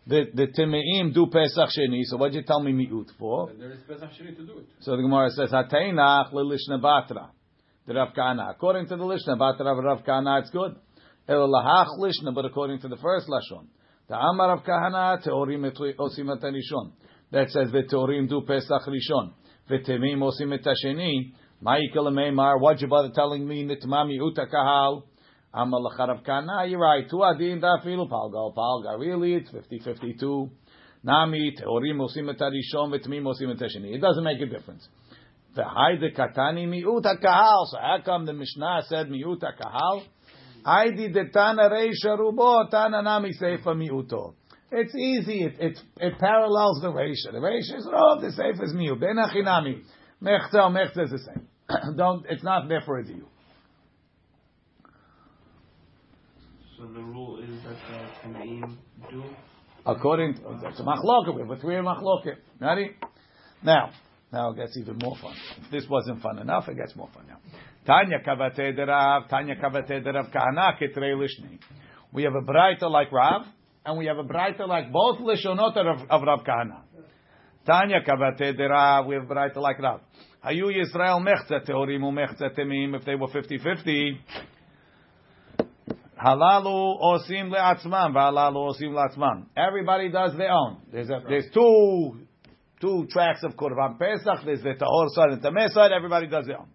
the, 0.08 0.26
the 0.34 0.48
Temeim 0.48 1.14
do 1.14 1.28
Pesach 1.28 1.70
Sheni. 1.78 2.02
So 2.04 2.18
what'd 2.18 2.36
you 2.36 2.44
tell 2.44 2.62
me 2.62 2.72
Miut 2.72 3.08
for? 3.18 3.52
There 3.58 3.72
is 3.72 3.80
Pesach 3.88 4.10
Sheni 4.12 4.36
to 4.36 4.46
do 4.46 4.60
it. 4.60 4.68
So 4.82 4.92
the 4.96 5.02
Gemara 5.02 5.32
says, 5.32 5.52
Hateinach 5.52 6.32
lelishna 6.32 6.80
batra. 6.80 7.30
The 7.88 7.96
Rav 7.96 8.14
Kana. 8.16 8.50
According 8.52 8.88
to 8.88 8.98
the 8.98 9.04
Lishna 9.04 9.38
batra 9.38 9.72
of 9.72 9.84
Rav 9.84 10.06
Kana, 10.06 10.40
it's 10.40 10.50
good. 10.52 10.76
El 11.28 11.48
lahach 11.50 11.98
lishna, 12.00 12.34
but 12.34 12.46
according 12.46 12.80
to 12.82 12.88
the 12.88 12.98
first 12.98 13.28
Lashon. 13.28 13.66
The 14.08 14.16
Amar 14.16 14.50
Rav 14.50 14.64
Kahana, 14.64 15.26
teorim 15.26 15.72
osim 15.98 16.36
et 16.36 16.44
rishon. 16.44 16.92
That 17.32 17.50
says, 17.50 17.72
the 17.72 17.84
teorim 17.92 18.30
do 18.30 18.42
Pesach 18.42 18.84
rishon. 18.88 19.34
V'temim 19.70 20.20
osim 20.20 20.54
et 20.54 20.64
hasheni. 20.64 21.34
Ma'ikal 21.64 22.12
meimar, 22.14 22.60
what'd 22.62 22.82
you 22.82 22.88
bother 22.88 23.12
telling 23.16 23.48
me, 23.48 23.66
nitmami 23.66 24.16
uta 24.16 24.46
kahal? 25.56 25.68
Amar 25.68 25.82
lach 25.82 26.08
Rav 26.08 26.24
Kana, 26.24 26.66
you're 26.68 26.80
right. 26.80 27.10
Tu 27.10 27.18
adin 27.18 27.60
da 27.60 27.78
filu 27.84 28.10
palga. 28.10 29.00
Really, 29.00 29.36
it's 29.36 29.50
50-52. 29.52 30.50
Nami, 31.04 31.56
teorim 31.60 32.00
osim 32.00 32.30
et 32.30 32.40
rishon, 32.40 32.92
v'temim 32.92 33.24
osim 33.24 33.52
et. 33.52 33.96
It 33.96 34.02
doesn't 34.02 34.24
make 34.24 34.42
a 34.42 34.46
difference. 34.48 34.88
V'haide 35.56 36.16
katani 36.18 36.68
mi'ut 36.68 37.22
kahal. 37.22 37.68
So 37.72 37.78
how 37.78 38.00
come 38.04 38.26
the 38.26 38.34
Mishnah 38.34 38.84
said 38.88 39.08
mi'ut 39.08 39.42
kahal? 39.42 40.04
Haidi 40.66 41.14
de 41.14 41.30
tana 41.30 41.70
reisha 41.70 42.18
rubo, 42.18 42.70
tana 42.72 43.04
nami 43.04 43.32
seifa 43.40 43.76
mi'uto. 43.76 44.34
It's 44.72 44.96
easy. 44.96 45.44
It, 45.44 45.54
it, 45.60 45.80
it 45.98 46.20
parallels 46.20 46.82
the 46.82 46.88
reisha. 46.88 47.32
The 47.32 47.38
reisha 47.38 47.78
is 47.78 47.88
oh, 47.88 47.92
rov, 47.94 48.22
the 48.22 48.42
seifa 48.42 48.64
is 48.64 48.74
mi'ut. 48.74 49.00
Ben 49.00 49.16
achinami. 49.18 49.84
Mechza, 50.24 50.72
mechza 50.72 51.04
is 51.04 51.12
the 51.12 51.20
same. 51.20 51.48
Don't, 51.98 52.26
it's 52.30 52.44
not 52.44 52.68
there 52.68 52.82
for 52.84 52.98
a 52.98 53.06
deal. 53.06 53.30
So 56.78 56.84
the 56.88 57.00
rule 57.00 57.40
is 57.40 57.64
that 57.64 59.10
do. 59.10 59.24
According 59.86 60.34
to, 60.36 60.60
that's 60.62 60.80
a 60.80 60.84
machloket. 60.84 61.34
We 61.36 61.42
have 61.42 61.52
a 61.52 61.58
three 61.58 61.76
machloket. 61.76 62.36
Ready? 62.60 62.92
Now, 63.64 63.92
now 64.34 64.52
it 64.52 64.58
gets 64.58 64.76
even 64.78 64.98
more 65.02 65.16
fun. 65.22 65.36
If 65.64 65.72
this 65.72 65.86
wasn't 65.90 66.22
fun 66.22 66.40
enough, 66.40 66.68
it 66.68 66.76
gets 66.76 66.94
more 66.96 67.10
fun 67.14 67.28
now. 67.30 67.38
Tanya 67.86 68.20
kavate 68.28 68.78
derav, 68.78 69.30
Tanya 69.30 69.56
kavate 69.56 70.06
derav 70.06 70.34
kahana 70.34 70.78
ketrei 70.78 71.16
lishni. 71.16 71.60
We 72.12 72.24
have 72.24 72.34
a 72.34 72.42
braita 72.42 72.90
like 72.90 73.12
Rav, 73.12 73.44
and 73.86 73.98
we 73.98 74.08
have 74.08 74.18
a 74.18 74.24
braita 74.24 74.68
like 74.68 74.92
both 74.92 75.20
lishonot 75.20 75.78
of, 75.78 76.10
of 76.10 76.22
Rav 76.24 76.40
Kahana. 76.44 76.82
Tanya 77.66 78.02
kavate 78.06 78.60
derav, 78.60 79.08
we 79.08 79.16
have 79.16 79.24
a 79.24 79.34
braita 79.34 79.58
like 79.58 79.80
Rav. 79.80 80.02
Hayu 80.44 80.66
Yisrael 80.66 81.26
mechza 81.26 81.66
teorim 81.66 82.02
umechza 82.02 82.54
temim, 82.58 82.96
if 82.96 83.06
they 83.06 83.16
were 83.16 83.28
50-50. 83.28 84.18
Halalu 86.26 87.00
osim 87.02 87.52
le'atzman, 87.54 88.14
v'halalu 88.16 88.74
osim 88.74 88.92
le'atzman. 88.94 89.46
Everybody 89.56 90.10
does 90.10 90.36
their 90.36 90.52
own. 90.52 90.78
There's 90.92 91.10
a, 91.10 91.22
there's 91.28 91.46
two 91.54 92.20
two 92.82 93.08
tracks 93.12 93.44
of 93.44 93.56
Korban 93.56 94.00
Pesach. 94.00 94.44
There's 94.44 94.64
the 94.64 94.74
Tahor 94.74 95.10
side 95.10 95.30
and 95.34 95.42
Tameh 95.44 95.70
side. 95.70 95.92
Everybody 95.92 96.28
does 96.28 96.48
their 96.48 96.60
own. 96.60 96.68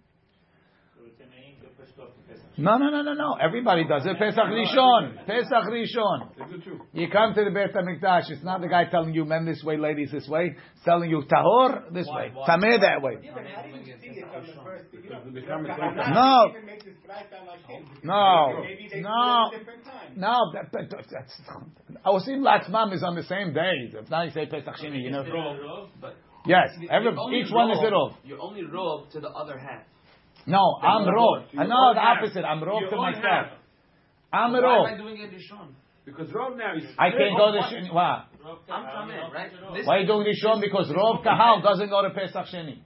No, 2.61 2.77
no, 2.77 2.91
no, 2.91 3.03
no, 3.03 3.15
no. 3.15 3.37
Everybody 3.41 3.85
does 3.89 4.05
it. 4.05 4.19
Pesach 4.19 4.45
Rishon. 4.45 5.27
Pesach 5.27 5.65
Rishon. 5.71 6.29
They 6.37 6.45
do 6.57 6.63
too. 6.63 6.81
You 6.93 7.09
come 7.11 7.33
to 7.35 7.45
the 7.45 7.51
Beit 7.51 7.73
HaMikdash. 7.75 8.31
It's 8.31 8.45
not 8.45 8.61
the 8.61 8.69
guy 8.69 8.85
telling 8.85 9.15
you 9.15 9.25
men 9.25 9.47
this 9.47 9.63
way, 9.65 9.79
ladies 9.79 10.11
this 10.13 10.29
way. 10.29 10.55
It's 10.75 10.85
telling 10.85 11.09
you 11.09 11.23
Tahor 11.23 11.93
this 11.93 12.07
way. 12.07 12.33
Tameh 12.47 12.81
that 12.83 13.01
way. 13.01 13.17
Yeah, 13.23 13.33
but 13.35 13.45
how 13.47 13.63
do 13.63 13.69
you 13.71 13.85
see 13.85 14.09
it 14.09 14.27
from 14.31 14.47
the 14.47 14.63
first 14.63 14.91
beginning? 14.91 15.33
They 15.33 15.43
come 15.43 15.65
at 15.65 15.79
Rav 15.79 15.97
the 15.97 16.03
same 16.03 16.13
Kahana 16.13 16.15
No. 16.15 16.51
even 16.51 16.67
makes 16.67 16.85
this 16.85 16.95
braita 17.07 17.47
like 17.47 17.65
him. 17.67 17.87
No. 18.05 18.13
No. 18.13 18.63
do 18.63 18.69
it 18.69 19.55
at 19.55 19.59
different 19.59 19.85
times. 19.85 20.17
No, 20.17 20.37
that, 20.53 20.73
that, 20.73 20.91
that, 20.91 21.07
that's 21.11 21.41
Osim 22.05 22.41
Latzmam 22.45 22.93
is 22.93 23.03
on 23.03 23.17
the 23.17 23.25
same 23.25 23.55
day. 23.55 23.91
If 23.93 24.11
not, 24.11 24.27
you 24.27 24.31
say 24.33 24.47
Pesach 24.47 24.77
Sheni. 24.77 25.03
You 25.03 25.11
know. 25.11 25.89
But 26.01 26.17
Yes, 26.47 26.71
every, 26.91 27.11
each 27.39 27.53
one 27.53 27.71
is 27.71 27.79
a 27.81 27.91
rov. 27.91 28.17
You're 28.25 28.41
only 28.41 28.63
rov 28.63 29.11
to 29.13 29.21
the 29.21 29.29
other 29.29 29.59
half. 29.59 29.83
No, 30.47 30.79
I'm 30.83 31.05
You're 31.05 31.15
rov. 31.15 31.39
rov. 31.39 31.43
Uh, 31.43 31.47
You're 31.53 31.63
I 31.63 31.67
know 31.67 31.89
own 31.89 31.95
the 31.95 32.01
opposite. 32.01 32.45
I'm 32.45 32.61
rov 32.61 32.81
You're 32.81 32.91
to 32.91 32.97
myself. 32.97 33.47
I'm 34.33 34.55
a 34.55 34.61
Why 34.63 34.91
am 34.91 34.95
I 34.95 34.97
doing 34.97 35.17
it 35.19 35.31
Rishon? 35.33 35.69
Because 36.05 36.29
Rov 36.31 36.57
now 36.57 36.75
is. 36.77 36.85
I 36.99 37.11
can't 37.11 37.37
go 37.37 37.53
to 37.53 37.59
Sheni. 37.71 37.93
Why? 37.93 38.25
I'm 38.71 38.85
Tameh, 38.85 39.33
right? 39.33 39.51
Why 39.87 39.97
are 39.97 40.01
you 40.01 40.07
doing 40.07 40.27
Rishon? 40.27 40.61
Because 40.61 40.89
Rov 40.89 41.23
Kahal 41.23 41.61
doesn't 41.63 41.89
go 41.91 42.03
to 42.03 42.11
Pesach 42.11 42.47
Sheni. 42.53 42.79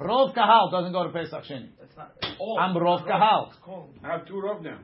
Rov 0.00 0.34
Kahal 0.34 0.70
doesn't 0.70 0.92
go 0.92 1.04
to 1.04 1.10
Pesach 1.10 1.44
Sheni. 1.44 1.68
That's 1.80 1.96
not. 1.96 2.12
Oh, 2.40 2.58
I'm 2.58 2.74
Rov 2.74 3.06
Kahal. 3.06 3.50
It's. 3.52 4.04
I 4.04 4.08
have 4.12 4.26
two 4.26 4.34
Rov 4.34 4.62
now. 4.62 4.78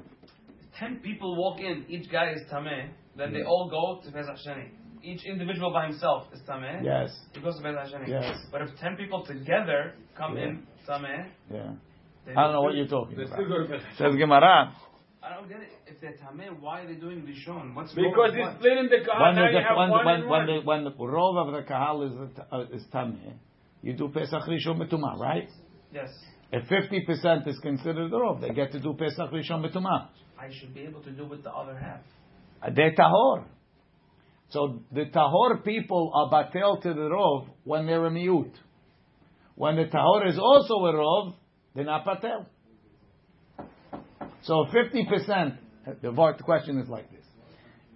Ten 0.79 1.01
people 1.03 1.37
walk 1.37 1.61
in. 1.61 1.85
Each 1.89 2.11
guy 2.11 2.33
is 2.33 2.43
Tameh. 2.53 2.91
Then 3.17 3.33
they 3.33 3.43
all 3.43 3.69
go 3.71 4.05
to 4.07 4.13
Pesach 4.13 4.37
Sheni. 4.47 4.69
Each 5.03 5.25
individual 5.27 5.73
by 5.73 5.87
himself 5.87 6.29
is 6.33 6.41
Tameh. 6.49 6.83
Yes. 6.85 7.11
He 7.35 7.41
goes 7.41 7.57
to 7.57 7.63
Pesach 7.63 7.93
Sheni. 7.95 8.09
Yes. 8.09 8.39
But 8.53 8.63
if 8.63 8.69
ten 8.79 8.97
people 8.97 9.25
together 9.25 9.95
come 10.17 10.37
Yeah. 10.37 10.45
in 10.45 10.67
Tameh, 10.89 11.27
Yeah. 11.53 11.73
They 12.27 12.33
I 12.33 12.43
don't 12.45 12.53
know 12.53 12.63
what 12.63 12.75
you're 12.75 12.87
talking 12.87 13.17
They 13.17 13.25
about. 13.25 13.35
still 13.37 13.49
go 13.49 13.59
to 13.63 13.69
Pesach. 13.69 13.89
Says 13.99 14.15
Gemara. 14.17 14.75
I 15.23 15.35
don't 15.35 15.49
get 15.49 15.61
it. 15.61 15.69
If 15.87 16.01
they're 16.01 16.13
Tameh, 16.13 16.61
why 16.61 16.81
are 16.83 16.87
they 16.87 16.95
doing 16.95 17.23
Rishon? 17.23 17.75
What's 17.75 17.93
Because 17.95 18.13
wrong 18.17 18.29
with 18.29 18.35
it's 18.35 18.47
what? 18.47 18.57
split 18.59 18.77
in 18.79 18.87
the 18.87 19.01
Kahal. 19.09 19.23
When, 19.23 19.35
Now 19.37 19.47
the, 19.47 19.53
you 19.53 19.65
have 19.67 19.77
when, 19.77 19.91
one 19.91 20.05
when, 20.07 20.15
and 20.21 20.25
when, 20.29 20.47
one. 20.47 20.47
the, 20.47 20.61
when 20.65 20.85
the 20.85 20.91
rov 20.91 21.47
of 21.49 21.53
the 21.55 21.63
kahal 21.71 22.03
is 22.03 22.13
uh, 22.53 22.77
is 22.77 22.83
tameh, 22.93 23.33
you 23.83 23.95
do 23.95 24.09
Pesach 24.09 24.43
Rishon 24.49 24.77
Betumah, 24.83 25.19
right? 25.19 25.49
Yes. 25.93 26.11
If 26.53 26.69
fifty 26.69 27.01
percent 27.07 27.47
is 27.47 27.59
considered 27.61 28.11
the 28.11 28.17
rov, 28.19 28.41
they 28.43 28.51
get 28.51 28.73
to 28.73 28.81
do 28.81 28.95
Pesach 28.95 29.31
Rishon 29.33 29.65
Betumah. 29.65 30.09
I 30.39 30.51
should 30.53 30.75
be 30.75 30.81
able 30.83 31.03
to 31.03 31.11
do 31.11 31.27
with 31.27 31.43
the 31.43 31.51
other 31.53 31.77
half. 31.79 32.01
Uh, 32.63 32.71
They're 32.75 32.93
tahor. 32.95 33.45
So 34.51 34.83
the 34.93 35.07
tahor 35.07 35.65
people 35.65 36.13
are 36.15 36.29
batel 36.31 36.83
to 36.83 36.89
the 36.93 37.09
rov 37.09 37.49
when 37.65 37.87
they're 37.87 38.05
a 38.07 38.11
miut. 38.11 38.53
When 39.55 39.77
the 39.77 39.85
tahor 39.85 40.29
is 40.29 40.39
also 40.39 40.75
a 40.85 40.93
rov, 40.93 41.35
they're 41.75 41.85
not 41.85 42.05
batel. 42.05 42.47
So 44.43 44.67
fifty 44.73 45.07
percent. 45.07 45.55
The 46.03 46.11
var- 46.13 46.35
question 46.35 46.79
is 46.79 46.89
like 46.89 47.11
this: 47.11 47.25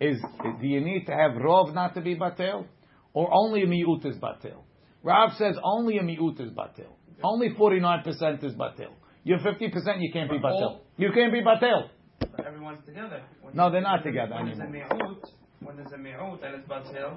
Is 0.01 0.23
do 0.61 0.67
you 0.67 0.81
need 0.81 1.07
to 1.07 1.13
have 1.13 1.33
rov 1.33 1.75
not 1.75 1.95
to 1.95 2.01
be 2.01 2.17
batel, 2.17 2.67
or 3.15 3.29
only 3.33 3.63
a 3.63 3.67
miut 3.67 4.05
is 4.07 4.17
batel? 4.17 4.63
Rav 5.03 5.33
says 5.37 5.57
only 5.63 5.99
a 5.99 6.03
miut 6.03 6.41
is 6.41 6.51
batel. 6.51 6.91
Only 7.23 7.55
forty 7.57 7.81
nine 7.81 8.03
percent 8.03 8.43
is 8.45 8.55
batel. 8.55 8.93
You're 9.25 9.41
fifty 9.41 9.69
percent. 9.69 10.01
You 10.01 10.13
can't 10.13 10.31
be 10.31 10.39
batel. 10.39 10.81
You 10.97 11.11
can't 11.13 11.33
be 11.33 11.41
batel. 11.41 11.89
But 12.21 12.47
everyone's 12.47 12.85
together. 12.85 13.23
When 13.43 13.55
No, 13.55 13.71
they're 13.71 13.81
not 13.81 14.03
together 14.03 14.35
when 14.35 14.47
there's 14.47 14.59
a 14.59 14.63
anymore. 14.63 14.89
mi'ut, 14.91 15.31
when 15.61 15.77
there's 15.77 15.93
a 15.93 15.97
mi'ut 15.97 16.45
and 16.45 16.55
it's 16.57 16.69
batil, 16.69 17.17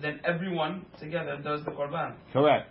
then 0.00 0.20
everyone 0.24 0.86
together 1.00 1.38
does 1.42 1.64
the 1.64 1.72
korban. 1.72 2.14
Correct. 2.32 2.68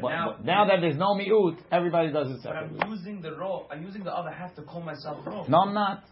But, 0.00 0.08
But, 0.08 0.08
now, 0.10 0.34
but 0.36 0.44
now 0.44 0.64
that 0.66 0.80
there's 0.80 0.96
no 0.96 1.14
miut, 1.14 1.58
everybody 1.70 2.12
does 2.12 2.30
it 2.30 2.40
but 2.42 2.56
I'm 2.56 2.90
using 2.90 3.20
the 3.20 3.32
row. 3.36 3.66
I'm 3.70 3.82
using 3.82 4.04
the 4.04 4.12
other 4.12 4.30
half 4.30 4.54
to 4.56 4.62
call 4.62 4.82
myself 4.82 5.26
row. 5.26 5.44
No, 5.48 5.58
I'm 5.58 5.74
not. 5.74 6.04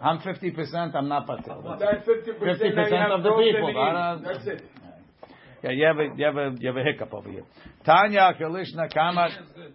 I'm 0.00 0.20
fifty 0.20 0.50
percent. 0.50 0.94
I'm 0.94 1.08
not 1.08 1.26
batil. 1.26 1.78
That's 1.78 2.06
50%. 2.06 2.38
50% 2.38 2.74
now 2.74 2.86
you 2.88 2.96
have 2.96 3.10
of 3.12 3.22
the 3.22 3.30
people, 3.30 3.72
but, 3.72 3.80
uh, 3.80 4.18
That's 4.22 4.46
it. 4.46 4.62
Yeah, 5.62 5.70
you 5.70 5.86
have 5.86 5.98
a 5.98 6.08
you 6.16 6.24
have 6.26 6.36
a 6.36 6.56
you 6.58 6.68
have 6.68 6.76
a 6.76 6.84
hiccup 6.84 7.14
over 7.14 7.30
here. 7.30 7.44
Tanya 7.86 8.34
Kalishna 8.38 8.92
Kama. 8.92 9.28
That's 9.30 9.52
good. 9.52 9.74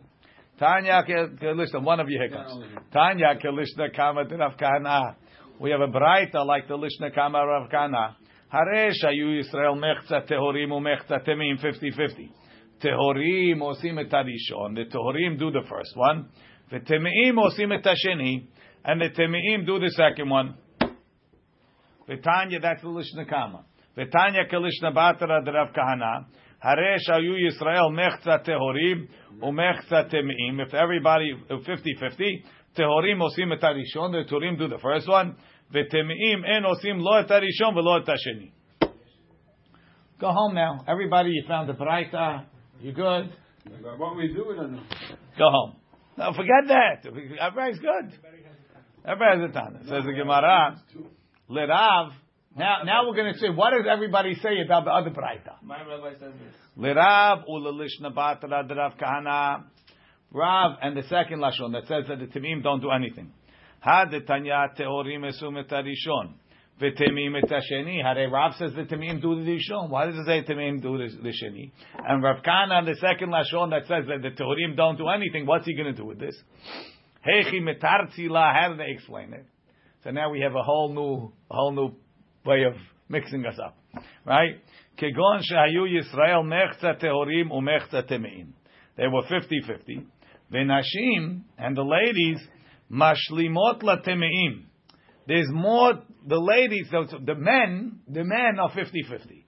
Tanya 0.59 1.03
Kalishna. 1.07 1.83
One 1.83 1.99
of 1.99 2.09
your 2.09 2.21
hiccups. 2.21 2.53
Tanya 2.93 3.39
Kalishna 3.43 3.95
Kama 3.95 4.25
Rav 4.25 4.57
Kahana. 4.57 5.15
We 5.59 5.71
have 5.71 5.81
a 5.81 5.87
braita 5.87 6.45
like 6.45 6.67
the 6.67 6.75
Lishna 6.75 7.13
Kama 7.13 7.45
Rav 7.45 7.69
Kahana. 7.69 8.15
Haresh 8.53 9.03
ayu 9.03 9.41
Yisrael 9.41 9.75
mechza 9.77 10.25
tehorim 10.27 10.69
umechza 10.69 11.25
temim 11.27 11.57
50-50. 11.59 12.29
Tehorim 12.81 13.61
osim 13.61 13.99
et. 13.99 14.09
The 14.09 14.85
tehorim 14.85 15.37
do 15.37 15.51
the 15.51 15.63
first 15.69 15.95
one. 15.95 16.29
The 16.71 16.79
temeim 16.79 17.37
osim 17.37 17.73
et. 17.73 17.85
And 18.85 19.01
the 19.01 19.09
temeim 19.09 19.65
do 19.65 19.79
the 19.79 19.89
second 19.91 20.29
one. 20.29 20.55
Vitanya, 22.07 22.59
that's 22.61 22.81
the 22.81 22.87
Lishna 22.87 23.27
Kama. 23.29 23.65
Vitanya 23.97 24.49
Kalishna 24.51 24.93
Batara 24.95 25.43
de 25.43 25.51
Rav 25.51 25.73
Kahana. 25.73 26.25
Haresh 26.63 27.09
ayu 27.09 27.37
Yisrael 27.37 27.91
mechza 27.91 28.39
tehorim 28.47 29.07
umechza 29.41 30.09
temeim. 30.11 30.59
If 30.65 30.73
everybody, 30.73 31.33
50-50, 31.49 32.43
tehorim 32.77 33.19
osim 33.21 33.51
et. 33.53 33.59
The 33.59 34.23
tehorim 34.29 34.57
do 34.57 34.67
the 34.67 34.79
first 34.81 35.07
one. 35.07 35.35
V'temeim 35.73 36.43
en 36.47 36.63
osim 36.63 36.99
lo 36.99 37.19
et 37.19 37.27
harishon 37.27 37.73
v'lo 37.75 37.99
et 38.01 38.07
hasheni. 38.07 38.51
Go 40.19 40.31
home 40.31 40.55
now. 40.55 40.79
Everybody, 40.87 41.29
you 41.29 41.43
found 41.47 41.69
the 41.69 41.73
Braita. 41.73 42.45
You 42.81 42.93
good? 42.93 43.29
What 43.97 44.15
we 44.15 44.27
do, 44.29 44.45
we 44.47 44.55
don't 44.55 44.73
know. 44.73 44.83
Go 45.37 45.49
home. 45.49 45.75
No, 46.17 46.31
forget 46.33 46.67
that. 46.67 47.05
Everybody's 47.05 47.79
good. 47.79 48.17
Everybody 49.05 49.41
has 49.41 49.49
a 49.49 49.53
Tana. 49.53 49.79
Says 49.83 50.05
the 50.05 50.13
Gemara. 50.13 50.81
Lirav. 51.49 52.11
Now, 52.55 52.83
now 52.83 53.07
we're 53.07 53.15
going 53.15 53.33
to 53.33 53.39
say, 53.39 53.49
what 53.49 53.71
does 53.71 53.85
everybody 53.89 54.35
say 54.35 54.61
about 54.65 54.85
the 54.85 54.91
other 54.91 55.11
Braita? 55.11 55.61
My 55.63 55.81
rabbi 55.81 56.11
says 56.19 56.33
this. 56.33 56.55
Lirav 56.77 57.43
ulalishna 57.49 58.13
batara 58.13 58.69
Rav 58.69 58.97
Kahana. 58.97 59.63
Rav 60.31 60.77
and 60.81 60.95
the 60.95 61.03
second 61.03 61.39
lashon 61.39 61.73
that 61.73 61.87
says 61.87 62.05
that 62.07 62.19
the 62.19 62.27
Timim 62.27 62.63
don't 62.63 62.81
do 62.81 62.91
anything. 62.91 63.33
Had 63.79 64.11
the 64.11 64.21
Tanya 64.21 64.67
teorim 64.77 65.29
esum 65.29 65.59
et 65.59 65.69
harishon. 65.69 66.33
V'temim 66.81 67.37
et 67.37 67.49
hasheni. 67.49 68.01
Hare 68.01 68.29
Rav 68.29 68.55
says 68.55 68.71
the 68.73 68.83
Timim 68.83 69.21
do 69.21 69.43
the 69.43 69.51
rishon. 69.51 69.89
Why 69.89 70.05
does 70.05 70.15
it 70.15 70.25
say 70.25 70.43
Timim 70.43 70.81
do 70.81 70.97
the 70.97 71.33
sheni? 71.43 71.71
And 71.97 72.23
Rav 72.23 72.37
Kahana, 72.43 72.85
the 72.85 72.95
second 72.95 73.31
lashon 73.31 73.71
that 73.71 73.81
says 73.87 74.05
that 74.07 74.21
the 74.21 74.29
teorim 74.41 74.77
don't 74.77 74.97
do 74.97 75.09
anything. 75.09 75.45
What's 75.45 75.65
he 75.65 75.75
going 75.75 75.93
to 75.93 76.01
do 76.01 76.05
with 76.05 76.19
this? 76.19 76.35
Hechi 77.27 77.61
metartzila. 77.61 78.53
How 78.53 78.69
do 78.71 78.77
they 78.77 78.91
explain 78.91 79.33
it? 79.33 79.45
So 80.03 80.11
now 80.11 80.29
we 80.29 80.39
have 80.39 80.55
a 80.55 80.63
whole 80.63 80.93
new, 80.93 81.33
whole 81.51 81.73
new 81.73 81.95
way 82.45 82.63
of 82.63 82.75
mixing 83.09 83.45
us 83.45 83.59
up, 83.63 83.77
right? 84.25 84.55
Kegon 84.97 85.41
shehayu 85.51 85.85
Yisrael 85.85 86.43
mechza 86.45 87.01
tehorim 87.01 87.51
umechza 87.51 88.09
temeim. 88.09 88.53
They 88.95 89.07
were 89.07 89.23
50-50. 89.23 90.05
Venashim 90.53 91.41
and 91.57 91.75
the 91.75 91.83
ladies 91.83 92.39
mashlimot 92.89 93.83
la 93.83 93.97
temeim. 93.97 94.63
There's 95.29 95.47
more. 95.51 95.93
The 96.27 96.39
ladies, 96.39 96.87
so 96.91 97.05
so 97.09 97.17
the 97.23 97.35
men, 97.35 97.99
the 98.07 98.23
men 98.23 98.57
are 98.59 98.71
50-50. 98.71 99.45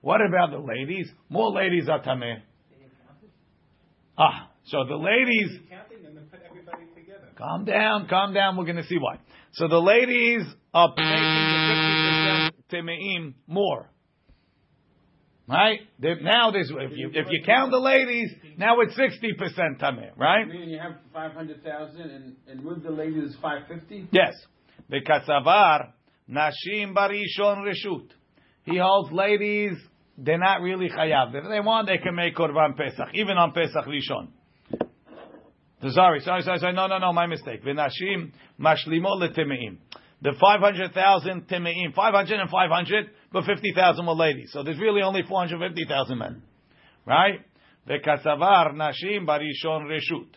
What 0.00 0.20
about 0.20 0.52
the 0.52 0.58
ladies? 0.58 1.10
More 1.28 1.50
ladies 1.50 1.88
are 1.88 2.00
tameh. 2.00 2.36
Ah, 4.16 4.48
so 4.66 4.84
the 4.88 4.94
ladies 4.94 5.58
Counting 5.68 6.06
and 6.06 6.30
put 6.30 6.40
everybody 6.48 6.84
together. 6.94 7.28
Calm 7.36 7.64
down, 7.64 8.06
calm 8.08 8.32
down. 8.32 8.56
We're 8.56 8.64
going 8.64 8.76
to 8.76 8.84
see 8.86 8.98
why. 8.98 9.16
So 9.54 9.66
the 9.66 9.78
ladies 9.78 10.42
are 10.72 10.90
making 10.96 11.46
the 11.52 11.60
fifty 11.68 11.94
percent 12.06 12.86
temeim 12.86 13.34
more. 13.48 13.90
Right? 15.48 15.80
There- 15.98 16.20
Now 16.20 16.52
there's 16.52 16.70
if 16.70 16.96
you 16.96 17.10
if 17.12 17.26
you 17.30 17.42
count 17.44 17.72
the 17.72 17.78
ladies, 17.78 18.30
now 18.56 18.80
it's 18.82 18.94
sixty 18.96 19.32
percent 19.36 19.80
tameh, 19.80 20.16
right? 20.16 20.46
Meaning 20.46 20.70
you 20.70 20.78
have 20.78 20.92
500,000 21.12 22.00
and, 22.00 22.36
and 22.46 22.64
with 22.64 22.84
the 22.84 22.90
ladies 22.90 23.34
550? 23.42 24.08
Yes. 24.12 24.32
The 24.88 25.00
katsavar 25.00 25.92
nashim 26.30 26.94
barishon 26.94 27.64
reshut. 27.64 28.08
He 28.64 28.78
holds 28.78 29.12
ladies. 29.12 29.76
They're 30.16 30.38
not 30.38 30.60
really 30.60 30.88
chayav. 30.88 31.34
If 31.34 31.44
they 31.48 31.60
want, 31.60 31.88
they 31.88 31.98
can 31.98 32.14
make 32.14 32.36
korban 32.36 32.76
pesach, 32.76 33.08
even 33.14 33.36
on 33.36 33.52
pesach 33.52 33.84
rishon. 33.86 34.28
Sorry, 35.92 36.20
sorry, 36.20 36.42
sorry, 36.42 36.58
sorry. 36.58 36.72
No, 36.72 36.86
no, 36.86 36.98
no, 36.98 37.12
my 37.12 37.26
mistake. 37.26 37.62
V'nashim 37.62 38.32
mashlimot 38.58 39.20
letemeim. 39.20 39.78
The 40.22 40.32
500,000 40.40 41.46
temeim, 41.48 41.92
500 41.94 42.40
and 42.40 42.48
500, 42.48 43.10
but 43.30 43.44
50,000 43.44 44.06
were 44.06 44.14
ladies. 44.14 44.50
So 44.52 44.62
there's 44.62 44.78
really 44.78 45.02
only 45.02 45.22
450,000 45.28 46.18
men. 46.18 46.42
Right? 47.04 47.40
V'katsavar 47.86 48.72
nashim 48.72 49.26
barishon 49.26 49.86
reshut. 49.86 50.28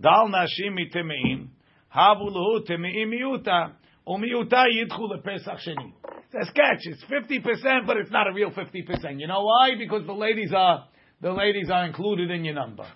Dal 0.00 0.28
nashim 0.28 0.78
mitemeim, 0.78 1.48
havu 1.94 2.30
lehu 2.30 2.64
temeim 2.66 3.10
miuta, 3.10 3.72
umiuta 4.06 4.64
yidchu 4.66 5.08
lepesach 5.10 5.58
sheni. 5.66 5.92
It's 6.32 6.48
a 6.48 6.50
sketch. 6.50 6.80
It's 6.84 7.04
50%, 7.04 7.86
but 7.86 7.98
it's 7.98 8.10
not 8.10 8.26
a 8.26 8.32
real 8.32 8.50
50%. 8.50 9.20
You 9.20 9.26
know 9.26 9.44
why? 9.44 9.72
Because 9.78 10.06
the 10.06 10.14
ladies 10.14 10.52
are, 10.56 10.86
the 11.20 11.32
ladies 11.32 11.68
are 11.70 11.84
included 11.86 12.30
in 12.30 12.44
your 12.44 12.54
number. 12.54 12.86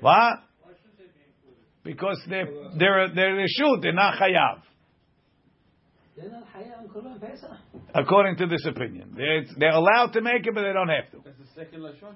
What? 0.00 0.34
Because 1.84 2.20
they're 2.28 2.46
they're 2.78 3.08
they're 3.14 3.34
reshut, 3.34 3.82
they're 3.82 3.92
not 3.92 4.14
chayav. 4.14 4.62
They're 6.16 6.30
not 6.30 6.44
Hayah 6.54 6.78
on 6.78 6.88
Korban 6.88 7.20
Pesach. 7.20 7.50
According 7.94 8.36
to 8.36 8.46
this 8.46 8.64
opinion, 8.66 9.14
they're 9.16 9.44
they're 9.58 9.72
allowed 9.72 10.12
to 10.12 10.20
make 10.20 10.46
it, 10.46 10.54
but 10.54 10.62
they 10.62 10.72
don't 10.72 10.88
have 10.88 11.10
to. 11.10 11.22
That's 11.24 11.38
the 11.38 11.60
second 11.60 11.80
Lashon? 11.80 12.14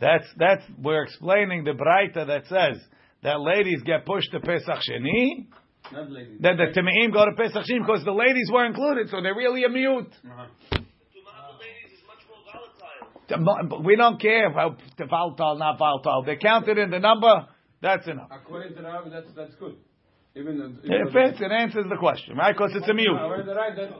That's 0.00 0.26
that's 0.36 0.62
we're 0.80 1.04
explaining 1.04 1.64
the 1.64 1.72
braita 1.72 2.26
that 2.26 2.46
says 2.46 2.82
that 3.22 3.40
ladies 3.40 3.82
get 3.84 4.04
pushed 4.06 4.30
to 4.32 4.40
Pesach 4.40 4.80
Sheni, 4.88 5.46
Not 5.92 6.10
ladies. 6.10 6.38
that 6.40 6.56
the 6.56 6.80
Temeim 6.80 7.12
go 7.12 7.24
to 7.24 7.32
Pesach 7.36 7.62
Sheni 7.64 7.86
because 7.86 8.04
the 8.04 8.12
ladies 8.12 8.50
were 8.52 8.64
included, 8.66 9.08
so 9.10 9.20
they're 9.22 9.34
really 9.34 9.64
a 9.64 9.68
mute. 9.68 10.12
Uh-huh. 10.24 10.46
But 13.28 13.82
We 13.84 13.96
don't 13.96 14.20
care 14.20 14.50
about 14.50 14.78
the 14.98 15.06
volatile, 15.06 15.56
not 15.56 15.78
volatile. 15.78 16.22
They 16.26 16.36
counted 16.36 16.76
in 16.78 16.90
the 16.90 16.98
number. 16.98 17.46
That's 17.80 18.06
enough. 18.06 18.28
According 18.30 18.74
to 18.76 18.82
the 18.82 18.88
Rabbi, 18.88 19.08
that's, 19.08 19.28
that's 19.34 19.54
good. 19.56 19.76
Even 20.34 20.58
the, 20.58 20.66
It 20.84 21.12
fits. 21.12 21.40
It 21.40 21.50
answers 21.50 21.86
the 21.88 21.96
question, 21.96 22.36
right? 22.36 22.54
Because 22.54 22.72
it's 22.74 22.88
a 22.88 22.94
mute. 22.94 23.08
According 23.14 23.46
to 23.46 23.52
the 23.52 23.54
that, 23.54 23.76
that's 23.76 23.92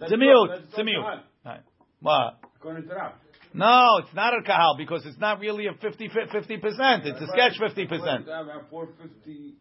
It's 0.00 0.12
a 0.12 0.16
good. 0.16 0.18
mute. 0.18 0.50
It's 0.64 0.72
a 0.72 0.76
good 0.76 0.84
mute. 0.86 1.04
Right. 1.44 1.60
What? 2.00 2.38
According 2.56 2.82
to 2.82 2.88
the 2.88 2.94
Rabbi. 2.94 3.14
No, 3.52 3.98
it's 3.98 4.14
not 4.14 4.32
a 4.32 4.42
kahal 4.42 4.76
because 4.78 5.04
it's 5.06 5.18
not 5.18 5.40
really 5.40 5.66
a 5.66 5.72
50 5.72 6.08
percent. 6.08 7.06
It's 7.06 7.20
a 7.20 7.26
sketch 7.28 7.58
fifty 7.58 7.86
percent. 7.86 8.22
According 8.22 8.24
to 8.24 8.30
the 8.30 8.52
Rabbi, 8.54 8.70
450 8.70 9.54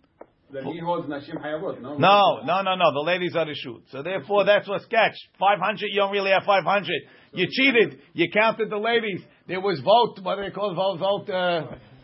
that 0.52 0.64
he 0.64 0.80
holds 0.80 1.08
Nashim 1.08 1.38
Hayavot, 1.44 1.82
no? 1.82 1.98
No, 1.98 2.40
no, 2.44 2.62
no, 2.62 2.76
no. 2.76 2.94
The 2.94 3.04
ladies 3.06 3.36
are 3.36 3.46
the 3.46 3.54
shoot. 3.56 3.84
So 3.92 4.02
therefore, 4.02 4.46
that's 4.46 4.68
what's 4.68 4.86
sketch. 4.86 5.14
Five 5.40 5.60
hundred. 5.60 5.90
You 5.92 6.02
don't 6.02 6.12
really 6.12 6.32
have 6.32 6.44
five 6.44 6.64
hundred. 6.64 7.02
You 7.34 7.48
cheated. 7.50 8.00
You 8.14 8.30
counted 8.32 8.70
the 8.70 8.78
ladies. 8.78 9.22
There 9.48 9.62
was 9.62 9.80
vote. 9.80 10.24
What 10.24 10.38
do 10.38 10.44
they 10.44 10.52
call 10.52 10.74
vote? 10.76 10.98
Vote. 11.00 11.30
Uh, 11.34 11.62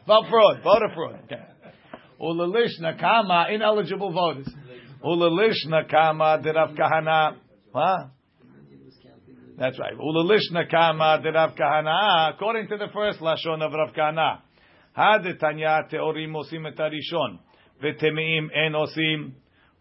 vote 0.07 0.25
fraud. 0.29 0.63
Voter 0.63 0.93
fraud. 0.93 1.19
Ulalish 2.21 2.79
nakama 2.81 3.51
ineligible 3.51 4.11
voters. 4.11 4.47
Ulalish 5.03 5.65
nakama 5.67 6.43
derav 6.43 6.77
kahana. 6.77 7.37
What? 7.71 8.11
That's 9.57 9.79
right. 9.79 9.93
Ulalish 9.97 10.51
nakama 10.51 11.23
derav 11.23 11.57
kahana. 11.57 12.33
According 12.33 12.67
to 12.67 12.77
the 12.77 12.87
first 12.93 13.19
lashon 13.19 13.61
of 13.61 13.71
Rav 13.71 13.93
Kahana, 13.95 14.41
hadetanya 14.97 15.89
teorim 15.89 16.33
osim 16.35 16.67
et 16.67 16.75
harishon 16.75 17.39
v'temeim 17.81 18.49
en 18.53 18.73
osim 18.73 19.31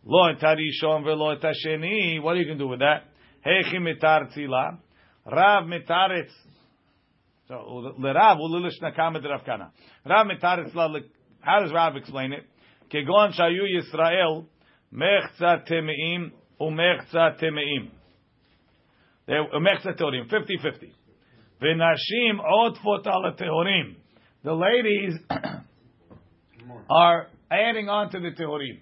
lo 0.05 0.29
et 0.29 0.39
harishon 0.39 1.03
v'lo 1.03 1.35
et 1.35 1.43
hasheni. 1.43 2.23
What 2.23 2.37
are 2.37 2.41
you 2.41 2.45
going 2.47 2.59
to 2.59 2.65
do 2.65 2.69
with 2.69 2.81
that? 2.81 3.05
Hechi 3.45 3.79
mitar 3.79 4.33
tzila. 4.33 4.79
Rav 5.27 5.65
mitaretz. 5.65 6.31
So 7.49 7.95
lerav 7.99 8.39
ulalish 8.39 8.81
nakama 8.81 9.21
derav 9.21 9.45
kahana. 9.45 9.71
Rav 10.07 10.27
mitaretz 10.27 10.73
la. 10.75 10.89
How 11.41 11.61
does 11.61 11.73
Rav 11.73 11.97
explain 11.97 12.33
it? 12.33 12.47
Kegon 12.93 13.33
shayu 13.37 13.65
Yisrael 13.75 14.47
mechza 14.93 15.69
temeim 15.69 16.31
umechza 16.61 17.43
temeim. 17.43 17.91
Mechza 19.29 19.97
teorim, 19.99 20.31
50-50. 20.31 20.93
V'nashim 21.63 22.41
otfot 22.41 23.07
ala 23.07 23.35
teorim. 23.39 23.97
The 24.43 24.53
ladies 24.53 25.19
are 26.91 27.29
adding 27.51 27.89
on 27.89 28.11
to 28.11 28.21
the 28.21 28.31
teorim. 28.31 28.81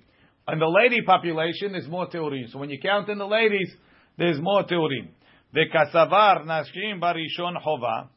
And 0.48 0.60
the 0.60 0.66
lady 0.66 1.02
population 1.02 1.74
is 1.76 1.86
more 1.86 2.08
teorim. 2.08 2.50
So 2.50 2.58
when 2.58 2.70
you 2.70 2.80
count 2.80 3.08
in 3.08 3.18
the 3.18 3.26
ladies, 3.26 3.70
there's 4.18 4.40
more 4.40 4.64
teorim. 4.64 5.08
V'kasavar 5.54 6.44
nashim 6.44 7.00
barishon 7.00 7.62
chova 7.64 8.08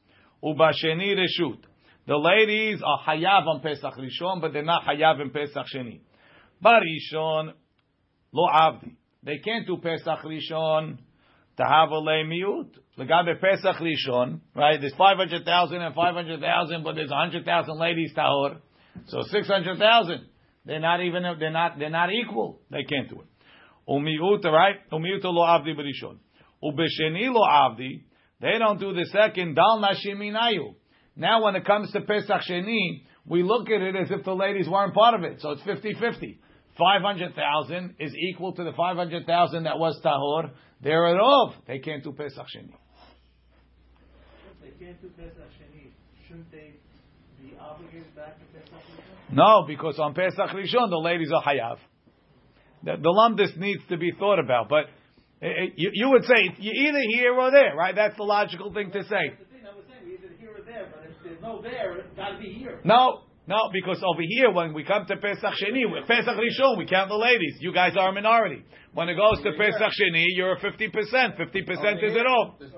ubasheni 0.44 1.16
reshut. 1.16 1.60
The 2.08 2.16
ladies 2.16 2.82
are 2.86 3.00
hayav 3.08 3.48
on 3.48 3.62
Pesach 3.62 3.96
Rishon, 3.96 4.40
but 4.40 4.54
they're 4.54 4.64
not 4.64 4.84
hayav 4.86 5.22
in 5.22 5.32
Pesach 5.32 5.66
Sheni. 5.74 6.02
Barishon 6.64 7.54
lo 8.32 8.48
avdi. 8.48 8.96
They 9.24 9.40
can't 9.40 9.66
do 9.66 9.78
Pesach 9.78 10.20
Rishon 10.20 11.00
to 11.58 11.64
have 11.64 11.90
a 11.90 12.00
lay 12.00 12.24
miut. 12.24 12.70
Legabe 12.98 13.40
Pesach 13.40 13.78
Rishon, 13.78 14.40
right? 14.56 14.80
There's 14.80 14.96
500,000 14.98 15.82
and 15.82 15.96
500,000, 15.96 16.84
but 16.84 16.96
there's 16.96 17.10
100,000 17.10 17.78
ladies 17.78 18.14
tahor. 18.16 18.58
So 19.08 19.22
600,000. 19.30 20.26
They're 20.66 20.80
not 20.80 21.02
even, 21.02 21.24
they're 21.40 21.52
not, 21.52 21.78
they're 21.78 21.90
not 21.90 22.10
equal. 22.12 22.62
They 22.72 22.84
can't 22.84 23.10
do 23.10 23.22
it. 23.22 23.28
Umiut, 23.88 24.44
right? 24.46 24.78
Umiut 24.92 25.24
lo 25.24 25.44
avdi 25.44 25.76
barishon. 25.76 26.18
Ubesheni 26.64 27.32
lo 27.32 27.42
avdi. 27.42 28.04
They 28.42 28.58
don't 28.58 28.80
do 28.80 28.94
the 28.94 29.06
second, 29.06 29.56
dal 29.56 29.82
nashiminayu. 29.82 30.76
Now 31.16 31.44
when 31.44 31.56
it 31.56 31.66
comes 31.66 31.92
to 31.92 32.02
Pesach 32.02 32.42
Sheni, 32.50 33.04
we 33.26 33.44
look 33.44 33.70
at 33.70 33.82
it 33.82 33.96
as 33.96 34.12
if 34.12 34.26
the 34.26 34.34
ladies 34.34 34.68
weren't 34.68 34.94
part 34.94 35.16
of 35.16 35.24
it. 35.24 35.40
So 35.42 35.52
it's 35.52 35.62
50-50. 35.62 36.40
500,000 36.78 37.96
is 38.00 38.14
equal 38.14 38.54
to 38.54 38.64
the 38.64 38.74
500,000 38.74 39.64
that 39.64 39.80
was 39.80 40.00
Tahor. 40.04 40.52
They're 40.86 41.08
at 41.08 41.20
off. 41.20 41.56
They 41.68 41.80
can't 41.80 42.04
do 42.04 42.12
Pesach 42.12 42.46
Sheni. 42.46 42.70
If 42.70 42.78
they 44.62 44.86
can't 44.86 45.02
do 45.02 45.10
Pesach 45.18 45.50
Sheni, 45.58 45.90
shouldn't 46.28 46.52
they 46.52 46.76
be 47.42 47.58
obligated 47.60 48.16
back 48.16 48.38
to 48.38 48.46
Pesach 48.54 48.72
Rishon? 48.72 49.36
No, 49.36 49.66
because 49.68 49.98
on 49.98 50.14
Pesach 50.14 50.38
Rishon, 50.38 50.92
the 50.92 51.02
ladies 51.04 51.32
are 51.34 51.42
Hayav. 51.42 51.78
The, 52.84 52.98
the 53.02 53.10
lumdis 53.10 53.58
needs 53.58 53.82
to 53.90 53.98
be 53.98 54.12
thought 54.12 54.38
about. 54.38 54.70
But 54.70 54.86
eh, 55.42 55.48
eh, 55.48 55.66
you, 55.76 55.90
you 55.92 56.10
would 56.12 56.26
say, 56.26 56.54
you're 56.60 56.76
either 56.76 57.02
here 57.16 57.34
or 57.34 57.50
there, 57.50 57.76
right? 57.76 57.96
That's 57.96 58.16
the 58.16 58.24
logical 58.24 58.72
thing 58.72 58.92
to 58.92 59.02
say. 59.06 59.10
That's 59.10 59.40
the 59.40 59.58
thing 59.58 59.66
I 59.66 59.76
was 59.76 59.86
saying, 59.90 60.14
either 60.14 60.36
here 60.40 60.52
or 60.52 60.64
there, 60.64 60.94
but 60.94 61.10
if 61.10 61.18
there's 61.24 61.42
no 61.42 61.64
there, 61.64 61.98
it's 61.98 62.16
gotta 62.16 62.38
be 62.38 62.54
here. 62.54 62.80
No, 62.84 63.24
no, 63.48 63.70
because 63.72 64.02
over 64.04 64.22
here, 64.28 64.52
when 64.52 64.74
we 64.74 64.84
come 64.84 65.06
to 65.06 65.16
Pesach 65.18 65.54
Sheni, 65.62 65.86
Pesach 66.08 66.34
Rishon, 66.36 66.78
we 66.78 66.86
count 66.88 67.10
the 67.10 67.16
ladies. 67.16 67.58
You 67.60 67.74
guys 67.74 67.94
are 67.98 68.10
a 68.10 68.14
minority. 68.14 68.64
When 68.94 69.08
it 69.10 69.16
goes 69.16 69.38
to 69.44 69.52
Pesach 69.58 69.92
Sheni, 69.94 70.26
you're 70.36 70.54
a 70.54 70.60
50%. 70.60 70.72
50% 70.72 72.04
is 72.04 72.16
it 72.16 72.26
all. 72.26 72.56
There's 72.60 72.72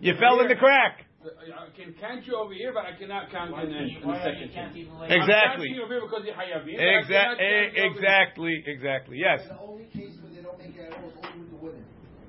You 0.00 0.14
fell 0.20 0.40
in 0.40 0.48
the 0.48 0.56
crack. 0.56 1.06
I 1.24 1.72
can 1.74 1.94
count 1.98 2.26
you 2.26 2.36
over 2.36 2.52
here, 2.52 2.72
but 2.74 2.84
I 2.84 2.98
cannot 2.98 3.30
count 3.30 3.50
Why 3.52 3.62
in, 3.64 3.70
can't 3.72 3.80
in, 3.88 4.00
the 4.02 4.06
why 4.06 4.20
are 4.20 4.28
you 4.28 4.44
second 4.44 4.52
chain. 4.52 4.84
counting 4.84 4.92
the? 4.92 5.04
Exactly. 5.08 5.68
I'm 5.72 5.74
you 5.74 5.82
over 5.84 5.94
here 5.96 6.02
because 6.04 6.22
you're 6.28 6.36
Hayavim. 6.36 6.76
but 6.76 6.84
I 6.84 7.00
Exactly, 7.00 7.46
you 7.48 7.56
over 7.56 7.72
here. 7.72 7.86
exactly, 7.88 8.54
exactly. 8.66 9.16
Yes. 9.16 9.40
The 9.48 9.56
only 9.56 9.84
case 9.88 10.12
where 10.20 10.32
they 10.36 10.42
don't 10.44 10.58
make 10.60 10.76
error 10.76 10.92
only 11.00 11.40
with 11.40 11.48
the 11.48 11.56
women. 11.56 11.84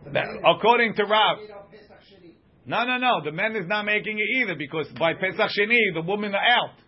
The 0.08 0.24
according 0.48 0.96
to 0.96 1.04
Rav. 1.04 1.44
Made 1.44 1.52
up 1.52 1.68
Pesach 1.72 2.00
Sheni. 2.08 2.40
No, 2.66 2.86
no, 2.88 2.96
no. 2.96 3.20
The 3.20 3.34
man 3.36 3.56
is 3.58 3.68
not 3.68 3.84
making 3.84 4.16
it 4.18 4.30
either 4.40 4.56
because 4.56 4.88
by 4.98 5.12
Pesach 5.14 5.52
Sheni, 5.52 5.92
the 5.94 6.02
women 6.08 6.32
are 6.34 6.40
out. 6.48 6.80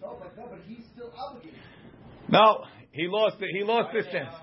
No, 0.00 0.18
but 0.22 0.36
no, 0.38 0.46
but 0.46 0.60
he's 0.68 0.86
still 0.94 1.10
obligated. 1.18 1.58
No, 2.28 2.64
he 2.92 3.06
lost 3.08 3.36
it. 3.40 3.48
He 3.52 3.62
lost 3.64 3.92
this 3.92 4.06
chance. 4.12 4.34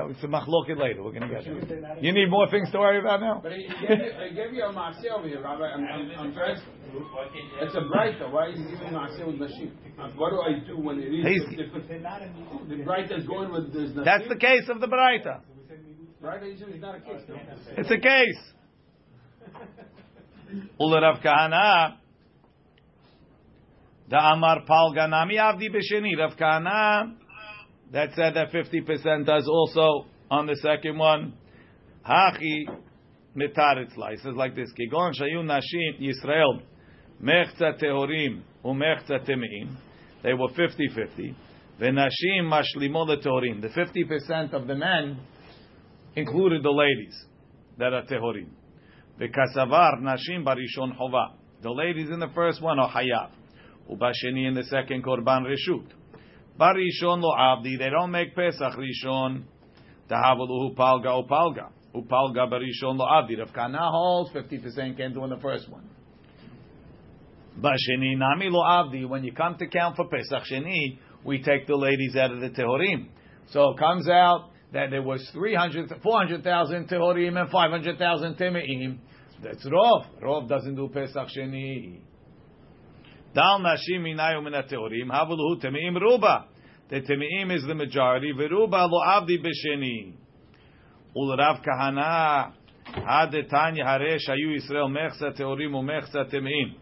Oh, 0.00 0.08
it's 0.10 0.22
a 0.24 0.26
machloket 0.26 0.76
later. 0.76 1.04
We're 1.04 1.12
going 1.12 1.22
to 1.22 1.28
get 1.28 1.44
there. 1.44 1.98
You 2.00 2.12
need 2.12 2.28
more 2.28 2.50
things 2.50 2.68
to 2.72 2.78
worry 2.80 2.98
about 2.98 3.20
now? 3.20 3.38
But 3.40 3.52
he, 3.52 3.68
gave 3.68 3.98
you, 3.98 4.12
he 4.28 4.34
gave 4.34 4.52
you 4.52 4.64
a 4.64 4.72
maaseh 4.72 5.08
over 5.16 5.28
here, 5.28 5.40
Rabbi. 5.40 5.62
I'm, 5.62 5.84
I'm, 5.84 6.10
I'm 6.18 6.32
trying. 6.34 6.56
It's 7.62 7.74
a 7.76 7.78
braita. 7.78 8.30
Why 8.32 8.48
is 8.48 8.58
he 8.58 8.64
giving 8.64 8.88
maaseh 8.88 9.24
with 9.24 9.36
Nashim? 9.36 9.70
What 10.16 10.30
do 10.30 10.40
I 10.40 10.66
do 10.66 10.76
when 10.78 10.98
it 10.98 11.14
is 11.14 11.24
He's- 11.24 11.48
different? 11.56 11.88
The 11.88 12.74
braita 12.82 13.18
is 13.18 13.26
going 13.26 13.52
with 13.52 13.72
this 13.72 13.90
Nashim. 13.90 14.04
That's 14.04 14.28
the 14.28 14.36
case 14.36 14.68
of 14.68 14.80
the. 14.80 14.88
Braita 14.88 16.50
usually 16.50 16.72
is 16.72 16.80
not 16.82 16.96
a 16.96 17.00
case. 17.00 17.20
No? 17.28 17.36
It's 17.76 17.90
a 17.90 17.98
case. 17.98 18.40
Ula 20.80 21.02
Rav 21.02 21.22
Kahana. 21.22 21.98
Da 24.14 24.32
Amar 24.32 24.64
Palganami 24.64 25.38
Avdi 25.40 25.68
B'Sheni. 25.74 26.16
Rav 26.16 26.36
Kahana. 26.36 27.16
That 27.90 28.10
said 28.14 28.34
that 28.34 28.52
50% 28.52 29.26
does 29.26 29.48
also 29.48 30.06
on 30.30 30.46
the 30.46 30.54
second 30.62 30.98
one. 30.98 31.34
Hachi 32.08 32.64
mitaritz 33.36 33.96
la. 33.96 34.10
He 34.10 34.16
says 34.18 34.36
like 34.36 34.54
this: 34.54 34.72
Kigon 34.78 35.14
shayu 35.20 35.42
nashim 35.42 36.00
Yisrael 36.00 36.62
mechza 37.20 37.76
tehorim 37.82 38.42
umechza 38.64 39.28
temeim. 39.28 39.76
They 40.22 40.32
were 40.32 40.46
50-50. 40.50 41.34
Venashim 41.80 42.44
mashlimot 42.44 43.20
tehorim. 43.20 43.62
The 43.62 43.68
50% 43.70 44.52
of 44.52 44.68
the 44.68 44.76
men 44.76 45.18
included 46.14 46.62
the 46.62 46.70
ladies 46.70 47.26
that 47.78 47.92
are 47.92 48.04
tehorim. 48.04 48.50
V'kasavar 49.20 50.02
nashim 50.02 50.44
barishon 50.44 50.94
Hova. 50.94 51.34
The 51.62 51.70
ladies 51.72 52.10
in 52.10 52.20
the 52.20 52.30
first 52.32 52.62
one 52.62 52.78
are 52.78 52.88
hayav. 52.88 53.30
Ubasheni 53.90 54.48
in 54.48 54.54
the 54.54 54.64
second 54.64 55.04
korban 55.04 55.44
reshut. 55.44 55.86
Barishon 56.58 57.20
lo 57.20 57.34
abdi. 57.36 57.76
They 57.76 57.90
don't 57.90 58.10
make 58.10 58.34
pesach 58.34 58.74
rishon. 58.74 59.44
Tahavuluhu 60.08 60.74
palga 60.76 61.22
upalga. 61.22 61.70
Upalga 61.94 62.50
barishon 62.50 62.96
lo 62.96 63.06
abdi. 63.06 63.36
Rav 63.36 63.52
Kana 63.52 63.90
holds 63.90 64.30
50% 64.32 64.96
can 64.96 65.12
do 65.12 65.24
in 65.24 65.30
the 65.30 65.38
first 65.38 65.70
one. 65.70 65.88
Basheni 67.60 68.16
nami 68.16 68.48
lo 68.50 68.64
abdi. 68.66 69.04
When 69.04 69.24
you 69.24 69.32
come 69.32 69.56
to 69.58 69.66
count 69.66 69.96
for 69.96 70.08
pesach 70.08 70.44
sheni, 70.50 70.98
we 71.24 71.42
take 71.42 71.66
the 71.66 71.76
ladies 71.76 72.16
out 72.16 72.32
of 72.32 72.40
the 72.40 72.50
tehorim. 72.50 73.08
So 73.50 73.70
it 73.70 73.78
comes 73.78 74.08
out 74.08 74.50
that 74.72 74.90
there 74.90 75.02
was 75.02 75.28
300, 75.32 76.00
400,000 76.02 76.88
tehorim 76.88 77.40
and 77.40 77.50
500,000 77.50 78.36
temeim. 78.36 78.98
That's 79.42 79.64
Rov. 79.66 80.06
Rov 80.22 80.48
doesn't 80.48 80.74
do 80.74 80.88
Pesach 80.88 81.28
Sheni. 81.36 82.00
Dal 83.34 83.60
nashim 83.60 84.02
minayu 84.02 84.42
min 84.42 84.52
tehorim 84.52 85.10
havuluhu 85.10 85.60
temeim 85.60 86.00
ruba. 86.00 86.46
The 86.88 87.00
temeim 87.00 87.54
is 87.54 87.64
the 87.66 87.74
majority. 87.74 88.32
Veruba 88.32 88.88
lo 88.88 89.00
avdi 89.00 89.38
b'sheni. 89.44 90.14
Ul 91.16 91.36
Rav 91.36 91.58
Kahana 91.62 92.52
had 92.84 93.32
Tanya 93.50 93.84
hare 93.84 94.18
shayu 94.18 94.56
Yisrael 94.56 94.88
mechza 94.88 95.36
tehorim 95.36 95.72
umechza 95.72 96.32
temeim. 96.32 96.74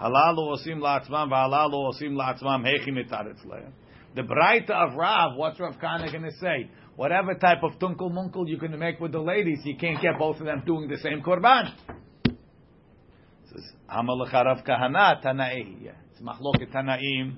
Halalu 0.00 0.56
osim 0.56 0.80
la'atzmam 0.80 1.30
v'halalu 1.30 1.92
osim 1.92 2.16
la'atzmam 2.16 2.64
hechi 2.64 2.90
mitaretz 2.90 3.46
lehem. 3.46 3.72
The 4.16 4.22
braita 4.22 4.70
of 4.70 4.96
Rav, 4.96 5.36
what's 5.36 5.60
Rav 5.60 5.74
Kahana 5.74 6.10
going 6.10 6.24
to 6.24 6.32
say? 6.40 6.68
Whatever 6.96 7.34
type 7.34 7.62
of 7.62 7.78
tunkel 7.78 8.10
munkel 8.10 8.48
you 8.48 8.58
can 8.58 8.76
make 8.76 8.98
with 8.98 9.12
the 9.12 9.20
ladies, 9.20 9.60
you 9.64 9.76
can't 9.76 10.02
get 10.02 10.18
both 10.18 10.40
of 10.40 10.46
them 10.46 10.64
doing 10.66 10.88
the 10.88 10.98
same 10.98 11.22
korban. 11.22 11.72
Says 13.52 13.72
Rav 13.88 14.64
Kahana 14.64 15.22
Tanaei. 15.24 15.90
It's 16.12 16.22
machloket 16.22 16.72
Tanaim. 16.72 17.36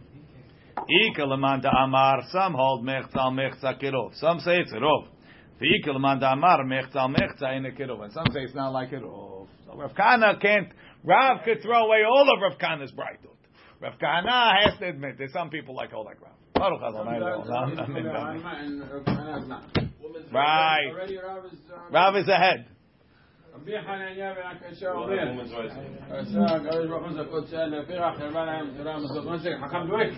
Ika 0.77 1.23
lemanda 1.23 1.71
Amar. 1.75 2.23
Some 2.31 2.55
hold 2.55 2.85
mechza 2.85 3.17
al 3.17 3.33
mechza 3.33 3.81
kirov. 3.81 4.15
Some 4.17 4.41
say 4.41 4.59
it's 4.59 4.73
rov. 4.73 5.07
Ika 5.61 5.91
lemanda 5.91 6.33
Amar 6.33 6.65
mechza 6.65 6.97
al 6.97 7.09
mechza 7.09 7.57
in 7.57 7.67
a 7.67 7.71
kirov. 7.71 8.05
And 8.05 8.13
some 8.13 8.27
say 8.33 8.41
it's 8.41 8.55
not 8.55 8.73
like 8.73 8.93
a 8.93 8.97
rov. 8.97 9.49
So 9.67 9.77
Rav 9.77 9.93
Kahana 9.93 10.41
can't. 10.41 10.69
Rav 11.05 11.45
could 11.45 11.63
throw 11.63 11.87
away 11.87 12.03
all 12.07 12.29
of 12.35 12.43
Rav 12.43 12.59
Kahana's 12.59 12.93
brightut. 12.93 13.37
Rav 13.81 13.95
Kahana 13.99 14.65
has 14.65 14.79
to 14.81 14.89
admit 14.89 15.17
there's 15.19 15.33
some 15.33 15.51
people 15.51 15.75
like 15.75 15.93
all 15.95 16.05
like 16.05 16.21
Rav. 16.21 16.33
Baruch 16.55 16.83
Adonai 16.83 17.21
Right. 20.33 20.87
Already 20.91 21.19
Rav 21.19 21.45
is. 21.47 21.59
Rav 21.91 22.17
is 22.17 22.29
ahead. 22.29 22.67
רבי 23.55 23.83
חנניה 23.83 24.35
בן 24.35 24.57
הקשה 24.57 24.93
אומר, 24.93 25.43
עשה 26.11 26.57
הקדוש 26.57 26.87
ברוך 26.87 27.03
הוא 27.03 27.13
זכות 27.13 27.47
שאל 27.47 27.81
לפירח, 27.81 28.21
הרבה 28.21 28.45
להם 28.45 28.67
תורה 28.77 29.35
נשק, 29.35 29.51
חכם 29.67 29.87
דואג. 29.87 30.13